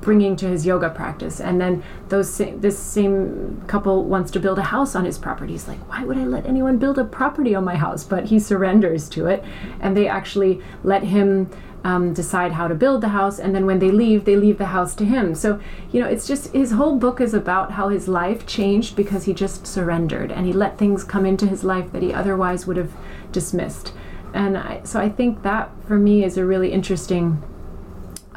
bringing 0.01 0.35
to 0.37 0.47
his 0.47 0.65
yoga 0.65 0.89
practice. 0.89 1.39
And 1.39 1.59
then 1.59 1.83
those 2.09 2.31
sa- 2.31 2.55
this 2.55 2.77
same 2.77 3.63
couple 3.67 4.05
wants 4.05 4.31
to 4.31 4.39
build 4.39 4.59
a 4.59 4.63
house 4.63 4.95
on 4.95 5.05
his 5.05 5.17
property. 5.17 5.53
He's 5.53 5.67
like 5.67 5.79
why 5.89 6.03
would 6.03 6.17
i 6.17 6.25
let 6.25 6.45
anyone 6.45 6.77
build 6.77 6.97
a 6.97 7.03
property 7.03 7.55
on 7.55 7.63
my 7.63 7.75
house? 7.75 8.03
But 8.03 8.25
he 8.25 8.39
surrenders 8.39 9.09
to 9.09 9.27
it. 9.27 9.43
And 9.79 9.95
they 9.95 10.07
actually 10.07 10.61
let 10.83 11.03
him 11.03 11.49
um, 11.83 12.13
decide 12.13 12.51
how 12.51 12.67
to 12.67 12.75
build 12.75 13.01
the 13.01 13.09
house. 13.09 13.39
And 13.39 13.55
then 13.55 13.65
when 13.65 13.79
they 13.79 13.91
leave 13.91 14.25
they 14.25 14.35
leave 14.35 14.57
the 14.57 14.67
house 14.67 14.95
to 14.95 15.05
him. 15.05 15.35
So 15.35 15.59
you 15.91 16.01
know 16.01 16.07
it's 16.07 16.27
just 16.27 16.53
his 16.53 16.71
whole 16.71 16.97
book 16.97 17.19
is 17.19 17.33
about 17.33 17.71
how 17.71 17.89
his 17.89 18.07
life 18.07 18.45
changed 18.45 18.95
because 18.95 19.25
he 19.25 19.33
just 19.33 19.65
surrendered. 19.65 20.31
And 20.31 20.45
he 20.45 20.53
let 20.53 20.77
things 20.77 21.03
come 21.03 21.25
into 21.25 21.47
his 21.47 21.63
life 21.63 21.91
that 21.91 22.03
he 22.03 22.13
otherwise 22.13 22.65
would 22.65 22.77
have 22.77 22.91
dismissed. 23.31 23.93
And 24.31 24.57
I, 24.57 24.81
so 24.83 24.99
i 24.99 25.09
think 25.09 25.41
that 25.41 25.71
for 25.87 25.97
me 25.97 26.23
is 26.23 26.37
a 26.37 26.45
really 26.45 26.71
interesting 26.71 27.41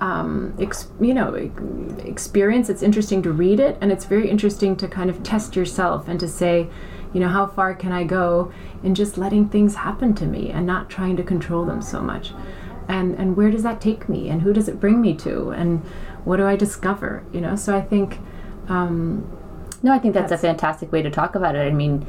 um, 0.09 0.55
ex, 0.59 0.89
you 1.01 1.15
know 1.15 1.29
experience 2.05 2.69
it's 2.69 2.83
interesting 2.83 3.23
to 3.23 3.31
read 3.31 3.59
it 3.61 3.75
and 3.81 3.93
it's 3.93 4.05
very 4.05 4.29
interesting 4.29 4.75
to 4.77 4.89
kind 4.89 5.09
of 5.09 5.23
test 5.23 5.55
yourself 5.55 6.09
and 6.09 6.19
to 6.19 6.27
say 6.27 6.69
you 7.15 7.21
know 7.21 7.29
how 7.29 7.47
far 7.47 7.75
can 7.83 7.93
i 7.93 8.03
go 8.03 8.53
in 8.83 8.95
just 8.95 9.17
letting 9.17 9.49
things 9.49 9.77
happen 9.77 10.13
to 10.15 10.27
me 10.27 10.51
and 10.51 10.67
not 10.67 10.91
trying 10.91 11.17
to 11.17 11.23
control 11.23 11.65
them 11.65 11.81
so 11.81 12.01
much? 12.01 12.33
And 12.89 13.15
and 13.21 13.37
where 13.37 13.51
does 13.51 13.63
that 13.63 13.81
take 13.81 14.09
me? 14.09 14.29
And 14.29 14.43
who 14.43 14.53
does 14.53 14.69
it 14.69 14.81
bring 14.81 15.01
me 15.01 15.15
to? 15.19 15.51
And 15.51 15.81
what 16.25 16.39
do 16.39 16.47
i 16.47 16.57
discover? 16.57 17.23
You 17.33 17.41
know 17.41 17.55
so 17.57 17.77
i 17.77 17.81
think 17.81 18.19
um, 18.69 19.25
No, 19.83 19.93
I 19.93 19.99
think 19.99 20.15
that's, 20.15 20.31
That's- 20.31 20.45
a 20.45 20.47
fantastic 20.47 20.91
way 20.93 21.03
to 21.03 21.11
talk 21.11 21.35
about 21.35 21.55
it. 21.55 21.61
I 21.61 21.75
mean, 21.83 22.07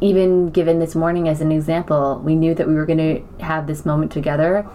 even 0.00 0.50
given 0.50 0.78
this 0.78 0.94
morning 0.94 1.28
as 1.28 1.40
an 1.40 1.50
example, 1.52 2.20
we 2.24 2.34
knew 2.34 2.54
that 2.54 2.66
we 2.66 2.74
were 2.74 2.86
going 2.86 2.98
to 2.98 3.44
have 3.44 3.66
this 3.66 3.84
moment 3.84 4.12
together, 4.12 4.66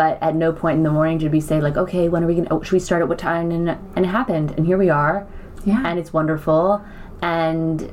but 0.00 0.16
at 0.22 0.34
no 0.34 0.50
point 0.50 0.78
in 0.78 0.82
the 0.82 0.90
morning 0.90 1.18
did 1.18 1.30
we 1.30 1.42
say 1.42 1.60
like, 1.60 1.76
okay, 1.76 2.08
when 2.08 2.24
are 2.24 2.26
we 2.26 2.34
going? 2.34 2.46
to 2.46 2.54
Oh, 2.54 2.62
should 2.62 2.72
we 2.72 2.78
start 2.78 3.02
at 3.02 3.08
what 3.08 3.18
time? 3.18 3.50
And 3.50 3.68
and 3.68 4.06
it 4.06 4.08
happened, 4.08 4.48
and 4.56 4.64
here 4.64 4.78
we 4.78 4.88
are, 4.88 5.26
yeah 5.66 5.82
and 5.86 5.98
it's 5.98 6.10
wonderful, 6.10 6.82
and 7.20 7.92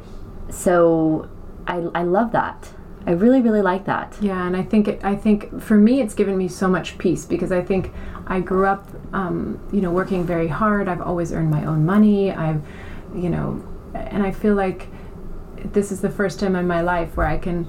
so 0.49 1.27
I 1.73 1.75
I 1.93 2.03
love 2.03 2.31
that. 2.31 2.69
I 3.05 3.11
really 3.11 3.41
really 3.41 3.61
like 3.61 3.83
that. 3.87 4.15
Yeah, 4.21 4.47
and 4.47 4.55
I 4.55 4.63
think 4.63 4.87
it, 4.87 5.03
I 5.03 5.15
think 5.17 5.61
for 5.61 5.75
me 5.75 5.99
it's 5.99 6.13
given 6.13 6.37
me 6.37 6.47
so 6.47 6.69
much 6.69 6.97
peace 6.97 7.25
because 7.25 7.51
I 7.51 7.61
think 7.61 7.91
I 8.25 8.39
grew 8.39 8.65
up, 8.65 8.87
um, 9.11 9.59
you 9.73 9.81
know, 9.81 9.91
working 9.91 10.25
very 10.25 10.47
hard. 10.47 10.87
I've 10.87 11.01
always 11.01 11.33
earned 11.33 11.51
my 11.51 11.65
own 11.65 11.85
money. 11.85 12.31
I've, 12.31 12.61
you 13.13 13.29
know, 13.29 13.61
and 13.93 14.23
I 14.23 14.31
feel 14.31 14.55
like 14.55 14.87
this 15.73 15.91
is 15.91 15.99
the 15.99 16.13
first 16.19 16.39
time 16.39 16.55
in 16.55 16.67
my 16.67 16.79
life 16.79 17.17
where 17.17 17.27
I 17.27 17.37
can 17.37 17.67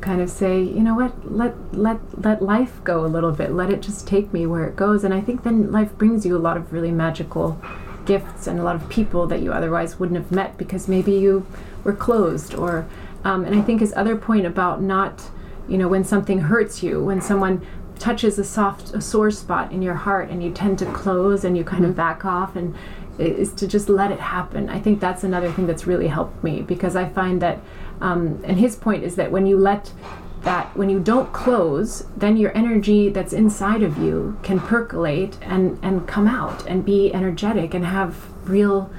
kind 0.00 0.20
of 0.20 0.30
say, 0.30 0.62
you 0.62 0.80
know 0.80 0.94
what, 0.94 1.30
let 1.30 1.74
let 1.74 1.98
let 2.18 2.42
life 2.42 2.82
go 2.84 3.04
a 3.04 3.08
little 3.08 3.32
bit. 3.32 3.52
Let 3.52 3.70
it 3.70 3.82
just 3.82 4.06
take 4.06 4.32
me 4.32 4.46
where 4.46 4.64
it 4.64 4.76
goes. 4.76 5.04
And 5.04 5.12
I 5.12 5.20
think 5.20 5.42
then 5.42 5.70
life 5.70 5.96
brings 5.96 6.24
you 6.24 6.36
a 6.36 6.38
lot 6.38 6.56
of 6.56 6.72
really 6.72 6.90
magical 6.90 7.60
gifts 8.04 8.46
and 8.46 8.58
a 8.58 8.62
lot 8.62 8.76
of 8.76 8.88
people 8.88 9.26
that 9.26 9.40
you 9.40 9.52
otherwise 9.52 9.98
wouldn't 9.98 10.18
have 10.18 10.32
met 10.32 10.56
because 10.56 10.88
maybe 10.88 11.12
you 11.12 11.46
were 11.84 11.92
closed 11.92 12.54
or 12.54 12.86
um, 13.24 13.44
and 13.44 13.54
I 13.54 13.60
think 13.60 13.80
his 13.80 13.92
other 13.94 14.16
point 14.16 14.46
about 14.46 14.82
not 14.82 15.30
you 15.68 15.76
know 15.78 15.88
when 15.88 16.04
something 16.04 16.40
hurts 16.40 16.82
you 16.82 17.04
when 17.04 17.20
someone 17.20 17.64
touches 17.98 18.38
a 18.38 18.44
soft 18.44 18.94
a 18.94 19.00
sore 19.00 19.30
spot 19.30 19.70
in 19.70 19.82
your 19.82 19.94
heart 19.94 20.30
and 20.30 20.42
you 20.42 20.50
tend 20.50 20.78
to 20.78 20.86
close 20.86 21.44
and 21.44 21.56
you 21.56 21.62
kind 21.62 21.84
of 21.84 21.94
back 21.94 22.24
off 22.24 22.56
and 22.56 22.74
is 23.18 23.52
to 23.52 23.68
just 23.68 23.90
let 23.90 24.10
it 24.10 24.18
happen 24.18 24.70
i 24.70 24.80
think 24.80 24.98
that's 24.98 25.22
another 25.22 25.52
thing 25.52 25.66
that's 25.66 25.86
really 25.86 26.08
helped 26.08 26.42
me 26.42 26.62
because 26.62 26.96
i 26.96 27.06
find 27.06 27.42
that 27.42 27.58
um, 28.00 28.40
and 28.44 28.58
his 28.58 28.76
point 28.76 29.04
is 29.04 29.16
that 29.16 29.30
when 29.30 29.46
you 29.46 29.56
let 29.56 29.92
that 30.42 30.74
when 30.76 30.88
you 30.88 30.98
don't 30.98 31.32
close 31.32 32.06
then 32.16 32.36
your 32.36 32.56
energy 32.56 33.10
that's 33.10 33.32
inside 33.32 33.82
of 33.82 33.98
you 33.98 34.38
can 34.42 34.58
percolate 34.58 35.36
and 35.42 35.78
and 35.82 36.08
come 36.08 36.26
out 36.26 36.66
and 36.66 36.84
be 36.84 37.12
energetic 37.12 37.74
and 37.74 37.84
have 37.84 38.16
real 38.48 38.90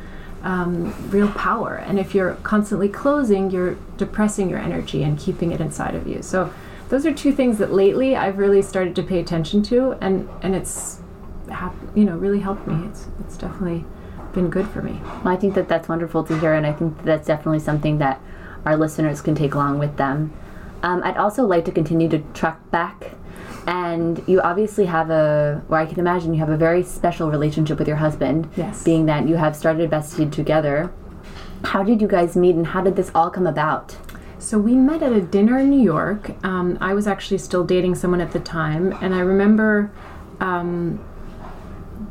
um, 0.44 0.94
real 1.10 1.30
power. 1.30 1.76
And 1.76 2.00
if 2.00 2.16
you're 2.16 2.36
constantly 2.36 2.90
closing, 2.90 3.52
you're 3.52 3.78
depressing 3.98 4.50
your 4.50 4.60
energy 4.60 5.04
and 5.04 5.18
keeping 5.18 5.52
it 5.52 5.62
inside 5.62 5.96
of 5.96 6.08
you. 6.08 6.22
So 6.22 6.52
those 6.90 7.06
are 7.06 7.14
two 7.14 7.32
things 7.32 7.58
that 7.60 7.72
lately 7.72 8.16
I've 8.16 8.38
really 8.38 8.62
started 8.62 8.96
to 8.98 9.04
pay 9.04 9.20
attention 9.20 9.64
to, 9.64 9.98
and 10.02 10.28
and 10.42 10.56
it's, 10.56 11.00
hap- 11.50 11.76
you 11.96 12.04
know, 12.04 12.18
really 12.18 12.40
helped 12.40 12.68
me. 12.68 12.88
It's 12.88 13.08
it's 13.20 13.38
definitely 13.38 13.86
been 14.34 14.50
good 14.50 14.68
for 14.68 14.82
me. 14.82 15.00
Well, 15.24 15.34
I 15.34 15.36
think 15.36 15.54
that 15.56 15.68
that's 15.68 15.88
wonderful 15.88 16.24
to 16.24 16.40
hear, 16.40 16.54
and 16.54 16.66
I 16.66 16.74
think 16.74 16.98
that 16.98 17.06
that's 17.06 17.28
definitely 17.28 17.60
something 17.60 18.00
that 18.00 18.20
our 18.66 18.78
listeners 18.78 19.22
can 19.22 19.36
take 19.36 19.54
along 19.54 19.80
with 19.80 19.98
them. 19.98 20.34
Um, 20.84 21.02
I'd 21.04 21.18
also 21.18 21.46
like 21.46 21.66
to 21.66 21.72
continue 21.72 22.10
to 22.10 22.20
track 22.34 22.60
back, 22.72 23.12
and 23.68 24.24
you 24.28 24.42
obviously 24.42 24.86
have 24.86 25.10
a, 25.10 25.62
or 25.70 25.78
I 25.78 25.86
can 25.86 26.00
imagine 26.00 26.34
you 26.34 26.40
have 26.40 26.50
a 26.50 26.58
very 26.58 26.84
special 26.84 27.30
relationship 27.30 27.78
with 27.78 27.88
your 27.88 27.98
husband. 27.98 28.50
Yes. 28.56 28.84
Being 28.84 29.06
that 29.06 29.28
you 29.28 29.36
have 29.36 29.56
started 29.56 29.90
Bastide 29.90 30.34
together. 30.34 30.92
How 31.64 31.84
did 31.84 32.02
you 32.02 32.08
guys 32.08 32.36
meet, 32.36 32.56
and 32.56 32.68
how 32.68 32.82
did 32.82 32.96
this 32.96 33.12
all 33.14 33.30
come 33.30 33.46
about? 33.46 33.98
So 34.40 34.58
we 34.58 34.76
met 34.76 35.04
at 35.04 35.12
a 35.12 35.22
dinner 35.22 35.60
in 35.60 35.70
New 35.70 35.82
York. 35.82 36.32
Um, 36.44 36.80
I 36.82 36.96
was 36.96 37.06
actually 37.06 37.38
still 37.38 37.64
dating 37.64 37.94
someone 37.94 38.22
at 38.22 38.32
the 38.32 38.40
time, 38.40 38.98
and 39.00 39.14
I 39.14 39.20
remember 39.20 39.92
um, 40.40 41.00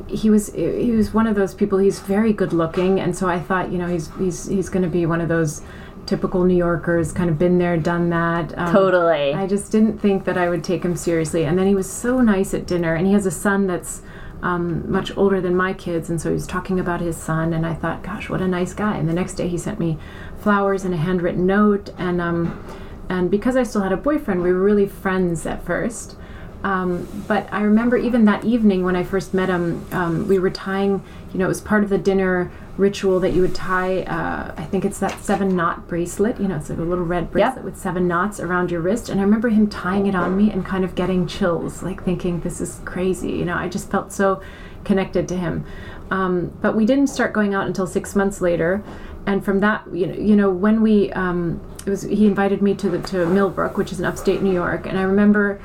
he 0.07 0.31
was 0.31 0.53
he 0.55 0.93
was 0.93 1.13
one 1.13 1.27
of 1.27 1.35
those 1.35 1.55
people. 1.55 1.79
He's 1.79 1.99
very 1.99 2.33
good 2.33 2.53
looking, 2.53 3.01
and 3.01 3.17
so 3.17 3.29
I 3.29 3.41
thought, 3.41 3.73
you 3.73 3.79
know, 3.79 3.89
he's 3.89 4.15
he's 4.17 4.47
he's 4.47 4.69
going 4.69 4.85
to 4.85 4.89
be 4.89 5.07
one 5.07 5.21
of 5.21 5.29
those 5.29 5.63
typical 6.11 6.43
New 6.43 6.57
Yorkers, 6.57 7.13
kind 7.13 7.31
of 7.31 7.39
been 7.39 7.59
there, 7.59 7.77
done 7.77 8.11
that. 8.11 8.53
Um, 8.59 8.73
Totally. 8.73 9.33
I 9.33 9.47
just 9.47 9.71
didn't 9.71 9.99
think 9.99 10.25
that 10.25 10.37
I 10.37 10.49
would 10.49 10.65
take 10.65 10.85
him 10.85 10.97
seriously. 10.97 11.45
And 11.45 11.57
then 11.57 11.69
he 11.69 11.75
was 11.77 11.91
so 11.91 12.21
nice 12.21 12.53
at 12.53 12.67
dinner, 12.67 12.97
and 12.97 13.07
he 13.07 13.13
has 13.13 13.27
a 13.27 13.31
son 13.31 13.69
that's 13.69 14.03
um, 14.43 14.91
much 14.91 15.17
older 15.17 15.41
than 15.41 15.55
my 15.55 15.73
kids, 15.73 16.11
and 16.11 16.21
so 16.21 16.31
he 16.31 16.35
was 16.35 16.49
talking 16.49 16.81
about 16.81 17.01
his 17.01 17.17
son, 17.17 17.53
and 17.53 17.65
I 17.65 17.75
thought, 17.75 18.03
gosh, 18.03 18.29
what 18.29 18.41
a 18.41 18.49
nice 18.49 18.75
guy. 18.75 18.97
And 18.97 19.09
the 19.09 19.13
next 19.13 19.35
day 19.35 19.47
he 19.47 19.57
sent 19.57 19.79
me 19.79 19.99
flowers 20.41 20.85
and 20.85 20.93
a 20.93 20.97
handwritten 20.97 21.47
note, 21.47 21.91
and 21.97 22.21
um, 22.21 22.61
and 23.09 23.31
because 23.31 23.55
I 23.55 23.63
still 23.63 23.83
had 23.83 23.93
a 23.93 23.97
boyfriend, 23.97 24.43
we 24.43 24.53
were 24.53 24.61
really 24.61 24.87
friends 24.87 25.47
at 25.47 25.65
first. 25.65 26.17
Um, 26.63 27.25
but 27.27 27.51
I 27.53 27.63
remember 27.63 27.97
even 27.97 28.27
that 28.27 28.45
evening 28.45 28.85
when 28.85 28.95
I 28.95 29.03
first 29.03 29.33
met 29.33 29.49
him, 29.49 29.87
um, 29.93 30.29
we 30.29 30.39
were 30.39 30.51
tying, 30.51 31.03
you 31.33 31.39
know, 31.39 31.47
it 31.47 31.49
was 31.49 31.61
part 31.61 31.83
of 31.83 31.89
the 31.89 31.99
dinner 31.99 32.51
ritual 32.77 33.21
that 33.21 33.33
you 33.33 33.43
would 33.43 33.55
tie, 33.55 34.03
uh, 34.03 34.55
I 34.57 34.65
think 34.65 34.85
it's 34.85 34.99
that 35.01 35.21
seven 35.23 35.55
knot 35.55 35.87
bracelet, 35.89 36.41
you 36.41 36.49
know, 36.49 36.57
it's 36.57 36.71
like 36.71 36.79
a 36.79 36.83
little 36.83 37.05
red 37.05 37.31
bracelet 37.31 37.65
with 37.65 37.77
seven 37.77 38.09
knots 38.09 38.41
around 38.41 38.71
your 38.71 38.81
wrist. 38.81 39.09
And 39.09 39.21
I 39.21 39.23
remember 39.23 39.49
him 39.49 39.69
tying 39.69 40.07
it 40.07 40.15
on 40.15 40.37
me 40.37 40.51
and 40.51 40.65
kind 40.65 40.85
of 40.85 40.95
getting 40.95 41.27
chills, 41.27 41.83
like 41.83 42.03
thinking, 42.05 42.41
this 42.41 42.61
is 42.61 42.81
crazy. 42.85 43.33
You 43.33 43.45
know, 43.45 43.55
I 43.55 43.69
just 43.69 43.91
felt 43.91 44.13
so 44.13 44.43
connected 44.85 45.29
to 45.29 45.37
him. 45.37 45.65
Um, 46.11 46.57
but 46.61 46.75
we 46.75 46.87
didn't 46.87 47.09
start 47.09 47.33
going 47.33 47.55
out 47.55 47.67
until 47.67 47.87
six 47.87 48.17
months 48.17 48.41
later. 48.41 48.83
And 49.27 49.45
from 49.45 49.61
that, 49.61 49.85
you 49.93 50.07
know, 50.07 50.15
you 50.15 50.35
know, 50.35 50.51
when 50.51 50.83
we, 50.83 51.13
um, 51.13 51.61
it 51.87 51.91
was, 51.91 52.03
he 52.03 52.27
invited 52.27 52.63
me 52.63 52.75
to 52.75 52.89
the, 52.89 52.99
to 53.09 53.27
Millbrook, 53.27 53.77
which 53.77 53.93
is 53.93 54.01
in 54.01 54.07
upstate 54.07 54.43
New 54.43 54.53
York. 54.53 54.87
And 54.87 54.99
I 54.99 55.03
remember 55.03 55.61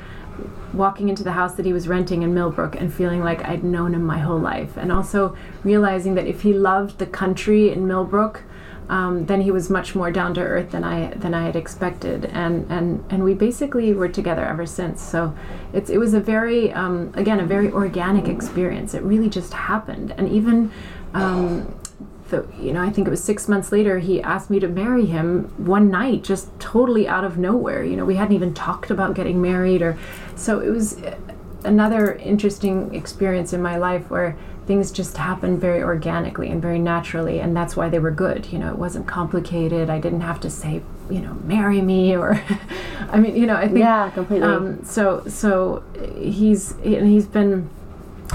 walking 0.76 1.08
into 1.08 1.24
the 1.24 1.32
house 1.32 1.54
that 1.54 1.66
he 1.66 1.72
was 1.72 1.88
renting 1.88 2.22
in 2.22 2.34
Millbrook 2.34 2.76
and 2.76 2.92
feeling 2.92 3.22
like 3.22 3.44
I'd 3.44 3.64
known 3.64 3.94
him 3.94 4.04
my 4.04 4.18
whole 4.18 4.38
life, 4.38 4.76
and 4.76 4.92
also 4.92 5.36
realizing 5.64 6.14
that 6.14 6.26
if 6.26 6.42
he 6.42 6.52
loved 6.52 6.98
the 6.98 7.06
country 7.06 7.70
in 7.70 7.86
Millbrook, 7.86 8.42
um, 8.88 9.26
then 9.26 9.40
he 9.40 9.50
was 9.50 9.68
much 9.68 9.94
more 9.94 10.12
down 10.12 10.34
to 10.34 10.40
earth 10.40 10.70
than 10.70 10.84
I 10.84 11.10
than 11.14 11.34
I 11.34 11.44
had 11.44 11.56
expected, 11.56 12.26
and 12.26 12.70
and 12.70 13.04
and 13.10 13.24
we 13.24 13.34
basically 13.34 13.92
were 13.92 14.08
together 14.08 14.44
ever 14.44 14.66
since. 14.66 15.02
So 15.02 15.34
it's 15.72 15.90
it 15.90 15.98
was 15.98 16.14
a 16.14 16.20
very 16.20 16.72
um, 16.72 17.12
again 17.14 17.40
a 17.40 17.46
very 17.46 17.70
organic 17.72 18.28
experience. 18.28 18.94
It 18.94 19.02
really 19.02 19.28
just 19.28 19.52
happened, 19.52 20.14
and 20.16 20.28
even. 20.28 20.70
Um, 21.14 21.74
the, 22.28 22.46
you 22.60 22.72
know, 22.72 22.82
I 22.82 22.90
think 22.90 23.06
it 23.06 23.10
was 23.10 23.22
six 23.22 23.48
months 23.48 23.72
later, 23.72 23.98
he 23.98 24.22
asked 24.22 24.50
me 24.50 24.58
to 24.60 24.68
marry 24.68 25.06
him 25.06 25.44
one 25.56 25.90
night, 25.90 26.24
just 26.24 26.48
totally 26.58 27.06
out 27.06 27.24
of 27.24 27.38
nowhere. 27.38 27.84
You 27.84 27.96
know, 27.96 28.04
we 28.04 28.16
hadn't 28.16 28.34
even 28.34 28.54
talked 28.54 28.90
about 28.90 29.14
getting 29.14 29.40
married, 29.40 29.82
or 29.82 29.98
so 30.34 30.60
it 30.60 30.70
was 30.70 31.00
another 31.64 32.14
interesting 32.16 32.94
experience 32.94 33.52
in 33.52 33.62
my 33.62 33.76
life 33.76 34.10
where 34.10 34.36
things 34.66 34.90
just 34.90 35.16
happened 35.16 35.60
very 35.60 35.82
organically 35.82 36.50
and 36.50 36.60
very 36.60 36.78
naturally 36.78 37.38
and 37.38 37.56
that's 37.56 37.76
why 37.76 37.88
they 37.88 37.98
were 37.98 38.10
good. 38.10 38.46
You 38.52 38.58
know 38.58 38.70
it 38.70 38.78
wasn't 38.78 39.06
complicated. 39.06 39.90
I 39.90 40.00
didn't 40.00 40.22
have 40.22 40.40
to 40.40 40.50
say 40.50 40.82
you 41.08 41.20
know 41.20 41.34
marry 41.44 41.80
me 41.80 42.16
or 42.16 42.42
i 43.12 43.16
mean 43.16 43.36
you 43.36 43.46
know 43.46 43.54
i 43.54 43.68
think 43.68 43.78
yeah 43.78 44.10
completely. 44.10 44.44
um, 44.44 44.84
so 44.84 45.22
so 45.28 45.84
he's 46.18 46.72
and 46.78 47.06
he's 47.06 47.26
been 47.26 47.70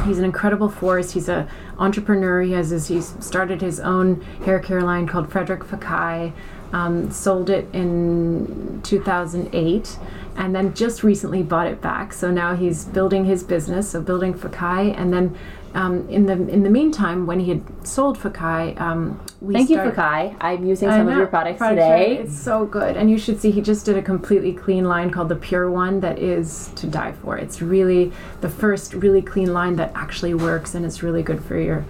he's 0.06 0.18
an 0.18 0.26
incredible 0.26 0.70
force. 0.70 1.12
He's 1.12 1.30
a 1.30 1.48
entrepreneur 1.82 2.42
he 2.42 2.54
has 2.54 2.70
his, 2.70 2.88
he's 2.88 3.16
started 3.20 3.62
his 3.62 3.80
own 3.80 4.22
hair 4.46 4.60
care 4.60 4.82
line 4.82 5.08
called 5.08 5.32
Frederic 5.32 5.62
Fekkai 5.62 6.32
um, 6.74 7.12
sold 7.12 7.50
it 7.50 7.68
in 7.74 8.82
2008 8.84 9.98
and 10.38 10.56
then 10.56 10.74
just 10.74 11.04
recently 11.04 11.44
bought 11.44 11.68
it 11.68 11.82
back. 11.82 12.14
So 12.14 12.32
now 12.32 12.56
he's 12.56 12.86
building 12.86 13.26
his 13.26 13.44
business, 13.44 13.90
so 13.90 14.02
building 14.02 14.34
Fekkai, 14.34 14.98
and 14.98 15.14
then 15.14 15.38
um, 15.74 16.08
in 16.10 16.26
the 16.26 16.34
in 16.34 16.64
the 16.64 16.70
meantime, 16.70 17.26
when 17.26 17.40
he 17.40 17.50
had 17.50 17.88
sold 17.88 18.18
Fekkai, 18.18 18.80
um, 18.80 19.20
we 19.40 19.54
thank 19.54 19.70
start, 19.70 19.86
you 19.86 19.92
Fekkai. 19.92 20.36
I'm 20.42 20.66
using 20.66 20.90
some 20.90 21.08
of 21.08 21.18
your 21.18 21.28
products 21.28 21.60
today. 21.60 22.18
It's 22.18 22.38
so 22.38 22.66
good, 22.66 22.98
and 22.98 23.10
you 23.10 23.18
should 23.18 23.40
see 23.40 23.52
he 23.52 23.62
just 23.62 23.86
did 23.86 23.98
a 23.98 24.02
completely 24.02 24.54
clean 24.54 24.84
line 24.86 25.12
called 25.12 25.30
the 25.30 25.36
Pure 25.36 25.72
One 25.72 26.00
that 26.02 26.20
is 26.20 26.72
to 26.76 26.88
die 26.88 27.14
for. 27.14 27.38
It's 27.38 27.62
really 27.62 28.12
the 28.42 28.50
first 28.50 28.94
really 28.94 29.22
clean 29.22 29.54
line 29.54 29.76
that 29.78 29.92
actually 29.96 30.34
works, 30.34 30.76
and 30.76 30.86
it's 30.86 31.02
really 31.04 31.24
good 31.24 31.44
for 31.44 31.58
your 31.58 31.86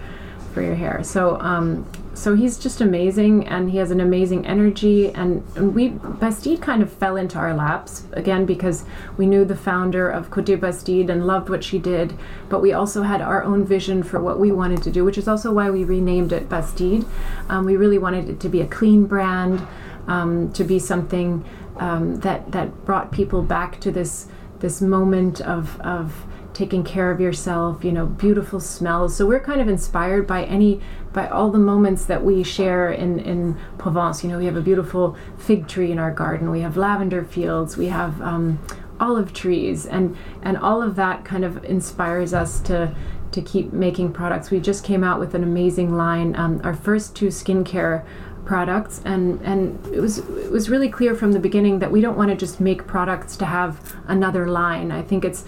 for 0.53 0.61
your 0.61 0.75
hair. 0.75 1.03
So 1.03 1.39
um, 1.39 1.85
so 2.13 2.35
he's 2.35 2.57
just 2.57 2.81
amazing 2.81 3.47
and 3.47 3.71
he 3.71 3.77
has 3.77 3.89
an 3.89 4.01
amazing 4.01 4.45
energy 4.45 5.09
and, 5.13 5.43
and 5.55 5.73
we 5.73 5.89
Bastide 5.89 6.61
kind 6.61 6.83
of 6.83 6.91
fell 6.91 7.15
into 7.15 7.37
our 7.37 7.53
laps 7.53 8.03
again 8.13 8.45
because 8.45 8.83
we 9.17 9.25
knew 9.25 9.45
the 9.45 9.55
founder 9.55 10.09
of 10.09 10.29
Coté 10.29 10.59
Bastide 10.59 11.09
and 11.09 11.25
loved 11.25 11.49
what 11.49 11.63
she 11.63 11.79
did 11.79 12.13
but 12.49 12.61
we 12.61 12.73
also 12.73 13.03
had 13.03 13.21
our 13.21 13.43
own 13.43 13.65
vision 13.65 14.03
for 14.03 14.19
what 14.19 14.39
we 14.39 14.51
wanted 14.51 14.83
to 14.83 14.91
do 14.91 15.05
which 15.05 15.17
is 15.17 15.27
also 15.27 15.53
why 15.53 15.69
we 15.69 15.83
renamed 15.83 16.33
it 16.33 16.49
Bastide 16.49 17.05
um, 17.49 17.65
we 17.65 17.77
really 17.77 17.97
wanted 17.97 18.29
it 18.29 18.39
to 18.41 18.49
be 18.49 18.61
a 18.61 18.67
clean 18.67 19.05
brand 19.05 19.65
um, 20.07 20.51
to 20.53 20.63
be 20.63 20.79
something 20.79 21.45
um, 21.77 22.19
that 22.19 22.51
that 22.51 22.85
brought 22.85 23.11
people 23.11 23.41
back 23.41 23.79
to 23.79 23.91
this 23.91 24.27
this 24.59 24.81
moment 24.81 25.39
of 25.41 25.79
of 25.81 26.25
taking 26.53 26.83
care 26.83 27.11
of 27.11 27.19
yourself, 27.19 27.83
you 27.83 27.91
know, 27.91 28.05
beautiful 28.05 28.59
smells. 28.59 29.15
So 29.15 29.25
we're 29.25 29.39
kind 29.39 29.61
of 29.61 29.67
inspired 29.67 30.27
by 30.27 30.43
any 30.43 30.81
by 31.13 31.27
all 31.27 31.51
the 31.51 31.59
moments 31.59 32.05
that 32.05 32.23
we 32.23 32.43
share 32.43 32.91
in 32.91 33.19
in 33.19 33.57
Provence. 33.77 34.23
You 34.23 34.29
know, 34.29 34.37
we 34.37 34.45
have 34.45 34.55
a 34.57 34.61
beautiful 34.61 35.15
fig 35.37 35.67
tree 35.67 35.91
in 35.91 35.99
our 35.99 36.11
garden. 36.11 36.49
We 36.49 36.61
have 36.61 36.77
lavender 36.77 37.23
fields. 37.23 37.77
We 37.77 37.87
have 37.87 38.21
um, 38.21 38.59
olive 38.99 39.33
trees, 39.33 39.85
and 39.85 40.15
and 40.41 40.57
all 40.57 40.81
of 40.81 40.95
that 40.95 41.25
kind 41.25 41.43
of 41.43 41.63
inspires 41.65 42.33
us 42.33 42.59
to 42.61 42.95
to 43.31 43.41
keep 43.41 43.71
making 43.71 44.11
products. 44.13 44.51
We 44.51 44.59
just 44.59 44.83
came 44.83 45.03
out 45.03 45.19
with 45.19 45.33
an 45.35 45.43
amazing 45.43 45.95
line. 45.95 46.35
Um, 46.35 46.61
our 46.63 46.73
first 46.73 47.15
two 47.15 47.27
skincare 47.27 48.05
products 48.51 48.99
and 49.05 49.39
and 49.43 49.79
it 49.95 50.01
was 50.01 50.17
it 50.17 50.51
was 50.51 50.69
really 50.69 50.89
clear 50.89 51.15
from 51.15 51.31
the 51.31 51.39
beginning 51.39 51.79
that 51.79 51.89
we 51.89 52.01
don't 52.01 52.17
want 52.17 52.29
to 52.29 52.35
just 52.35 52.59
make 52.59 52.85
products 52.85 53.37
to 53.37 53.45
have 53.45 53.95
another 54.09 54.45
line. 54.45 54.91
I 54.91 55.01
think 55.03 55.23
it's 55.23 55.45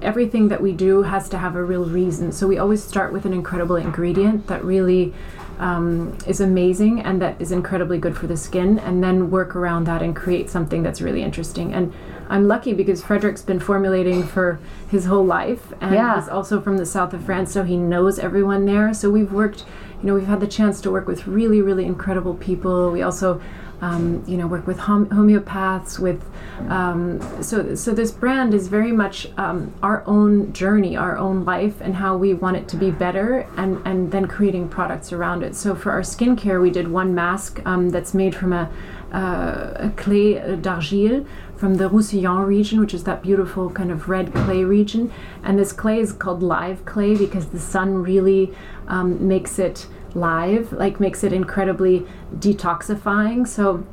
everything 0.00 0.48
that 0.48 0.62
we 0.62 0.72
do 0.72 1.02
has 1.02 1.28
to 1.28 1.36
have 1.36 1.56
a 1.56 1.62
real 1.62 1.84
reason. 1.84 2.32
So 2.32 2.46
we 2.46 2.56
always 2.56 2.82
start 2.82 3.12
with 3.12 3.26
an 3.26 3.34
incredible 3.34 3.76
ingredient 3.76 4.46
that 4.46 4.64
really 4.64 5.12
um, 5.58 6.16
is 6.26 6.40
amazing 6.40 7.00
and 7.00 7.20
that 7.20 7.38
is 7.38 7.52
incredibly 7.52 7.98
good 7.98 8.16
for 8.16 8.26
the 8.26 8.38
skin 8.38 8.78
and 8.78 9.04
then 9.04 9.30
work 9.30 9.54
around 9.54 9.84
that 9.84 10.00
and 10.00 10.16
create 10.16 10.48
something 10.48 10.82
that's 10.82 11.02
really 11.02 11.22
interesting. 11.22 11.74
And 11.74 11.92
i'm 12.30 12.46
lucky 12.46 12.72
because 12.74 13.02
frederic's 13.02 13.40
been 13.50 13.58
formulating 13.58 14.22
for 14.22 14.58
his 14.90 15.06
whole 15.06 15.24
life 15.24 15.72
and 15.80 15.94
yeah. 15.94 16.20
he's 16.20 16.28
also 16.28 16.60
from 16.60 16.76
the 16.76 16.84
south 16.84 17.14
of 17.14 17.24
france 17.24 17.50
so 17.54 17.64
he 17.64 17.76
knows 17.76 18.18
everyone 18.18 18.66
there. 18.66 18.92
So 18.92 19.08
we've 19.10 19.32
worked 19.32 19.64
you 20.00 20.06
know, 20.06 20.14
we've 20.14 20.26
had 20.26 20.40
the 20.40 20.46
chance 20.46 20.80
to 20.82 20.90
work 20.90 21.06
with 21.06 21.26
really, 21.26 21.60
really 21.60 21.84
incredible 21.84 22.34
people. 22.34 22.90
We 22.90 23.02
also, 23.02 23.40
um, 23.80 24.24
you 24.26 24.36
know, 24.36 24.46
work 24.46 24.66
with 24.66 24.78
hom- 24.78 25.06
homeopaths. 25.06 25.98
With 25.98 26.24
um, 26.68 27.20
so 27.42 27.74
so 27.74 27.92
this 27.92 28.10
brand 28.10 28.54
is 28.54 28.68
very 28.68 28.92
much 28.92 29.28
um, 29.36 29.72
our 29.82 30.02
own 30.06 30.52
journey, 30.52 30.96
our 30.96 31.16
own 31.16 31.44
life, 31.44 31.80
and 31.80 31.94
how 31.96 32.16
we 32.16 32.34
want 32.34 32.56
it 32.56 32.68
to 32.68 32.76
be 32.76 32.90
better, 32.90 33.46
and 33.56 33.80
and 33.84 34.10
then 34.12 34.26
creating 34.26 34.68
products 34.68 35.12
around 35.12 35.42
it. 35.42 35.54
So 35.54 35.74
for 35.74 35.92
our 35.92 36.02
skincare, 36.02 36.60
we 36.60 36.70
did 36.70 36.88
one 36.88 37.14
mask 37.14 37.60
um, 37.66 37.90
that's 37.90 38.14
made 38.14 38.34
from 38.34 38.52
a, 38.52 38.70
uh, 39.12 39.86
a 39.88 39.92
clay 39.96 40.34
d'argile 40.56 41.24
from 41.58 41.74
the 41.74 41.88
Roussillon 41.88 42.46
region, 42.46 42.78
which 42.78 42.94
is 42.94 43.04
that 43.04 43.22
beautiful 43.22 43.68
kind 43.68 43.90
of 43.90 44.08
red 44.08 44.32
clay 44.32 44.62
region. 44.64 45.12
And 45.42 45.58
this 45.58 45.72
clay 45.72 45.98
is 45.98 46.12
called 46.12 46.42
live 46.42 46.84
clay 46.84 47.16
because 47.16 47.48
the 47.48 47.58
sun 47.58 48.02
really 48.02 48.54
um, 48.86 49.26
makes 49.26 49.58
it 49.58 49.88
live, 50.14 50.72
like 50.72 51.00
makes 51.00 51.24
it 51.24 51.32
incredibly 51.32 52.06
detoxifying. 52.36 53.46
So 53.46 53.84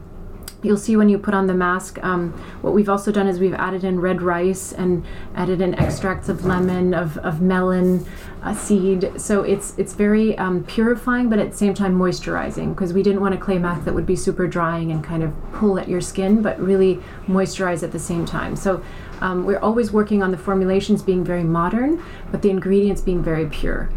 you'll 0.65 0.78
see 0.78 0.95
when 0.95 1.10
you 1.10 1.17
put 1.17 1.34
on 1.34 1.47
the 1.47 1.54
mask 1.54 2.04
um, 2.04 2.32
what 2.62 2.73
we've 2.73 2.89
also 2.89 3.12
done 3.12 3.28
is 3.28 3.39
we've 3.39 3.54
added 3.54 3.84
in 3.84 3.99
red 3.99 4.21
rice 4.21 4.73
and 4.73 5.06
added 5.36 5.62
in 5.62 5.75
extracts 5.75 6.30
of 6.30 6.45
lemon 6.45 6.93
of, 6.93 7.17
of 7.19 7.41
melon 7.41 8.06
seed. 8.54 9.12
So 9.17 9.41
it's 9.41 9.73
it's 9.78 9.93
very 9.93 10.38
um, 10.38 10.63
purifying 10.65 11.30
but 11.30 11.39
at 11.39 11.51
the 11.51 11.58
same 11.58 11.73
time 11.73 11.97
moisturizing 11.97 12.75
because 12.75 12.93
we 12.93 13.01
didn't 13.01 13.21
want 13.21 13.34
a 13.34 13.38
clay 13.38 13.58
mask 13.58 13.86
that 13.86 13.93
would 13.93 14.06
be 14.06 14.15
super 14.15 14.47
drying 14.47 14.91
and 14.91 15.04
kind 15.04 15.23
of 15.23 15.34
pull 15.54 15.80
at 15.80 15.88
your 15.88 16.01
skin 16.01 16.41
but 16.41 16.60
really 16.60 16.99
moisturize 17.28 17.82
at 17.82 17.91
the 17.91 17.99
same 17.99 18.25
time. 18.25 18.56
So 18.56 18.84
um, 19.21 19.45
we're 19.45 19.60
always 19.60 19.91
working 19.91 20.21
on 20.21 20.32
the 20.32 20.38
formulations 20.38 21.01
being 21.01 21.23
very 21.23 21.43
modern 21.43 22.04
but 22.32 22.41
the 22.41 22.49
ingredients 22.49 23.01
being 23.01 23.23
very 23.23 23.47
pure 23.47 23.89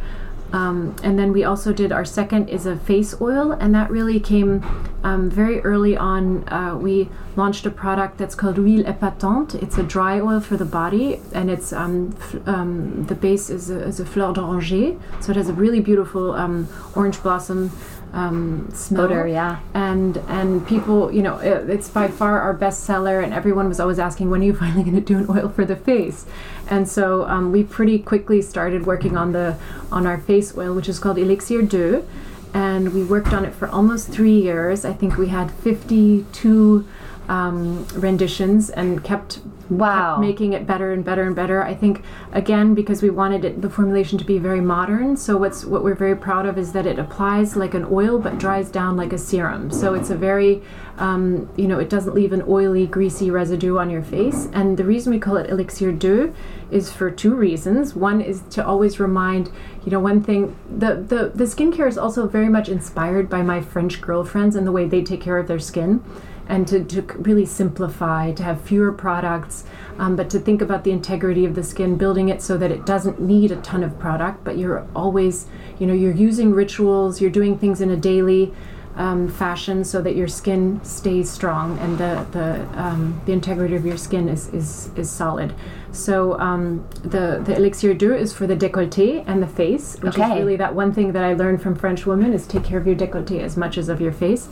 um, 0.52 0.96
and 1.02 1.18
then 1.18 1.32
we 1.32 1.44
also 1.44 1.72
did 1.72 1.92
our 1.92 2.04
second 2.04 2.48
is 2.48 2.64
a 2.66 2.76
face 2.76 3.14
oil, 3.20 3.52
and 3.52 3.74
that 3.74 3.90
really 3.90 4.18
came 4.18 4.62
um, 5.04 5.30
very 5.30 5.60
early 5.60 5.96
on. 5.96 6.48
Uh, 6.48 6.76
we 6.76 7.10
launched 7.36 7.66
a 7.66 7.70
product 7.70 8.18
that's 8.18 8.34
called 8.34 8.56
Huile 8.56 8.84
Epatante. 8.84 9.62
It's 9.62 9.76
a 9.76 9.82
dry 9.82 10.20
oil 10.20 10.40
for 10.40 10.56
the 10.56 10.64
body, 10.64 11.20
and 11.32 11.50
it's 11.50 11.72
um, 11.72 12.16
f- 12.18 12.48
um, 12.48 13.04
the 13.06 13.14
base 13.14 13.50
is 13.50 13.70
a, 13.70 13.80
is 13.80 14.00
a 14.00 14.06
fleur 14.06 14.32
d'oranger, 14.32 14.98
so 15.20 15.30
it 15.30 15.36
has 15.36 15.48
a 15.48 15.52
really 15.52 15.80
beautiful 15.80 16.32
um, 16.32 16.68
orange 16.94 17.22
blossom 17.22 17.70
um, 18.12 18.70
smell. 18.72 19.02
Odor, 19.02 19.26
yeah. 19.26 19.60
And 19.74 20.16
and 20.28 20.66
people, 20.66 21.12
you 21.12 21.22
know, 21.22 21.38
it, 21.38 21.68
it's 21.68 21.88
by 21.88 22.08
far 22.08 22.40
our 22.40 22.54
best 22.54 22.84
seller, 22.84 23.20
and 23.20 23.34
everyone 23.34 23.68
was 23.68 23.80
always 23.80 23.98
asking, 23.98 24.30
when 24.30 24.40
are 24.40 24.44
you 24.44 24.54
finally 24.64 24.82
going 24.82 24.94
to 24.94 25.00
do 25.00 25.18
an 25.18 25.26
oil 25.28 25.48
for 25.48 25.64
the 25.64 25.76
face? 25.76 26.24
And 26.70 26.88
so 26.88 27.24
um, 27.26 27.52
we 27.52 27.64
pretty 27.64 27.98
quickly 27.98 28.42
started 28.42 28.86
working 28.86 29.16
on 29.16 29.32
the 29.32 29.56
on 29.90 30.06
our 30.06 30.18
face 30.18 30.56
oil, 30.56 30.74
which 30.74 30.88
is 30.88 30.98
called 30.98 31.18
Elixir 31.18 31.62
Deux, 31.62 32.06
and 32.52 32.92
we 32.92 33.04
worked 33.04 33.32
on 33.32 33.44
it 33.44 33.54
for 33.54 33.68
almost 33.68 34.08
three 34.08 34.38
years. 34.38 34.84
I 34.84 34.92
think 34.92 35.16
we 35.16 35.28
had 35.28 35.50
52 35.50 36.86
um, 37.28 37.86
renditions 37.94 38.70
and 38.70 39.02
kept 39.02 39.40
wow 39.70 40.16
making 40.18 40.52
it 40.52 40.66
better 40.66 40.92
and 40.92 41.04
better 41.04 41.22
and 41.24 41.36
better. 41.36 41.62
I 41.62 41.74
think 41.74 42.02
again 42.32 42.74
because 42.74 43.02
we 43.02 43.10
wanted 43.10 43.44
it, 43.44 43.62
the 43.62 43.70
formulation 43.70 44.18
to 44.18 44.24
be 44.24 44.38
very 44.38 44.60
modern. 44.60 45.16
So 45.16 45.36
what's 45.36 45.64
what 45.64 45.84
we're 45.84 45.94
very 45.94 46.16
proud 46.16 46.46
of 46.46 46.58
is 46.58 46.72
that 46.72 46.86
it 46.86 46.98
applies 46.98 47.56
like 47.56 47.74
an 47.74 47.86
oil 47.90 48.18
but 48.18 48.38
dries 48.38 48.70
down 48.70 48.96
like 48.96 49.12
a 49.12 49.18
serum. 49.18 49.70
So 49.70 49.94
it's 49.94 50.10
a 50.10 50.16
very 50.16 50.62
um, 50.98 51.48
you 51.56 51.68
know 51.68 51.78
it 51.78 51.90
doesn't 51.90 52.14
leave 52.14 52.32
an 52.32 52.42
oily 52.48 52.86
greasy 52.86 53.30
residue 53.30 53.78
on 53.78 53.90
your 53.90 54.02
face. 54.02 54.48
And 54.52 54.76
the 54.76 54.84
reason 54.84 55.12
we 55.12 55.18
call 55.18 55.36
it 55.36 55.50
Elixir 55.50 55.92
Deux 55.92 56.34
is 56.70 56.92
for 56.92 57.10
two 57.10 57.34
reasons. 57.34 57.94
One 57.94 58.20
is 58.20 58.42
to 58.50 58.66
always 58.66 59.00
remind, 59.00 59.50
you 59.84 59.90
know, 59.90 60.00
one 60.00 60.22
thing 60.22 60.56
the, 60.68 60.94
the 60.96 61.30
the 61.34 61.44
skincare 61.44 61.88
is 61.88 61.98
also 61.98 62.26
very 62.26 62.48
much 62.48 62.68
inspired 62.68 63.28
by 63.28 63.42
my 63.42 63.60
French 63.60 64.00
girlfriends 64.00 64.56
and 64.56 64.66
the 64.66 64.72
way 64.72 64.86
they 64.86 65.02
take 65.02 65.20
care 65.20 65.38
of 65.38 65.48
their 65.48 65.58
skin 65.58 66.02
and 66.48 66.66
to, 66.68 66.82
to 66.84 67.02
really 67.18 67.44
simplify, 67.44 68.32
to 68.32 68.42
have 68.42 68.60
fewer 68.60 68.90
products, 68.90 69.64
um, 69.98 70.16
but 70.16 70.30
to 70.30 70.38
think 70.38 70.62
about 70.62 70.82
the 70.84 70.90
integrity 70.90 71.44
of 71.44 71.54
the 71.54 71.62
skin, 71.62 71.96
building 71.96 72.28
it 72.30 72.40
so 72.42 72.56
that 72.56 72.70
it 72.70 72.86
doesn't 72.86 73.20
need 73.20 73.52
a 73.52 73.56
ton 73.56 73.84
of 73.84 73.98
product, 73.98 74.42
but 74.44 74.56
you're 74.56 74.86
always, 74.96 75.46
you 75.78 75.86
know, 75.86 75.94
you're 75.94 76.14
using 76.14 76.52
rituals, 76.52 77.20
you're 77.20 77.30
doing 77.30 77.58
things 77.58 77.80
in 77.80 77.90
a 77.90 77.96
daily 77.96 78.52
um, 78.96 79.28
fashion 79.28 79.84
so 79.84 80.02
that 80.02 80.16
your 80.16 80.26
skin 80.26 80.80
stays 80.82 81.30
strong 81.30 81.78
and 81.78 81.98
the 81.98 82.26
the, 82.32 82.82
um, 82.82 83.20
the 83.26 83.32
integrity 83.32 83.76
of 83.76 83.86
your 83.86 83.96
skin 83.96 84.28
is 84.28 84.48
is, 84.52 84.90
is 84.96 85.08
solid. 85.08 85.54
So 85.92 86.38
um, 86.40 86.84
the 87.02 87.40
the 87.44 87.54
elixir 87.56 87.94
Deux 87.94 88.14
is 88.16 88.32
for 88.32 88.46
the 88.48 88.56
décolleté 88.56 89.22
and 89.26 89.40
the 89.40 89.46
face, 89.46 89.96
which 90.00 90.18
Okay. 90.18 90.32
is 90.32 90.38
really 90.40 90.56
that 90.56 90.74
one 90.74 90.92
thing 90.92 91.12
that 91.12 91.22
I 91.22 91.34
learned 91.34 91.62
from 91.62 91.76
French 91.76 92.06
women 92.06 92.32
is 92.32 92.44
take 92.46 92.64
care 92.64 92.78
of 92.78 92.86
your 92.88 92.96
décolleté 92.96 93.40
as 93.40 93.56
much 93.56 93.78
as 93.78 93.88
of 93.88 94.00
your 94.00 94.12
face. 94.12 94.48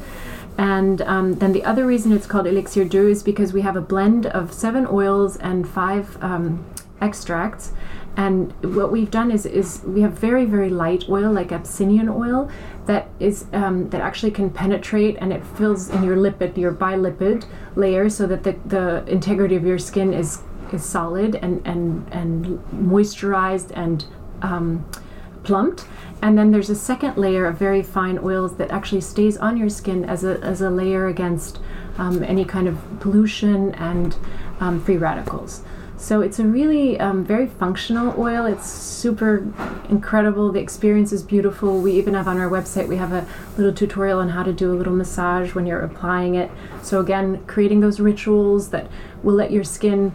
And 0.58 1.02
um, 1.02 1.34
then 1.34 1.52
the 1.52 1.64
other 1.64 1.86
reason 1.86 2.12
it's 2.12 2.26
called 2.26 2.46
elixir 2.46 2.84
Deux 2.84 3.08
is 3.08 3.22
because 3.22 3.52
we 3.52 3.60
have 3.60 3.76
a 3.76 3.80
blend 3.80 4.26
of 4.26 4.52
seven 4.52 4.86
oils 4.86 5.36
and 5.36 5.68
five 5.68 6.22
um, 6.22 6.64
extracts. 7.00 7.72
And 8.16 8.52
what 8.74 8.90
we've 8.90 9.10
done 9.10 9.30
is, 9.30 9.44
is 9.44 9.82
we 9.84 10.00
have 10.00 10.12
very 10.12 10.46
very 10.46 10.70
light 10.70 11.04
oil 11.08 11.30
like 11.30 11.52
Abyssinian 11.52 12.08
oil 12.08 12.50
that 12.86 13.08
is 13.20 13.44
um, 13.52 13.90
that 13.90 14.00
actually 14.00 14.32
can 14.32 14.48
penetrate 14.48 15.16
and 15.20 15.32
it 15.32 15.44
fills 15.44 15.90
in 15.90 16.02
your 16.02 16.16
lipid 16.16 16.56
your 16.56 16.72
bilipid 16.72 17.44
layer 17.74 18.08
so 18.08 18.26
that 18.26 18.42
the, 18.42 18.56
the 18.64 19.04
integrity 19.06 19.54
of 19.54 19.64
your 19.66 19.78
skin 19.78 20.14
is 20.14 20.40
is 20.72 20.82
solid 20.82 21.34
and 21.36 21.60
and 21.66 22.08
and 22.10 22.58
moisturized 22.72 23.70
and 23.74 24.06
um, 24.40 24.88
plumped. 25.42 25.86
And 26.22 26.36
then 26.36 26.50
there's 26.50 26.70
a 26.70 26.74
second 26.74 27.16
layer 27.16 27.46
of 27.46 27.58
very 27.58 27.82
fine 27.82 28.18
oils 28.18 28.56
that 28.56 28.70
actually 28.70 29.02
stays 29.02 29.36
on 29.36 29.56
your 29.56 29.68
skin 29.68 30.04
as 30.04 30.24
a, 30.24 30.40
as 30.40 30.60
a 30.60 30.70
layer 30.70 31.06
against 31.06 31.60
um, 31.98 32.22
any 32.24 32.44
kind 32.44 32.66
of 32.68 32.78
pollution 33.00 33.74
and 33.74 34.16
um, 34.60 34.82
free 34.82 34.96
radicals. 34.96 35.62
So 35.98 36.20
it's 36.20 36.38
a 36.38 36.44
really 36.44 37.00
um, 37.00 37.24
very 37.24 37.46
functional 37.46 38.14
oil. 38.20 38.44
It's 38.44 38.70
super 38.70 39.46
incredible. 39.88 40.52
The 40.52 40.60
experience 40.60 41.10
is 41.10 41.22
beautiful. 41.22 41.80
We 41.80 41.92
even 41.92 42.12
have 42.14 42.28
on 42.28 42.38
our 42.38 42.50
website, 42.50 42.86
we 42.86 42.96
have 42.96 43.12
a 43.12 43.26
little 43.56 43.72
tutorial 43.72 44.20
on 44.20 44.28
how 44.28 44.42
to 44.42 44.52
do 44.52 44.72
a 44.72 44.76
little 44.76 44.92
massage 44.92 45.54
when 45.54 45.64
you're 45.64 45.80
applying 45.80 46.34
it. 46.34 46.50
So 46.82 47.00
again, 47.00 47.42
creating 47.46 47.80
those 47.80 47.98
rituals 47.98 48.70
that 48.70 48.90
will 49.22 49.34
let 49.34 49.50
your 49.50 49.64
skin 49.64 50.12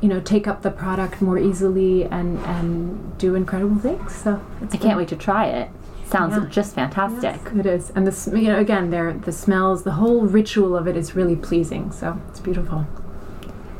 you 0.00 0.08
know 0.08 0.20
take 0.20 0.46
up 0.46 0.62
the 0.62 0.70
product 0.70 1.20
more 1.20 1.38
easily 1.38 2.04
and 2.04 2.38
and 2.40 3.18
do 3.18 3.34
incredible 3.34 3.76
things 3.78 4.14
so 4.14 4.40
it's 4.62 4.74
I 4.74 4.78
can't 4.78 4.96
wait 4.96 5.08
to 5.08 5.16
try 5.16 5.46
it. 5.46 5.68
Sounds 6.06 6.34
Yeah. 6.36 6.46
just 6.48 6.74
fantastic. 6.74 7.36
it 7.58 7.66
is 7.66 7.90
and 7.94 8.06
the 8.06 8.12
sm- 8.12 8.36
you 8.36 8.48
know 8.52 8.58
again 8.58 8.90
there 8.90 9.12
the 9.12 9.32
smells 9.32 9.82
the 9.82 9.92
whole 9.92 10.22
ritual 10.22 10.76
of 10.76 10.86
it 10.88 10.96
is 10.96 11.14
really 11.16 11.36
pleasing 11.36 11.90
so 11.92 12.18
it's 12.28 12.40
beautiful 12.40 12.86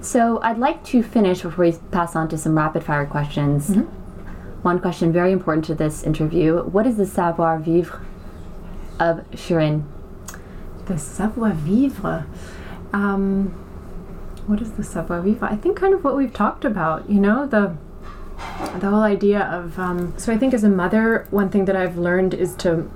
So 0.00 0.40
I'd 0.42 0.58
like 0.58 0.84
to 0.92 1.02
finish 1.02 1.42
before 1.42 1.64
we 1.64 1.72
pass 1.90 2.14
on 2.14 2.28
to 2.28 2.36
some 2.38 2.56
rapid 2.56 2.82
fire 2.84 3.04
questions. 3.06 3.70
Mm-hmm. 3.70 3.86
One 4.62 4.78
question 4.80 5.12
very 5.12 5.32
important 5.32 5.64
to 5.66 5.74
this 5.74 6.02
interview: 6.04 6.62
What 6.74 6.86
is 6.86 6.96
the 6.96 7.06
savoir 7.06 7.58
vivre 7.58 8.00
of 9.00 9.14
Shirin? 9.32 9.82
the 10.86 10.96
savoir 10.98 11.52
vivre 11.52 12.26
um 12.92 13.52
what 14.48 14.60
is 14.62 14.72
the 14.72 14.82
savoir 14.82 15.20
vivre 15.20 15.46
i 15.46 15.56
think 15.56 15.76
kind 15.76 15.94
of 15.94 16.02
what 16.02 16.16
we've 16.16 16.32
talked 16.32 16.64
about 16.64 17.08
you 17.08 17.20
know 17.20 17.46
the 17.46 17.76
the 18.78 18.88
whole 18.88 19.02
idea 19.02 19.40
of 19.40 19.78
um, 19.78 20.16
so 20.16 20.32
i 20.32 20.38
think 20.38 20.54
as 20.54 20.64
a 20.64 20.68
mother 20.68 21.26
one 21.30 21.50
thing 21.50 21.64
that 21.64 21.76
i've 21.76 21.98
learned 21.98 22.34
is 22.34 22.54
to 22.54 22.90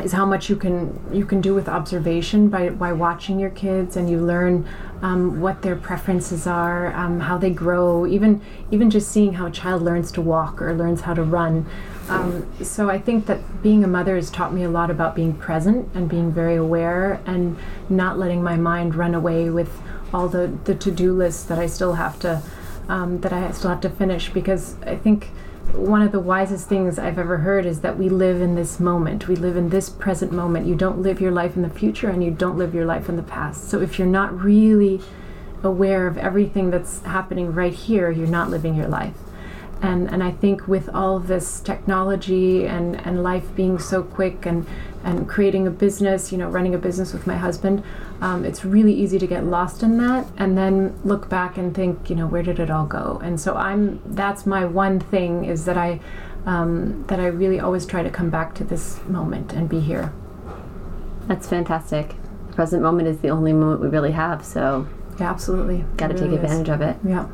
is 0.00 0.12
how 0.12 0.24
much 0.24 0.48
you 0.48 0.56
can 0.56 0.98
you 1.12 1.24
can 1.24 1.40
do 1.40 1.54
with 1.54 1.68
observation 1.68 2.48
by 2.48 2.68
by 2.70 2.92
watching 2.92 3.38
your 3.38 3.50
kids 3.50 3.96
and 3.96 4.08
you 4.08 4.18
learn 4.18 4.66
um, 5.02 5.40
what 5.40 5.62
their 5.62 5.76
preferences 5.76 6.46
are 6.46 6.94
um, 6.94 7.20
how 7.20 7.36
they 7.36 7.50
grow 7.50 8.06
even 8.06 8.40
even 8.70 8.90
just 8.90 9.10
seeing 9.10 9.34
how 9.34 9.46
a 9.46 9.50
child 9.50 9.82
learns 9.82 10.10
to 10.12 10.20
walk 10.20 10.62
or 10.62 10.72
learns 10.74 11.02
how 11.02 11.14
to 11.14 11.22
run. 11.22 11.66
Um, 12.08 12.46
so 12.62 12.90
i 12.90 12.98
think 12.98 13.26
that 13.26 13.62
being 13.62 13.84
a 13.84 13.86
mother 13.86 14.16
has 14.16 14.30
taught 14.30 14.52
me 14.52 14.64
a 14.64 14.70
lot 14.70 14.90
about 14.90 15.14
being 15.14 15.34
present 15.34 15.88
and 15.94 16.08
being 16.08 16.32
very 16.32 16.56
aware 16.56 17.20
and 17.26 17.56
not 17.88 18.18
letting 18.18 18.42
my 18.42 18.56
mind 18.56 18.94
run 18.94 19.14
away 19.14 19.50
with 19.50 19.80
all 20.12 20.28
the 20.28 20.58
the 20.64 20.74
to-do 20.74 21.12
lists 21.12 21.44
that 21.44 21.58
i 21.58 21.66
still 21.66 21.94
have 21.94 22.18
to 22.18 22.42
um, 22.88 23.20
that 23.20 23.32
i 23.32 23.50
still 23.50 23.70
have 23.70 23.80
to 23.80 23.90
finish 23.90 24.30
because 24.30 24.76
i 24.82 24.96
think 24.96 25.30
one 25.72 26.02
of 26.02 26.12
the 26.12 26.20
wisest 26.20 26.68
things 26.68 26.98
I've 26.98 27.18
ever 27.18 27.38
heard 27.38 27.64
is 27.64 27.80
that 27.80 27.96
we 27.96 28.08
live 28.08 28.42
in 28.42 28.56
this 28.56 28.78
moment. 28.78 29.26
We 29.26 29.36
live 29.36 29.56
in 29.56 29.70
this 29.70 29.88
present 29.88 30.30
moment. 30.30 30.66
You 30.66 30.74
don't 30.74 31.00
live 31.00 31.20
your 31.20 31.30
life 31.30 31.56
in 31.56 31.62
the 31.62 31.70
future 31.70 32.10
and 32.10 32.22
you 32.22 32.30
don't 32.30 32.58
live 32.58 32.74
your 32.74 32.84
life 32.84 33.08
in 33.08 33.16
the 33.16 33.22
past. 33.22 33.70
So 33.70 33.80
if 33.80 33.98
you're 33.98 34.08
not 34.08 34.38
really 34.38 35.00
aware 35.62 36.06
of 36.06 36.18
everything 36.18 36.70
that's 36.70 37.00
happening 37.02 37.54
right 37.54 37.72
here, 37.72 38.10
you're 38.10 38.26
not 38.26 38.50
living 38.50 38.74
your 38.74 38.88
life. 38.88 39.14
And 39.82 40.08
and 40.10 40.22
I 40.22 40.30
think 40.30 40.68
with 40.68 40.88
all 40.94 41.16
of 41.16 41.26
this 41.26 41.60
technology 41.60 42.64
and, 42.66 42.96
and 43.04 43.22
life 43.22 43.54
being 43.56 43.78
so 43.78 44.02
quick 44.02 44.46
and 44.46 44.64
and 45.04 45.28
creating 45.28 45.66
a 45.66 45.70
business, 45.70 46.30
you 46.30 46.38
know, 46.38 46.48
running 46.48 46.74
a 46.74 46.78
business 46.78 47.12
with 47.12 47.26
my 47.26 47.34
husband, 47.36 47.82
um, 48.20 48.44
it's 48.44 48.64
really 48.64 48.94
easy 48.94 49.18
to 49.18 49.26
get 49.26 49.44
lost 49.44 49.82
in 49.82 49.98
that 49.98 50.24
and 50.36 50.56
then 50.56 50.96
look 51.04 51.28
back 51.28 51.58
and 51.58 51.74
think, 51.74 52.08
you 52.08 52.14
know, 52.14 52.28
where 52.28 52.44
did 52.44 52.60
it 52.60 52.70
all 52.70 52.86
go? 52.86 53.20
And 53.24 53.40
so 53.40 53.56
I'm 53.56 54.00
that's 54.06 54.46
my 54.46 54.64
one 54.64 55.00
thing 55.00 55.44
is 55.44 55.64
that 55.64 55.76
I 55.76 56.00
um, 56.46 57.04
that 57.08 57.18
I 57.18 57.26
really 57.26 57.58
always 57.58 57.84
try 57.84 58.02
to 58.04 58.10
come 58.10 58.30
back 58.30 58.54
to 58.56 58.64
this 58.64 59.00
moment 59.06 59.52
and 59.52 59.68
be 59.68 59.80
here. 59.80 60.12
That's 61.26 61.48
fantastic. 61.48 62.14
The 62.48 62.54
present 62.54 62.82
moment 62.82 63.08
is 63.08 63.18
the 63.18 63.30
only 63.30 63.52
moment 63.52 63.80
we 63.80 63.88
really 63.88 64.12
have, 64.12 64.44
so 64.44 64.86
Yeah, 65.18 65.30
absolutely. 65.30 65.84
got 65.96 66.08
to 66.08 66.14
It 66.14 66.18
take 66.18 66.28
really 66.30 66.36
is. 66.36 66.42
advantage 66.44 66.68
of 66.68 66.80
it. 66.82 66.96
Yeah. 67.04 67.26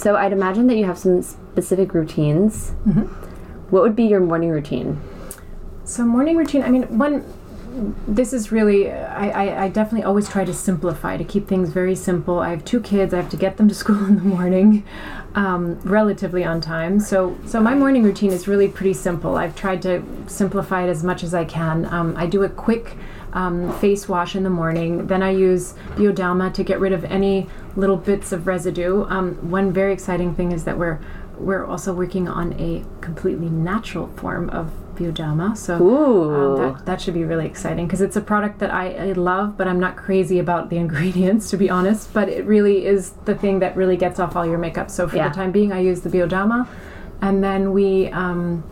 So 0.00 0.16
I'd 0.16 0.32
imagine 0.32 0.66
that 0.68 0.76
you 0.76 0.86
have 0.86 0.96
some 0.96 1.20
specific 1.20 1.92
routines. 1.92 2.70
What 3.68 3.82
would 3.82 3.94
be 3.94 4.04
your 4.04 4.20
morning 4.20 4.48
routine? 4.48 4.98
So 5.84 6.06
morning 6.06 6.38
routine. 6.38 6.62
I 6.62 6.70
mean, 6.70 6.84
one. 6.96 7.22
This 8.08 8.32
is 8.32 8.50
really. 8.50 8.90
I, 8.90 9.28
I, 9.28 9.64
I 9.64 9.68
definitely 9.68 10.04
always 10.04 10.26
try 10.26 10.46
to 10.46 10.54
simplify 10.54 11.18
to 11.18 11.24
keep 11.24 11.46
things 11.46 11.68
very 11.68 11.94
simple. 11.94 12.38
I 12.38 12.48
have 12.48 12.64
two 12.64 12.80
kids. 12.80 13.12
I 13.12 13.18
have 13.18 13.28
to 13.28 13.36
get 13.36 13.58
them 13.58 13.68
to 13.68 13.74
school 13.82 14.02
in 14.06 14.16
the 14.16 14.22
morning, 14.22 14.84
um, 15.34 15.78
relatively 15.80 16.44
on 16.44 16.62
time. 16.62 16.98
So 16.98 17.36
so 17.44 17.60
my 17.60 17.74
morning 17.74 18.02
routine 18.02 18.32
is 18.32 18.48
really 18.48 18.68
pretty 18.68 18.94
simple. 18.94 19.36
I've 19.36 19.54
tried 19.54 19.82
to 19.82 20.02
simplify 20.26 20.82
it 20.82 20.88
as 20.88 21.04
much 21.04 21.22
as 21.22 21.34
I 21.34 21.44
can. 21.44 21.84
Um, 21.84 22.16
I 22.16 22.26
do 22.26 22.42
a 22.42 22.48
quick. 22.48 22.96
Um, 23.32 23.72
face 23.78 24.08
wash 24.08 24.34
in 24.34 24.42
the 24.42 24.50
morning. 24.50 25.06
Then 25.06 25.22
I 25.22 25.30
use 25.30 25.74
Bioderma 25.94 26.52
to 26.54 26.64
get 26.64 26.80
rid 26.80 26.92
of 26.92 27.04
any 27.04 27.46
little 27.76 27.96
bits 27.96 28.32
of 28.32 28.46
residue. 28.48 29.04
Um, 29.08 29.50
one 29.50 29.72
very 29.72 29.92
exciting 29.92 30.34
thing 30.34 30.50
is 30.50 30.64
that 30.64 30.76
we're 30.78 30.98
we're 31.38 31.64
also 31.64 31.94
working 31.94 32.28
on 32.28 32.52
a 32.60 32.84
completely 33.00 33.48
natural 33.48 34.08
form 34.08 34.50
of 34.50 34.70
Bioderma. 34.94 35.56
So 35.56 35.76
um, 36.34 36.74
that, 36.74 36.86
that 36.86 37.00
should 37.00 37.14
be 37.14 37.24
really 37.24 37.46
exciting 37.46 37.86
because 37.86 38.00
it's 38.02 38.16
a 38.16 38.20
product 38.20 38.58
that 38.58 38.70
I, 38.70 38.92
I 38.92 39.12
love, 39.12 39.56
but 39.56 39.66
I'm 39.66 39.80
not 39.80 39.96
crazy 39.96 40.38
about 40.38 40.68
the 40.68 40.76
ingredients 40.84 41.48
to 41.50 41.56
be 41.56 41.70
honest. 41.70 42.12
But 42.12 42.28
it 42.28 42.44
really 42.44 42.84
is 42.84 43.12
the 43.24 43.34
thing 43.34 43.60
that 43.60 43.76
really 43.76 43.96
gets 43.96 44.20
off 44.20 44.36
all 44.36 44.44
your 44.44 44.58
makeup. 44.58 44.90
So 44.90 45.08
for 45.08 45.16
Yeah. 45.16 45.28
the 45.28 45.34
time 45.34 45.52
being, 45.52 45.72
I 45.72 45.80
use 45.80 46.00
the 46.02 46.10
Bioderma, 46.10 46.68
and 47.22 47.42
then 47.42 47.72
we. 47.72 48.08
Um, 48.08 48.64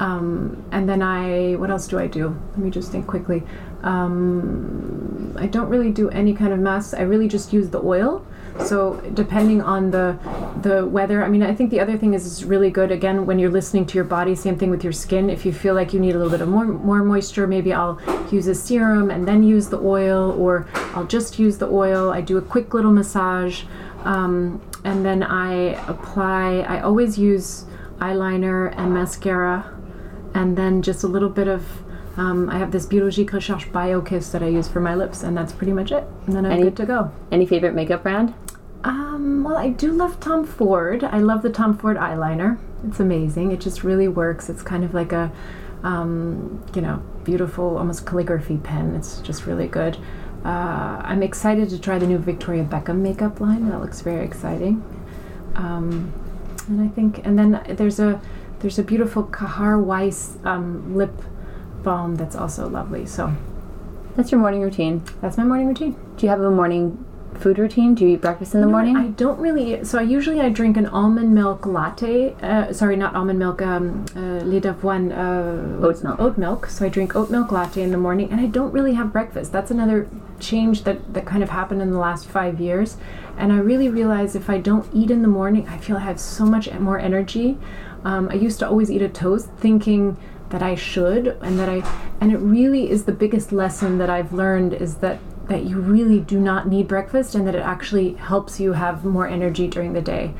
um, 0.00 0.64
and 0.72 0.88
then 0.88 1.02
I, 1.02 1.52
what 1.54 1.70
else 1.70 1.86
do 1.86 2.00
I 2.00 2.08
do? 2.08 2.36
Let 2.50 2.58
me 2.58 2.68
just 2.68 2.90
think 2.90 3.06
quickly. 3.06 3.44
Um, 3.84 5.36
I 5.38 5.46
don't 5.46 5.68
really 5.68 5.90
do 5.90 6.08
any 6.08 6.34
kind 6.34 6.52
of 6.52 6.58
masks. 6.58 6.94
I 6.94 7.02
really 7.02 7.28
just 7.28 7.52
use 7.52 7.68
the 7.68 7.82
oil. 7.82 8.26
So 8.64 9.00
depending 9.12 9.60
on 9.60 9.90
the 9.90 10.16
the 10.62 10.86
weather, 10.86 11.24
I 11.24 11.28
mean, 11.28 11.42
I 11.42 11.54
think 11.54 11.70
the 11.70 11.80
other 11.80 11.98
thing 11.98 12.14
is, 12.14 12.44
really 12.44 12.70
good. 12.70 12.90
Again, 12.90 13.26
when 13.26 13.38
you're 13.38 13.50
listening 13.50 13.84
to 13.86 13.94
your 13.96 14.04
body, 14.04 14.34
same 14.34 14.56
thing 14.56 14.70
with 14.70 14.84
your 14.84 14.92
skin. 14.92 15.28
If 15.28 15.44
you 15.44 15.52
feel 15.52 15.74
like 15.74 15.92
you 15.92 16.00
need 16.00 16.14
a 16.14 16.18
little 16.18 16.30
bit 16.30 16.40
of 16.40 16.48
more 16.48 16.64
more 16.64 17.02
moisture, 17.04 17.46
maybe 17.46 17.72
I'll 17.72 18.00
use 18.30 18.46
a 18.46 18.54
serum 18.54 19.10
and 19.10 19.26
then 19.28 19.42
use 19.42 19.68
the 19.68 19.80
oil, 19.80 20.32
or 20.40 20.66
I'll 20.94 21.06
just 21.06 21.38
use 21.38 21.58
the 21.58 21.68
oil. 21.68 22.10
I 22.10 22.20
do 22.20 22.38
a 22.38 22.42
quick 22.42 22.72
little 22.74 22.92
massage, 22.92 23.64
um, 24.04 24.62
and 24.84 25.04
then 25.04 25.22
I 25.22 25.74
apply. 25.88 26.60
I 26.60 26.80
always 26.80 27.18
use 27.18 27.66
eyeliner 27.98 28.72
and 28.76 28.92
mascara 28.94 29.74
and 30.34 30.58
then 30.58 30.82
just 30.82 31.04
a 31.04 31.06
little 31.06 31.28
bit 31.28 31.46
of 31.46 31.64
um, 32.16 32.48
I 32.48 32.58
have 32.58 32.70
this 32.70 32.86
Biologique 32.86 33.32
Recherche 33.32 33.70
Bio 33.72 34.00
Kiss 34.00 34.30
that 34.30 34.42
I 34.42 34.46
use 34.48 34.68
for 34.68 34.80
my 34.80 34.94
lips, 34.94 35.22
and 35.22 35.36
that's 35.36 35.52
pretty 35.52 35.72
much 35.72 35.90
it. 35.92 36.04
And 36.26 36.36
then 36.36 36.46
I'm 36.46 36.52
Any- 36.52 36.62
good 36.64 36.76
to 36.76 36.86
go. 36.86 37.10
Any 37.32 37.46
favorite 37.46 37.74
makeup 37.74 38.02
brand? 38.02 38.34
Um, 38.84 39.42
well, 39.44 39.56
I 39.56 39.70
do 39.70 39.92
love 39.92 40.20
Tom 40.20 40.44
Ford. 40.44 41.02
I 41.04 41.18
love 41.18 41.42
the 41.42 41.50
Tom 41.50 41.76
Ford 41.76 41.96
eyeliner. 41.96 42.58
It's 42.86 43.00
amazing. 43.00 43.50
It 43.50 43.60
just 43.60 43.82
really 43.82 44.08
works. 44.08 44.50
It's 44.50 44.62
kind 44.62 44.84
of 44.84 44.92
like 44.92 45.12
a, 45.12 45.32
um, 45.82 46.62
you 46.74 46.82
know, 46.82 47.02
beautiful, 47.24 47.78
almost 47.78 48.04
calligraphy 48.06 48.58
pen. 48.58 48.94
It's 48.94 49.20
just 49.20 49.46
really 49.46 49.66
good. 49.68 49.96
Uh, 50.44 51.00
I'm 51.02 51.22
excited 51.22 51.70
to 51.70 51.80
try 51.80 51.98
the 51.98 52.06
new 52.06 52.18
Victoria 52.18 52.64
Beckham 52.64 52.98
makeup 52.98 53.40
line. 53.40 53.70
That 53.70 53.80
looks 53.80 54.02
very 54.02 54.22
exciting. 54.24 54.84
Um, 55.54 56.12
and 56.68 56.82
I 56.82 56.88
think, 56.88 57.24
and 57.24 57.38
then 57.38 57.64
there's 57.70 57.98
a 57.98 58.20
there's 58.60 58.78
a 58.78 58.82
beautiful 58.82 59.24
Kjaer 59.24 59.82
Weis 59.82 60.44
um, 60.44 60.94
lip 60.94 61.12
balm 61.84 62.16
that's 62.16 62.34
also 62.36 62.68
lovely. 62.68 63.06
So 63.06 63.32
That's 64.16 64.30
your 64.32 64.40
morning 64.40 64.62
routine. 64.62 65.02
that's 65.20 65.36
my 65.36 65.44
morning 65.44 65.68
routine. 65.68 65.92
Do 66.16 66.26
you 66.26 66.30
have 66.30 66.40
a 66.40 66.50
morning 66.50 67.04
food 67.34 67.58
routine? 67.58 67.94
Do 67.96 68.04
you 68.04 68.10
eat 68.14 68.20
breakfast 68.20 68.54
in 68.54 68.60
the 68.60 68.68
what? 68.68 68.72
morning? 68.72 68.96
I 68.96 69.08
don't 69.08 69.38
really. 69.40 69.84
So 69.84 69.98
I 69.98 70.02
usually 70.02 70.40
I 70.40 70.48
drink 70.50 70.76
an 70.76 70.86
almond 70.86 71.34
milk 71.34 71.66
latte. 71.66 72.34
Uh, 72.40 72.72
sorry, 72.72 72.94
not 72.96 73.14
almond 73.16 73.38
milk. 73.40 73.60
Um, 73.60 74.04
uh, 74.14 74.20
lait 74.44 74.62
d'avoine. 74.62 75.10
Uh, 75.10 75.80
Oat 75.86 76.02
milk. 76.04 76.20
Oat 76.20 76.38
milk. 76.38 76.66
So 76.66 76.86
I 76.86 76.88
drink 76.88 77.16
oat 77.16 77.30
milk 77.30 77.50
latte 77.50 77.82
in 77.82 77.90
the 77.90 77.98
morning, 77.98 78.30
and 78.30 78.40
I 78.40 78.46
don't 78.46 78.72
really 78.72 78.94
have 78.94 79.12
breakfast. 79.12 79.50
That's 79.52 79.72
another 79.72 80.08
change 80.38 80.84
that 80.84 81.12
that 81.14 81.26
kind 81.26 81.42
of 81.42 81.50
happened 81.50 81.82
in 81.82 81.90
the 81.90 81.98
last 81.98 82.26
five 82.26 82.60
years, 82.60 82.96
and 83.36 83.52
I 83.52 83.56
really 83.58 83.88
realize 83.88 84.36
if 84.36 84.48
I 84.48 84.58
don't 84.58 84.86
eat 84.94 85.10
in 85.10 85.22
the 85.22 85.28
morning, 85.40 85.66
I 85.68 85.78
feel 85.78 85.96
I 85.96 86.00
have 86.10 86.20
so 86.20 86.44
much 86.46 86.70
more 86.78 86.98
energy. 87.00 87.58
Um, 88.04 88.28
I 88.30 88.34
used 88.34 88.58
to 88.60 88.68
always 88.68 88.90
eat 88.90 89.02
a 89.02 89.08
toast, 89.08 89.48
thinking 89.58 90.16
that 90.54 90.62
I 90.62 90.76
should, 90.76 91.36
and 91.42 91.58
that 91.58 91.68
I, 91.68 91.82
and 92.20 92.30
it 92.30 92.38
really 92.38 92.88
is 92.88 93.06
the 93.06 93.12
biggest 93.12 93.50
lesson 93.50 93.98
that 93.98 94.08
I've 94.08 94.32
learned 94.32 94.72
is 94.72 94.98
that 94.98 95.18
that 95.48 95.64
you 95.64 95.80
really 95.80 96.20
do 96.20 96.38
not 96.38 96.68
need 96.68 96.86
breakfast 96.86 97.34
and 97.34 97.44
that 97.48 97.56
it 97.56 97.62
actually 97.62 98.14
helps 98.14 98.60
you 98.60 98.74
have 98.74 99.04
more 99.04 99.26
energy 99.26 99.66
during 99.66 99.94
the 99.94 100.00
day. 100.00 100.32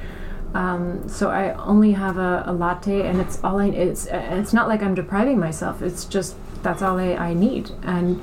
Um, 0.54 1.08
so 1.08 1.30
I 1.30 1.52
only 1.54 1.92
have 1.92 2.16
a, 2.16 2.44
a 2.46 2.52
latte, 2.52 3.02
and 3.02 3.20
it's 3.20 3.42
all 3.42 3.58
I. 3.58 3.70
It's 3.70 4.06
it's 4.06 4.52
not 4.52 4.68
like 4.68 4.84
I'm 4.84 4.94
depriving 4.94 5.40
myself. 5.40 5.82
It's 5.82 6.04
just 6.04 6.36
that's 6.62 6.80
all 6.80 6.96
I, 6.96 7.14
I 7.14 7.34
need. 7.34 7.72
And 7.82 8.22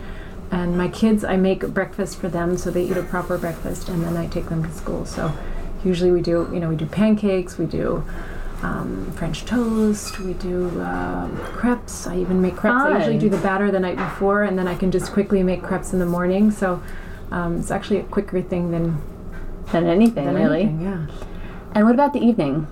and 0.49 0.77
my 0.77 0.87
kids, 0.87 1.25
I 1.25 1.35
make 1.35 1.67
breakfast 1.73 2.19
for 2.19 2.29
them 2.29 2.57
so 2.57 2.71
they 2.71 2.85
eat 2.85 2.95
a 2.95 3.03
proper 3.03 3.37
breakfast, 3.37 3.89
and 3.89 4.01
then 4.01 4.15
I 4.15 4.27
take 4.27 4.47
them 4.47 4.63
to 4.63 4.71
school. 4.71 5.05
So 5.05 5.33
usually 5.83 6.11
we 6.11 6.21
do 6.21 6.49
you 6.53 6.61
know 6.61 6.69
we 6.69 6.77
do 6.77 6.85
pancakes, 6.85 7.57
we 7.57 7.65
do. 7.65 8.05
Um, 8.63 9.11
French 9.13 9.45
toast. 9.45 10.19
We 10.19 10.33
do 10.33 10.69
um, 10.81 11.35
crepes. 11.37 12.05
I 12.05 12.17
even 12.17 12.41
make 12.41 12.55
crepes. 12.55 12.83
I 12.83 12.97
usually 12.97 13.17
do 13.17 13.29
the 13.29 13.39
batter 13.39 13.71
the 13.71 13.79
night 13.79 13.97
before, 13.97 14.43
and 14.43 14.57
then 14.57 14.67
I 14.67 14.75
can 14.75 14.91
just 14.91 15.11
quickly 15.11 15.41
make 15.41 15.63
crepes 15.63 15.93
in 15.93 15.99
the 15.99 16.05
morning. 16.05 16.51
So 16.51 16.81
um, 17.31 17.59
it's 17.59 17.71
actually 17.71 17.97
a 17.99 18.03
quicker 18.03 18.41
thing 18.41 18.69
than, 18.71 19.01
Than 19.71 19.87
anything, 19.87 20.25
than 20.25 20.35
really. 20.35 20.61
anything. 20.61 20.81
Yeah. 20.81 21.07
And 21.73 21.85
what 21.85 21.95
about 21.95 22.13
the 22.13 22.19
evening? 22.19 22.67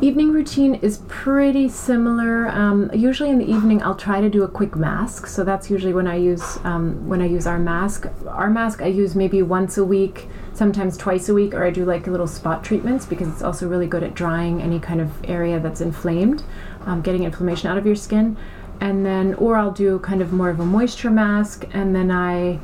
Evening 0.00 0.32
routine 0.32 0.74
is 0.74 0.98
pretty 1.08 1.68
similar. 1.68 2.48
Um, 2.48 2.90
usually 2.92 3.30
in 3.30 3.38
the 3.38 3.48
evening, 3.50 3.82
I'll 3.82 3.94
try 3.94 4.20
to 4.20 4.28
do 4.28 4.42
a 4.42 4.48
quick 4.48 4.76
mask. 4.76 5.26
So 5.26 5.42
that's 5.44 5.70
usually 5.70 5.94
when 5.94 6.06
I 6.06 6.16
use 6.16 6.58
um, 6.64 7.08
when 7.08 7.22
I 7.22 7.26
use 7.26 7.46
our 7.46 7.58
mask. 7.58 8.06
Our 8.28 8.50
mask 8.50 8.82
I 8.82 8.86
use 8.88 9.14
maybe 9.14 9.40
once 9.40 9.78
a 9.78 9.84
week, 9.84 10.28
sometimes 10.56 10.96
twice 10.96 11.28
a 11.28 11.34
week, 11.34 11.54
or 11.54 11.64
I 11.64 11.70
do 11.70 11.84
like 11.84 12.06
little 12.06 12.26
spot 12.26 12.64
treatments 12.64 13.04
because 13.04 13.28
it's 13.28 13.42
also 13.42 13.68
really 13.68 13.86
good 13.86 14.02
at 14.02 14.14
drying 14.14 14.62
any 14.62 14.80
kind 14.80 15.00
of 15.00 15.10
area 15.24 15.60
that's 15.60 15.80
inflamed, 15.80 16.42
um, 16.86 17.02
getting 17.02 17.24
inflammation 17.24 17.68
out 17.70 17.78
of 17.78 17.86
your 17.86 17.96
skin. 17.96 18.36
And 18.80 19.06
then, 19.06 19.34
or 19.34 19.56
I'll 19.56 19.72
do 19.72 19.98
kind 20.00 20.20
of 20.20 20.32
more 20.32 20.50
of 20.50 20.60
a 20.60 20.64
moisture 20.64 21.10
mask, 21.10 21.66
and 21.72 21.94
then 21.94 22.10
I, 22.10 22.58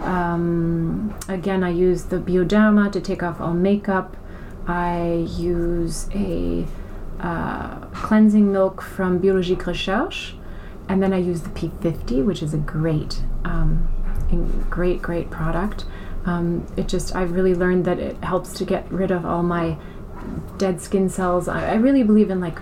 um, 0.00 1.14
again, 1.28 1.62
I 1.62 1.70
use 1.70 2.04
the 2.04 2.16
Bioderma 2.16 2.90
to 2.92 3.00
take 3.00 3.22
off 3.22 3.38
all 3.40 3.52
makeup. 3.52 4.16
I 4.66 5.26
use 5.36 6.08
a 6.14 6.66
uh, 7.20 7.80
cleansing 7.86 8.50
milk 8.50 8.80
from 8.80 9.18
Biologique 9.18 9.66
Recherche, 9.66 10.34
and 10.88 11.02
then 11.02 11.12
I 11.12 11.18
use 11.18 11.42
the 11.42 11.50
P50, 11.50 12.24
which 12.24 12.42
is 12.42 12.54
a 12.54 12.58
great, 12.58 13.20
um, 13.44 13.88
great, 14.70 15.02
great 15.02 15.30
product. 15.30 15.84
Um, 16.24 16.66
it 16.76 16.88
just, 16.88 17.14
I've 17.16 17.32
really 17.32 17.54
learned 17.54 17.84
that 17.86 17.98
it 17.98 18.22
helps 18.22 18.52
to 18.54 18.64
get 18.64 18.90
rid 18.90 19.10
of 19.10 19.24
all 19.24 19.42
my 19.42 19.76
dead 20.58 20.80
skin 20.80 21.08
cells. 21.08 21.48
I, 21.48 21.70
I 21.70 21.74
really 21.74 22.02
believe 22.02 22.30
in 22.30 22.40
like 22.40 22.58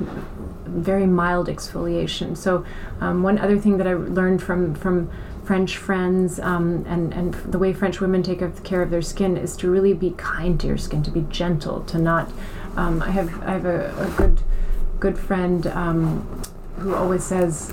very 0.67 1.07
mild 1.07 1.49
exfoliation. 1.49 2.37
So 2.37 2.65
um, 3.01 3.23
one 3.23 3.39
other 3.39 3.59
thing 3.59 3.79
that 3.79 3.87
I 3.87 3.95
learned 3.95 4.43
from 4.43 4.75
from 4.75 5.11
French 5.45 5.77
friends 5.77 6.39
um, 6.41 6.85
and 6.87 7.15
and 7.15 7.35
the 7.35 7.59
way 7.59 7.73
French 7.73 8.01
women 8.01 8.23
take 8.23 8.41
care 8.65 8.83
of 8.83 8.91
their 8.91 9.03
skin 9.03 9.37
is 9.37 9.57
to 9.59 9.71
really 9.71 9.95
be 9.95 10.11
kind 10.17 10.61
to 10.61 10.67
your 10.67 10.79
skin, 10.79 11.03
to 11.05 11.11
be 11.11 11.23
gentle, 11.31 11.83
to 11.85 11.99
not. 11.99 12.31
Um, 12.77 13.03
I 13.03 13.11
have 13.11 13.43
I 13.43 13.53
have 13.53 13.65
a, 13.65 13.95
a 13.97 14.11
good 14.17 14.43
good 15.01 15.19
friend 15.19 15.67
um, 15.69 16.43
who 16.79 16.95
always 16.95 17.25
says 17.25 17.73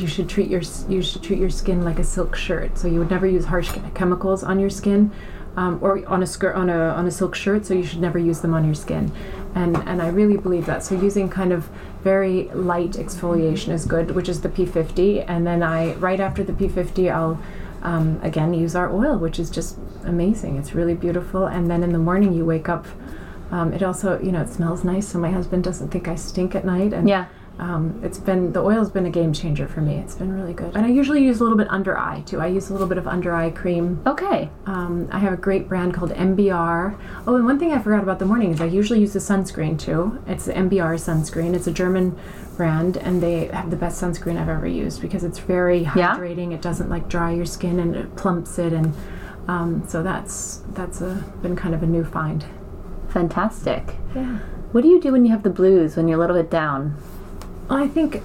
you 0.00 0.06
should 0.06 0.28
treat 0.28 0.48
your 0.48 0.62
you 0.88 1.02
should 1.02 1.22
treat 1.22 1.38
your 1.38 1.50
skin 1.50 1.84
like 1.84 1.98
a 1.98 2.04
silk 2.04 2.36
shirt. 2.36 2.78
So 2.78 2.88
you 2.88 2.98
would 2.98 3.10
never 3.10 3.26
use 3.26 3.44
harsh 3.46 3.70
chemicals 3.94 4.42
on 4.44 4.58
your 4.60 4.70
skin. 4.70 5.10
Um, 5.56 5.78
or 5.80 6.04
on 6.08 6.20
a 6.20 6.26
skirt 6.26 6.56
on 6.56 6.68
a 6.68 6.76
on 6.98 7.06
a 7.06 7.12
silk 7.12 7.36
shirt, 7.36 7.64
so 7.64 7.74
you 7.74 7.84
should 7.84 8.00
never 8.00 8.18
use 8.18 8.40
them 8.40 8.54
on 8.54 8.64
your 8.64 8.74
skin, 8.74 9.12
and 9.54 9.76
and 9.86 10.02
I 10.02 10.08
really 10.08 10.36
believe 10.36 10.66
that. 10.66 10.82
So 10.82 10.96
using 10.96 11.28
kind 11.28 11.52
of 11.52 11.68
very 12.02 12.48
light 12.54 12.94
exfoliation 12.94 13.72
is 13.72 13.86
good, 13.86 14.10
which 14.16 14.28
is 14.28 14.40
the 14.40 14.48
P50, 14.48 15.24
and 15.28 15.46
then 15.46 15.62
I 15.62 15.94
right 15.94 16.18
after 16.18 16.42
the 16.42 16.52
P50 16.52 17.08
I'll 17.12 17.40
um, 17.84 18.18
again 18.20 18.52
use 18.52 18.74
our 18.74 18.92
oil, 18.92 19.16
which 19.16 19.38
is 19.38 19.48
just 19.48 19.78
amazing. 20.04 20.56
It's 20.56 20.74
really 20.74 20.94
beautiful, 20.94 21.46
and 21.46 21.70
then 21.70 21.84
in 21.84 21.92
the 21.92 22.00
morning 22.00 22.32
you 22.32 22.44
wake 22.44 22.68
up. 22.68 22.86
Um, 23.52 23.72
it 23.72 23.84
also 23.84 24.20
you 24.20 24.32
know 24.32 24.40
it 24.40 24.48
smells 24.48 24.82
nice, 24.82 25.06
so 25.06 25.20
my 25.20 25.30
husband 25.30 25.62
doesn't 25.62 25.90
think 25.90 26.08
I 26.08 26.16
stink 26.16 26.56
at 26.56 26.64
night, 26.64 26.92
and 26.92 27.08
Yeah. 27.08 27.26
Um, 27.58 28.00
it's 28.02 28.18
been 28.18 28.52
the 28.52 28.60
oil's 28.60 28.90
been 28.90 29.06
a 29.06 29.10
game 29.10 29.32
changer 29.32 29.68
for 29.68 29.80
me. 29.80 29.94
It's 29.96 30.14
been 30.16 30.32
really 30.32 30.52
good, 30.52 30.74
and 30.76 30.84
I 30.84 30.88
usually 30.88 31.24
use 31.24 31.40
a 31.40 31.42
little 31.44 31.56
bit 31.58 31.68
under 31.70 31.96
eye 31.96 32.22
too. 32.26 32.40
I 32.40 32.48
use 32.48 32.68
a 32.68 32.72
little 32.72 32.88
bit 32.88 32.98
of 32.98 33.06
under 33.06 33.34
eye 33.34 33.50
cream. 33.50 34.02
Okay. 34.06 34.50
Um, 34.66 35.08
I 35.12 35.18
have 35.20 35.32
a 35.32 35.36
great 35.36 35.68
brand 35.68 35.94
called 35.94 36.10
MBR. 36.10 36.98
Oh, 37.26 37.36
and 37.36 37.44
one 37.44 37.58
thing 37.58 37.72
I 37.72 37.78
forgot 37.80 38.02
about 38.02 38.18
the 38.18 38.24
morning 38.26 38.50
is 38.52 38.60
I 38.60 38.64
usually 38.66 39.00
use 39.00 39.12
the 39.12 39.20
sunscreen 39.20 39.78
too. 39.78 40.20
It's 40.26 40.46
the 40.46 40.52
MBR 40.52 40.96
sunscreen. 40.98 41.54
It's 41.54 41.66
a 41.68 41.72
German 41.72 42.18
brand, 42.56 42.96
and 42.96 43.22
they 43.22 43.46
have 43.46 43.70
the 43.70 43.76
best 43.76 44.02
sunscreen 44.02 44.36
I've 44.40 44.48
ever 44.48 44.66
used 44.66 45.00
because 45.00 45.22
it's 45.24 45.38
very 45.38 45.82
Yeah? 45.96 46.16
hydrating. 46.16 46.52
It 46.52 46.60
doesn't 46.62 46.88
like 46.90 47.08
dry 47.08 47.32
your 47.32 47.46
skin 47.46 47.78
and 47.78 47.94
it 47.94 48.16
plumps 48.16 48.58
it, 48.58 48.72
and 48.72 48.92
um, 49.46 49.84
so 49.86 50.02
that's 50.02 50.62
that's 50.72 51.00
a, 51.02 51.24
been 51.42 51.54
kind 51.54 51.74
of 51.74 51.82
a 51.84 51.86
new 51.86 52.04
find. 52.04 52.44
Fantastic. 53.10 53.94
Yeah. 54.14 54.38
What 54.72 54.82
do 54.82 54.88
you 54.88 55.00
do 55.00 55.12
when 55.12 55.24
you 55.24 55.30
have 55.30 55.44
the 55.44 55.50
blues, 55.50 55.96
when 55.96 56.08
you're 56.08 56.18
a 56.18 56.20
little 56.20 56.34
bit 56.36 56.50
down? 56.50 56.96
I 57.70 57.88
think, 57.88 58.22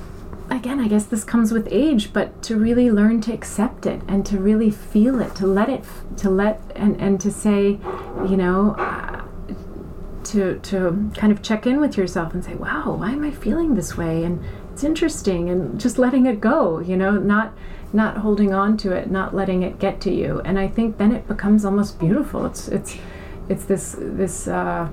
again, 0.49 0.79
I 0.79 0.87
guess 0.87 1.05
this 1.05 1.23
comes 1.23 1.51
with 1.51 1.67
age, 1.71 2.13
but 2.13 2.41
to 2.43 2.57
really 2.57 2.91
learn 2.91 3.21
to 3.21 3.33
accept 3.33 3.85
it 3.85 4.01
and 4.07 4.25
to 4.25 4.37
really 4.37 4.71
feel 4.71 5.21
it, 5.21 5.35
to 5.35 5.47
let 5.47 5.69
it, 5.69 5.83
to 6.17 6.29
let, 6.29 6.61
and, 6.75 6.99
and 6.99 7.19
to 7.21 7.31
say, 7.31 7.79
you 8.27 8.37
know, 8.37 8.75
uh, 8.77 9.23
to, 10.25 10.59
to 10.59 11.11
kind 11.15 11.31
of 11.31 11.41
check 11.41 11.65
in 11.65 11.79
with 11.79 11.97
yourself 11.97 12.33
and 12.33 12.43
say, 12.43 12.55
wow, 12.55 12.95
why 12.99 13.11
am 13.11 13.23
I 13.23 13.31
feeling 13.31 13.75
this 13.75 13.97
way? 13.97 14.23
And 14.23 14.43
it's 14.73 14.83
interesting, 14.83 15.49
and 15.49 15.79
just 15.79 15.97
letting 15.97 16.25
it 16.25 16.39
go, 16.39 16.79
you 16.79 16.95
know, 16.95 17.11
not 17.11 17.53
not 17.91 18.17
holding 18.17 18.53
on 18.53 18.77
to 18.77 18.93
it, 18.93 19.09
not 19.09 19.35
letting 19.35 19.63
it 19.63 19.79
get 19.79 19.99
to 19.99 20.13
you. 20.13 20.41
And 20.45 20.59
I 20.59 20.67
think 20.67 20.97
then 20.97 21.11
it 21.11 21.27
becomes 21.27 21.65
almost 21.65 21.99
beautiful. 21.99 22.45
It's 22.45 22.69
it's 22.69 22.95
it's 23.49 23.65
this 23.65 23.95
this 23.97 24.47
uh, 24.47 24.87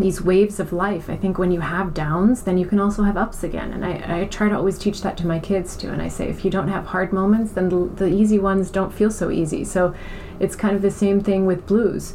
these 0.00 0.22
waves 0.22 0.58
of 0.60 0.72
life. 0.72 1.08
I 1.08 1.16
think 1.16 1.38
when 1.38 1.52
you 1.52 1.60
have 1.60 1.94
downs, 1.94 2.42
then 2.42 2.58
you 2.58 2.66
can 2.66 2.80
also 2.80 3.02
have 3.02 3.16
ups 3.16 3.42
again. 3.42 3.72
And 3.72 3.84
I, 3.84 4.22
I 4.22 4.24
try 4.26 4.48
to 4.48 4.56
always 4.56 4.78
teach 4.78 5.02
that 5.02 5.16
to 5.18 5.26
my 5.26 5.38
kids 5.38 5.76
too. 5.76 5.90
And 5.90 6.02
I 6.02 6.08
say, 6.08 6.28
if 6.28 6.44
you 6.44 6.50
don't 6.50 6.68
have 6.68 6.86
hard 6.86 7.12
moments, 7.12 7.52
then 7.52 7.68
the, 7.68 7.90
the 7.94 8.06
easy 8.06 8.38
ones 8.38 8.70
don't 8.70 8.92
feel 8.92 9.10
so 9.10 9.30
easy. 9.30 9.64
So 9.64 9.94
it's 10.38 10.56
kind 10.56 10.74
of 10.74 10.82
the 10.82 10.90
same 10.90 11.20
thing 11.20 11.46
with 11.46 11.66
blues. 11.66 12.14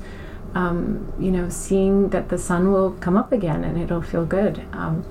Um, 0.53 1.13
you 1.19 1.31
know, 1.31 1.49
seeing 1.49 2.09
that 2.09 2.29
the 2.29 2.37
sun 2.37 2.71
will 2.71 2.91
come 2.91 3.17
up 3.17 3.31
again 3.31 3.63
and 3.63 3.77
it'll 3.77 4.01
feel 4.01 4.25
good. 4.25 4.65
Um, 4.71 5.05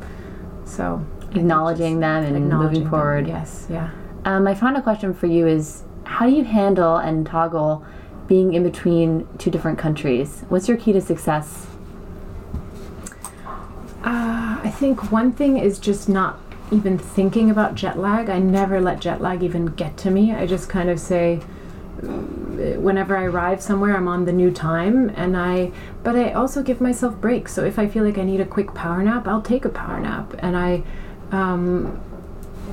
so 0.64 1.04
Acknowledging 1.34 2.00
them 2.00 2.24
and 2.24 2.36
acknowledging 2.36 2.58
moving 2.58 2.80
them, 2.82 2.90
forward. 2.90 3.26
Yes, 3.26 3.66
yeah. 3.68 3.90
Um, 4.24 4.44
my 4.44 4.54
final 4.54 4.80
question 4.80 5.12
for 5.12 5.26
you 5.26 5.46
is 5.46 5.82
how 6.04 6.26
do 6.26 6.32
you 6.32 6.44
handle 6.44 6.96
and 6.96 7.26
toggle 7.26 7.84
being 8.26 8.54
in 8.54 8.62
between 8.62 9.26
two 9.38 9.50
different 9.50 9.78
countries? 9.78 10.44
What's 10.48 10.68
your 10.68 10.76
key 10.76 10.92
to 10.92 11.00
success? 11.00 11.66
Uh, 14.04 14.60
I 14.62 14.70
think 14.70 15.10
one 15.10 15.32
thing 15.32 15.56
is 15.56 15.78
just 15.78 16.10
not 16.10 16.38
even 16.70 16.98
thinking 16.98 17.50
about 17.50 17.74
jet 17.74 17.98
lag. 17.98 18.28
I 18.28 18.38
never 18.38 18.78
let 18.78 19.00
jet 19.00 19.22
lag 19.22 19.42
even 19.42 19.66
get 19.66 19.96
to 19.98 20.10
me. 20.10 20.34
I 20.34 20.46
just 20.46 20.68
kind 20.68 20.90
of 20.90 21.00
say, 21.00 21.40
mm, 22.00 22.78
whenever 22.80 23.16
I 23.16 23.24
arrive 23.24 23.62
somewhere, 23.62 23.96
I'm 23.96 24.06
on 24.06 24.26
the 24.26 24.32
new 24.32 24.50
time, 24.50 25.08
and 25.16 25.38
I. 25.38 25.72
But 26.02 26.16
I 26.16 26.32
also 26.32 26.62
give 26.62 26.82
myself 26.82 27.18
breaks. 27.18 27.54
So 27.54 27.64
if 27.64 27.78
I 27.78 27.86
feel 27.86 28.04
like 28.04 28.18
I 28.18 28.24
need 28.24 28.42
a 28.42 28.46
quick 28.46 28.74
power 28.74 29.02
nap, 29.02 29.26
I'll 29.26 29.40
take 29.42 29.64
a 29.64 29.70
power 29.70 29.98
nap, 29.98 30.34
and 30.38 30.54
I. 30.56 30.82
Um, 31.32 32.00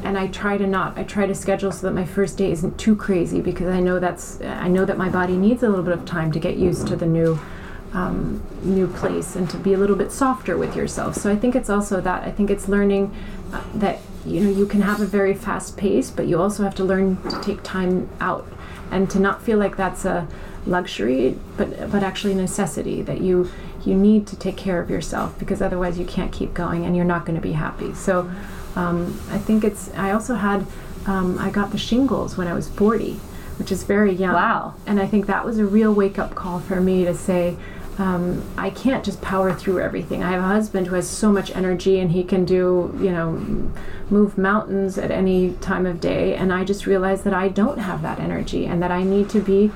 and 0.04 0.17
I 0.17 0.28
try 0.28 0.58
to 0.58 0.65
not. 0.67 0.98
I 0.98 1.04
try 1.04 1.28
to 1.28 1.36
schedule 1.36 1.72
so 1.72 1.88
that 1.88 1.94
my 1.94 2.06
first 2.06 2.38
day 2.38 2.52
isn't 2.52 2.78
too 2.80 2.96
crazy 2.96 3.39
because 3.39 3.67
I 3.67 3.80
know 3.80 4.00
that's. 4.00 4.41
I 4.41 4.67
know 4.67 4.84
that 4.84 4.98
my 4.98 5.10
body 5.10 5.38
needs 5.38 5.63
a 5.63 5.70
little 5.70 5.86
bit 5.86 5.94
of 5.94 6.06
time 6.06 6.32
to 6.34 6.39
get 6.39 6.58
used 6.58 6.88
to 6.88 6.98
the 6.98 7.06
new 7.06 7.39
um, 7.94 8.44
new 8.63 8.88
place 8.88 9.36
and 9.36 9.50
to 9.50 9.58
be 9.58 9.74
a 9.74 9.78
little 9.78 9.95
bit 9.95 10.12
softer 10.12 10.58
with 10.58 10.76
yourself. 10.76 11.15
So 11.15 11.32
I 11.32 11.36
think 11.36 11.56
it's 11.56 11.69
also 11.69 12.02
that. 12.02 12.24
I 12.24 12.32
think 12.32 12.50
it's 12.50 12.67
learning 12.67 13.13
uh, 13.52 13.63
that 13.76 14.00
you 14.26 14.39
know 14.41 14.50
you 14.50 14.65
can 14.65 14.82
have 14.82 15.02
a 15.02 15.06
very 15.06 15.34
fast 15.34 15.78
pace, 15.78 16.10
but 16.10 16.28
you 16.28 16.41
also 16.41 16.63
have 16.63 16.76
to 16.76 16.84
learn 16.84 17.21
to 17.30 17.41
take 17.41 17.63
time 17.63 18.10
out 18.19 18.47
and 18.91 19.10
to 19.10 19.19
not 19.19 19.41
feel 19.41 19.58
like 19.58 19.78
that's 19.78 20.06
a 20.06 20.28
luxury, 20.65 21.38
but 21.58 21.91
but 21.91 22.04
actually 22.04 22.34
a 22.34 22.36
necessity 22.36 23.02
that 23.02 23.21
you 23.21 23.50
you 23.86 23.95
need 23.95 24.28
to 24.28 24.36
take 24.36 24.57
care 24.57 24.80
of 24.80 24.89
yourself 24.89 25.38
because 25.39 25.62
otherwise 25.62 25.97
you 25.97 26.05
can't 26.05 26.32
keep 26.32 26.53
going 26.53 26.86
and 26.86 26.95
you're 26.95 27.05
not 27.05 27.26
going 27.26 27.36
to 27.36 27.41
be 27.41 27.53
happy. 27.53 27.93
So 27.93 28.32
um, 28.76 29.20
I 29.30 29.38
think 29.38 29.64
it's. 29.64 29.91
I 29.95 30.12
also 30.12 30.36
had. 30.36 30.66
Um, 31.07 31.39
I 31.39 31.49
got 31.49 31.72
the 31.72 31.80
shingles 31.80 32.38
when 32.38 32.47
I 32.47 32.53
was 32.53 32.70
40 32.70 33.20
which 33.62 33.72
is 33.72 33.84
very 33.84 34.12
young. 34.12 34.34
Wow. 34.34 34.74
And 34.88 34.99
I 34.99 35.05
think 35.05 35.28
that 35.28 35.45
was 35.45 35.59
a 35.59 35.66
real 35.66 35.93
wake 35.93 36.18
up 36.18 36.34
call 36.34 36.59
for 36.59 36.82
me 36.82 37.05
to 37.05 37.14
say, 37.14 37.57
um, 38.02 38.41
I 38.58 38.72
can't 38.72 39.06
just 39.06 39.22
power 39.22 39.54
through 39.54 39.80
everything. 39.80 40.24
I 40.24 40.32
have 40.32 40.41
a 40.41 40.47
husband 40.47 40.88
who 40.88 40.95
has 40.95 41.08
so 41.08 41.32
much 41.32 41.56
energy 41.56 41.99
and 41.99 42.12
he 42.12 42.24
can 42.24 42.45
do, 42.45 42.97
you 42.99 43.12
know, 43.12 43.34
move 44.10 44.39
mountains 44.39 44.97
at 44.97 45.12
any 45.12 45.54
time 45.62 45.86
of 45.86 46.02
day. 46.02 46.34
And 46.34 46.52
I 46.52 46.64
just 46.64 46.88
realized 46.88 47.24
that 47.26 47.34
I 47.36 47.47
don't 47.47 47.78
have 47.78 48.02
that 48.02 48.20
energy 48.20 48.66
and 48.66 48.82
that 48.82 48.89
I 48.89 49.04
need 49.04 49.30
to 49.30 49.39
be 49.39 49.72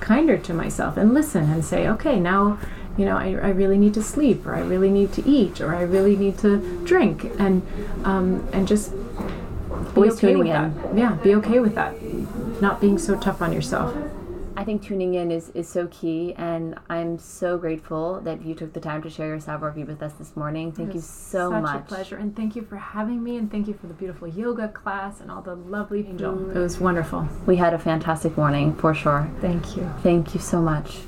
kinder 0.00 0.38
to 0.38 0.54
myself 0.54 0.96
and 0.96 1.12
listen 1.12 1.50
and 1.50 1.62
say, 1.62 1.86
okay, 1.86 2.18
now, 2.18 2.58
you 2.96 3.04
know, 3.04 3.18
I, 3.18 3.26
I 3.34 3.50
really 3.50 3.76
need 3.76 3.92
to 3.94 4.02
sleep 4.02 4.46
or 4.46 4.54
I 4.54 4.60
really 4.60 4.90
need 4.90 5.12
to 5.12 5.28
eat 5.28 5.60
or 5.60 5.74
I 5.74 5.82
really 5.82 6.16
need 6.16 6.38
to 6.38 6.82
drink 6.84 7.30
and, 7.38 7.60
um, 8.04 8.48
and 8.54 8.66
just 8.66 8.92
be 8.92 9.96
Always 9.96 10.14
okay 10.14 10.34
with 10.34 10.46
in. 10.46 10.52
that. 10.54 10.96
Yeah, 10.96 11.12
be 11.16 11.34
okay 11.34 11.58
with 11.58 11.74
that. 11.74 11.94
Not 12.62 12.80
being 12.80 12.96
so 12.96 13.20
tough 13.20 13.42
on 13.42 13.52
yourself. 13.52 13.94
I 14.56 14.64
think 14.64 14.82
tuning 14.82 15.14
in 15.14 15.30
is, 15.30 15.50
is 15.50 15.68
so 15.68 15.86
key, 15.88 16.34
and 16.36 16.78
I'm 16.88 17.18
so 17.18 17.58
grateful 17.58 18.20
that 18.22 18.42
you 18.42 18.54
took 18.54 18.72
the 18.72 18.80
time 18.80 19.02
to 19.02 19.10
share 19.10 19.28
your 19.28 19.40
savoir 19.40 19.70
vivre 19.70 19.92
with 19.92 20.02
us 20.02 20.14
this 20.14 20.34
morning. 20.36 20.72
Thank 20.72 20.94
you 20.94 21.00
so 21.00 21.50
Such 21.50 21.62
much. 21.62 21.72
Such 21.72 21.82
a 21.82 21.94
pleasure, 21.94 22.16
and 22.16 22.34
thank 22.34 22.56
you 22.56 22.62
for 22.62 22.76
having 22.76 23.22
me, 23.22 23.36
and 23.36 23.50
thank 23.50 23.68
you 23.68 23.74
for 23.74 23.86
the 23.86 23.94
beautiful 23.94 24.28
yoga 24.28 24.68
class 24.68 25.20
and 25.20 25.30
all 25.30 25.42
the 25.42 25.54
lovely 25.54 26.06
angel. 26.06 26.50
It 26.50 26.58
was 26.58 26.80
wonderful. 26.80 27.28
We 27.44 27.56
had 27.56 27.74
a 27.74 27.78
fantastic 27.78 28.36
morning 28.36 28.74
for 28.76 28.94
sure. 28.94 29.30
Thank 29.40 29.76
you. 29.76 29.90
Thank 30.02 30.34
you 30.34 30.40
so 30.40 30.60
much. 30.60 31.00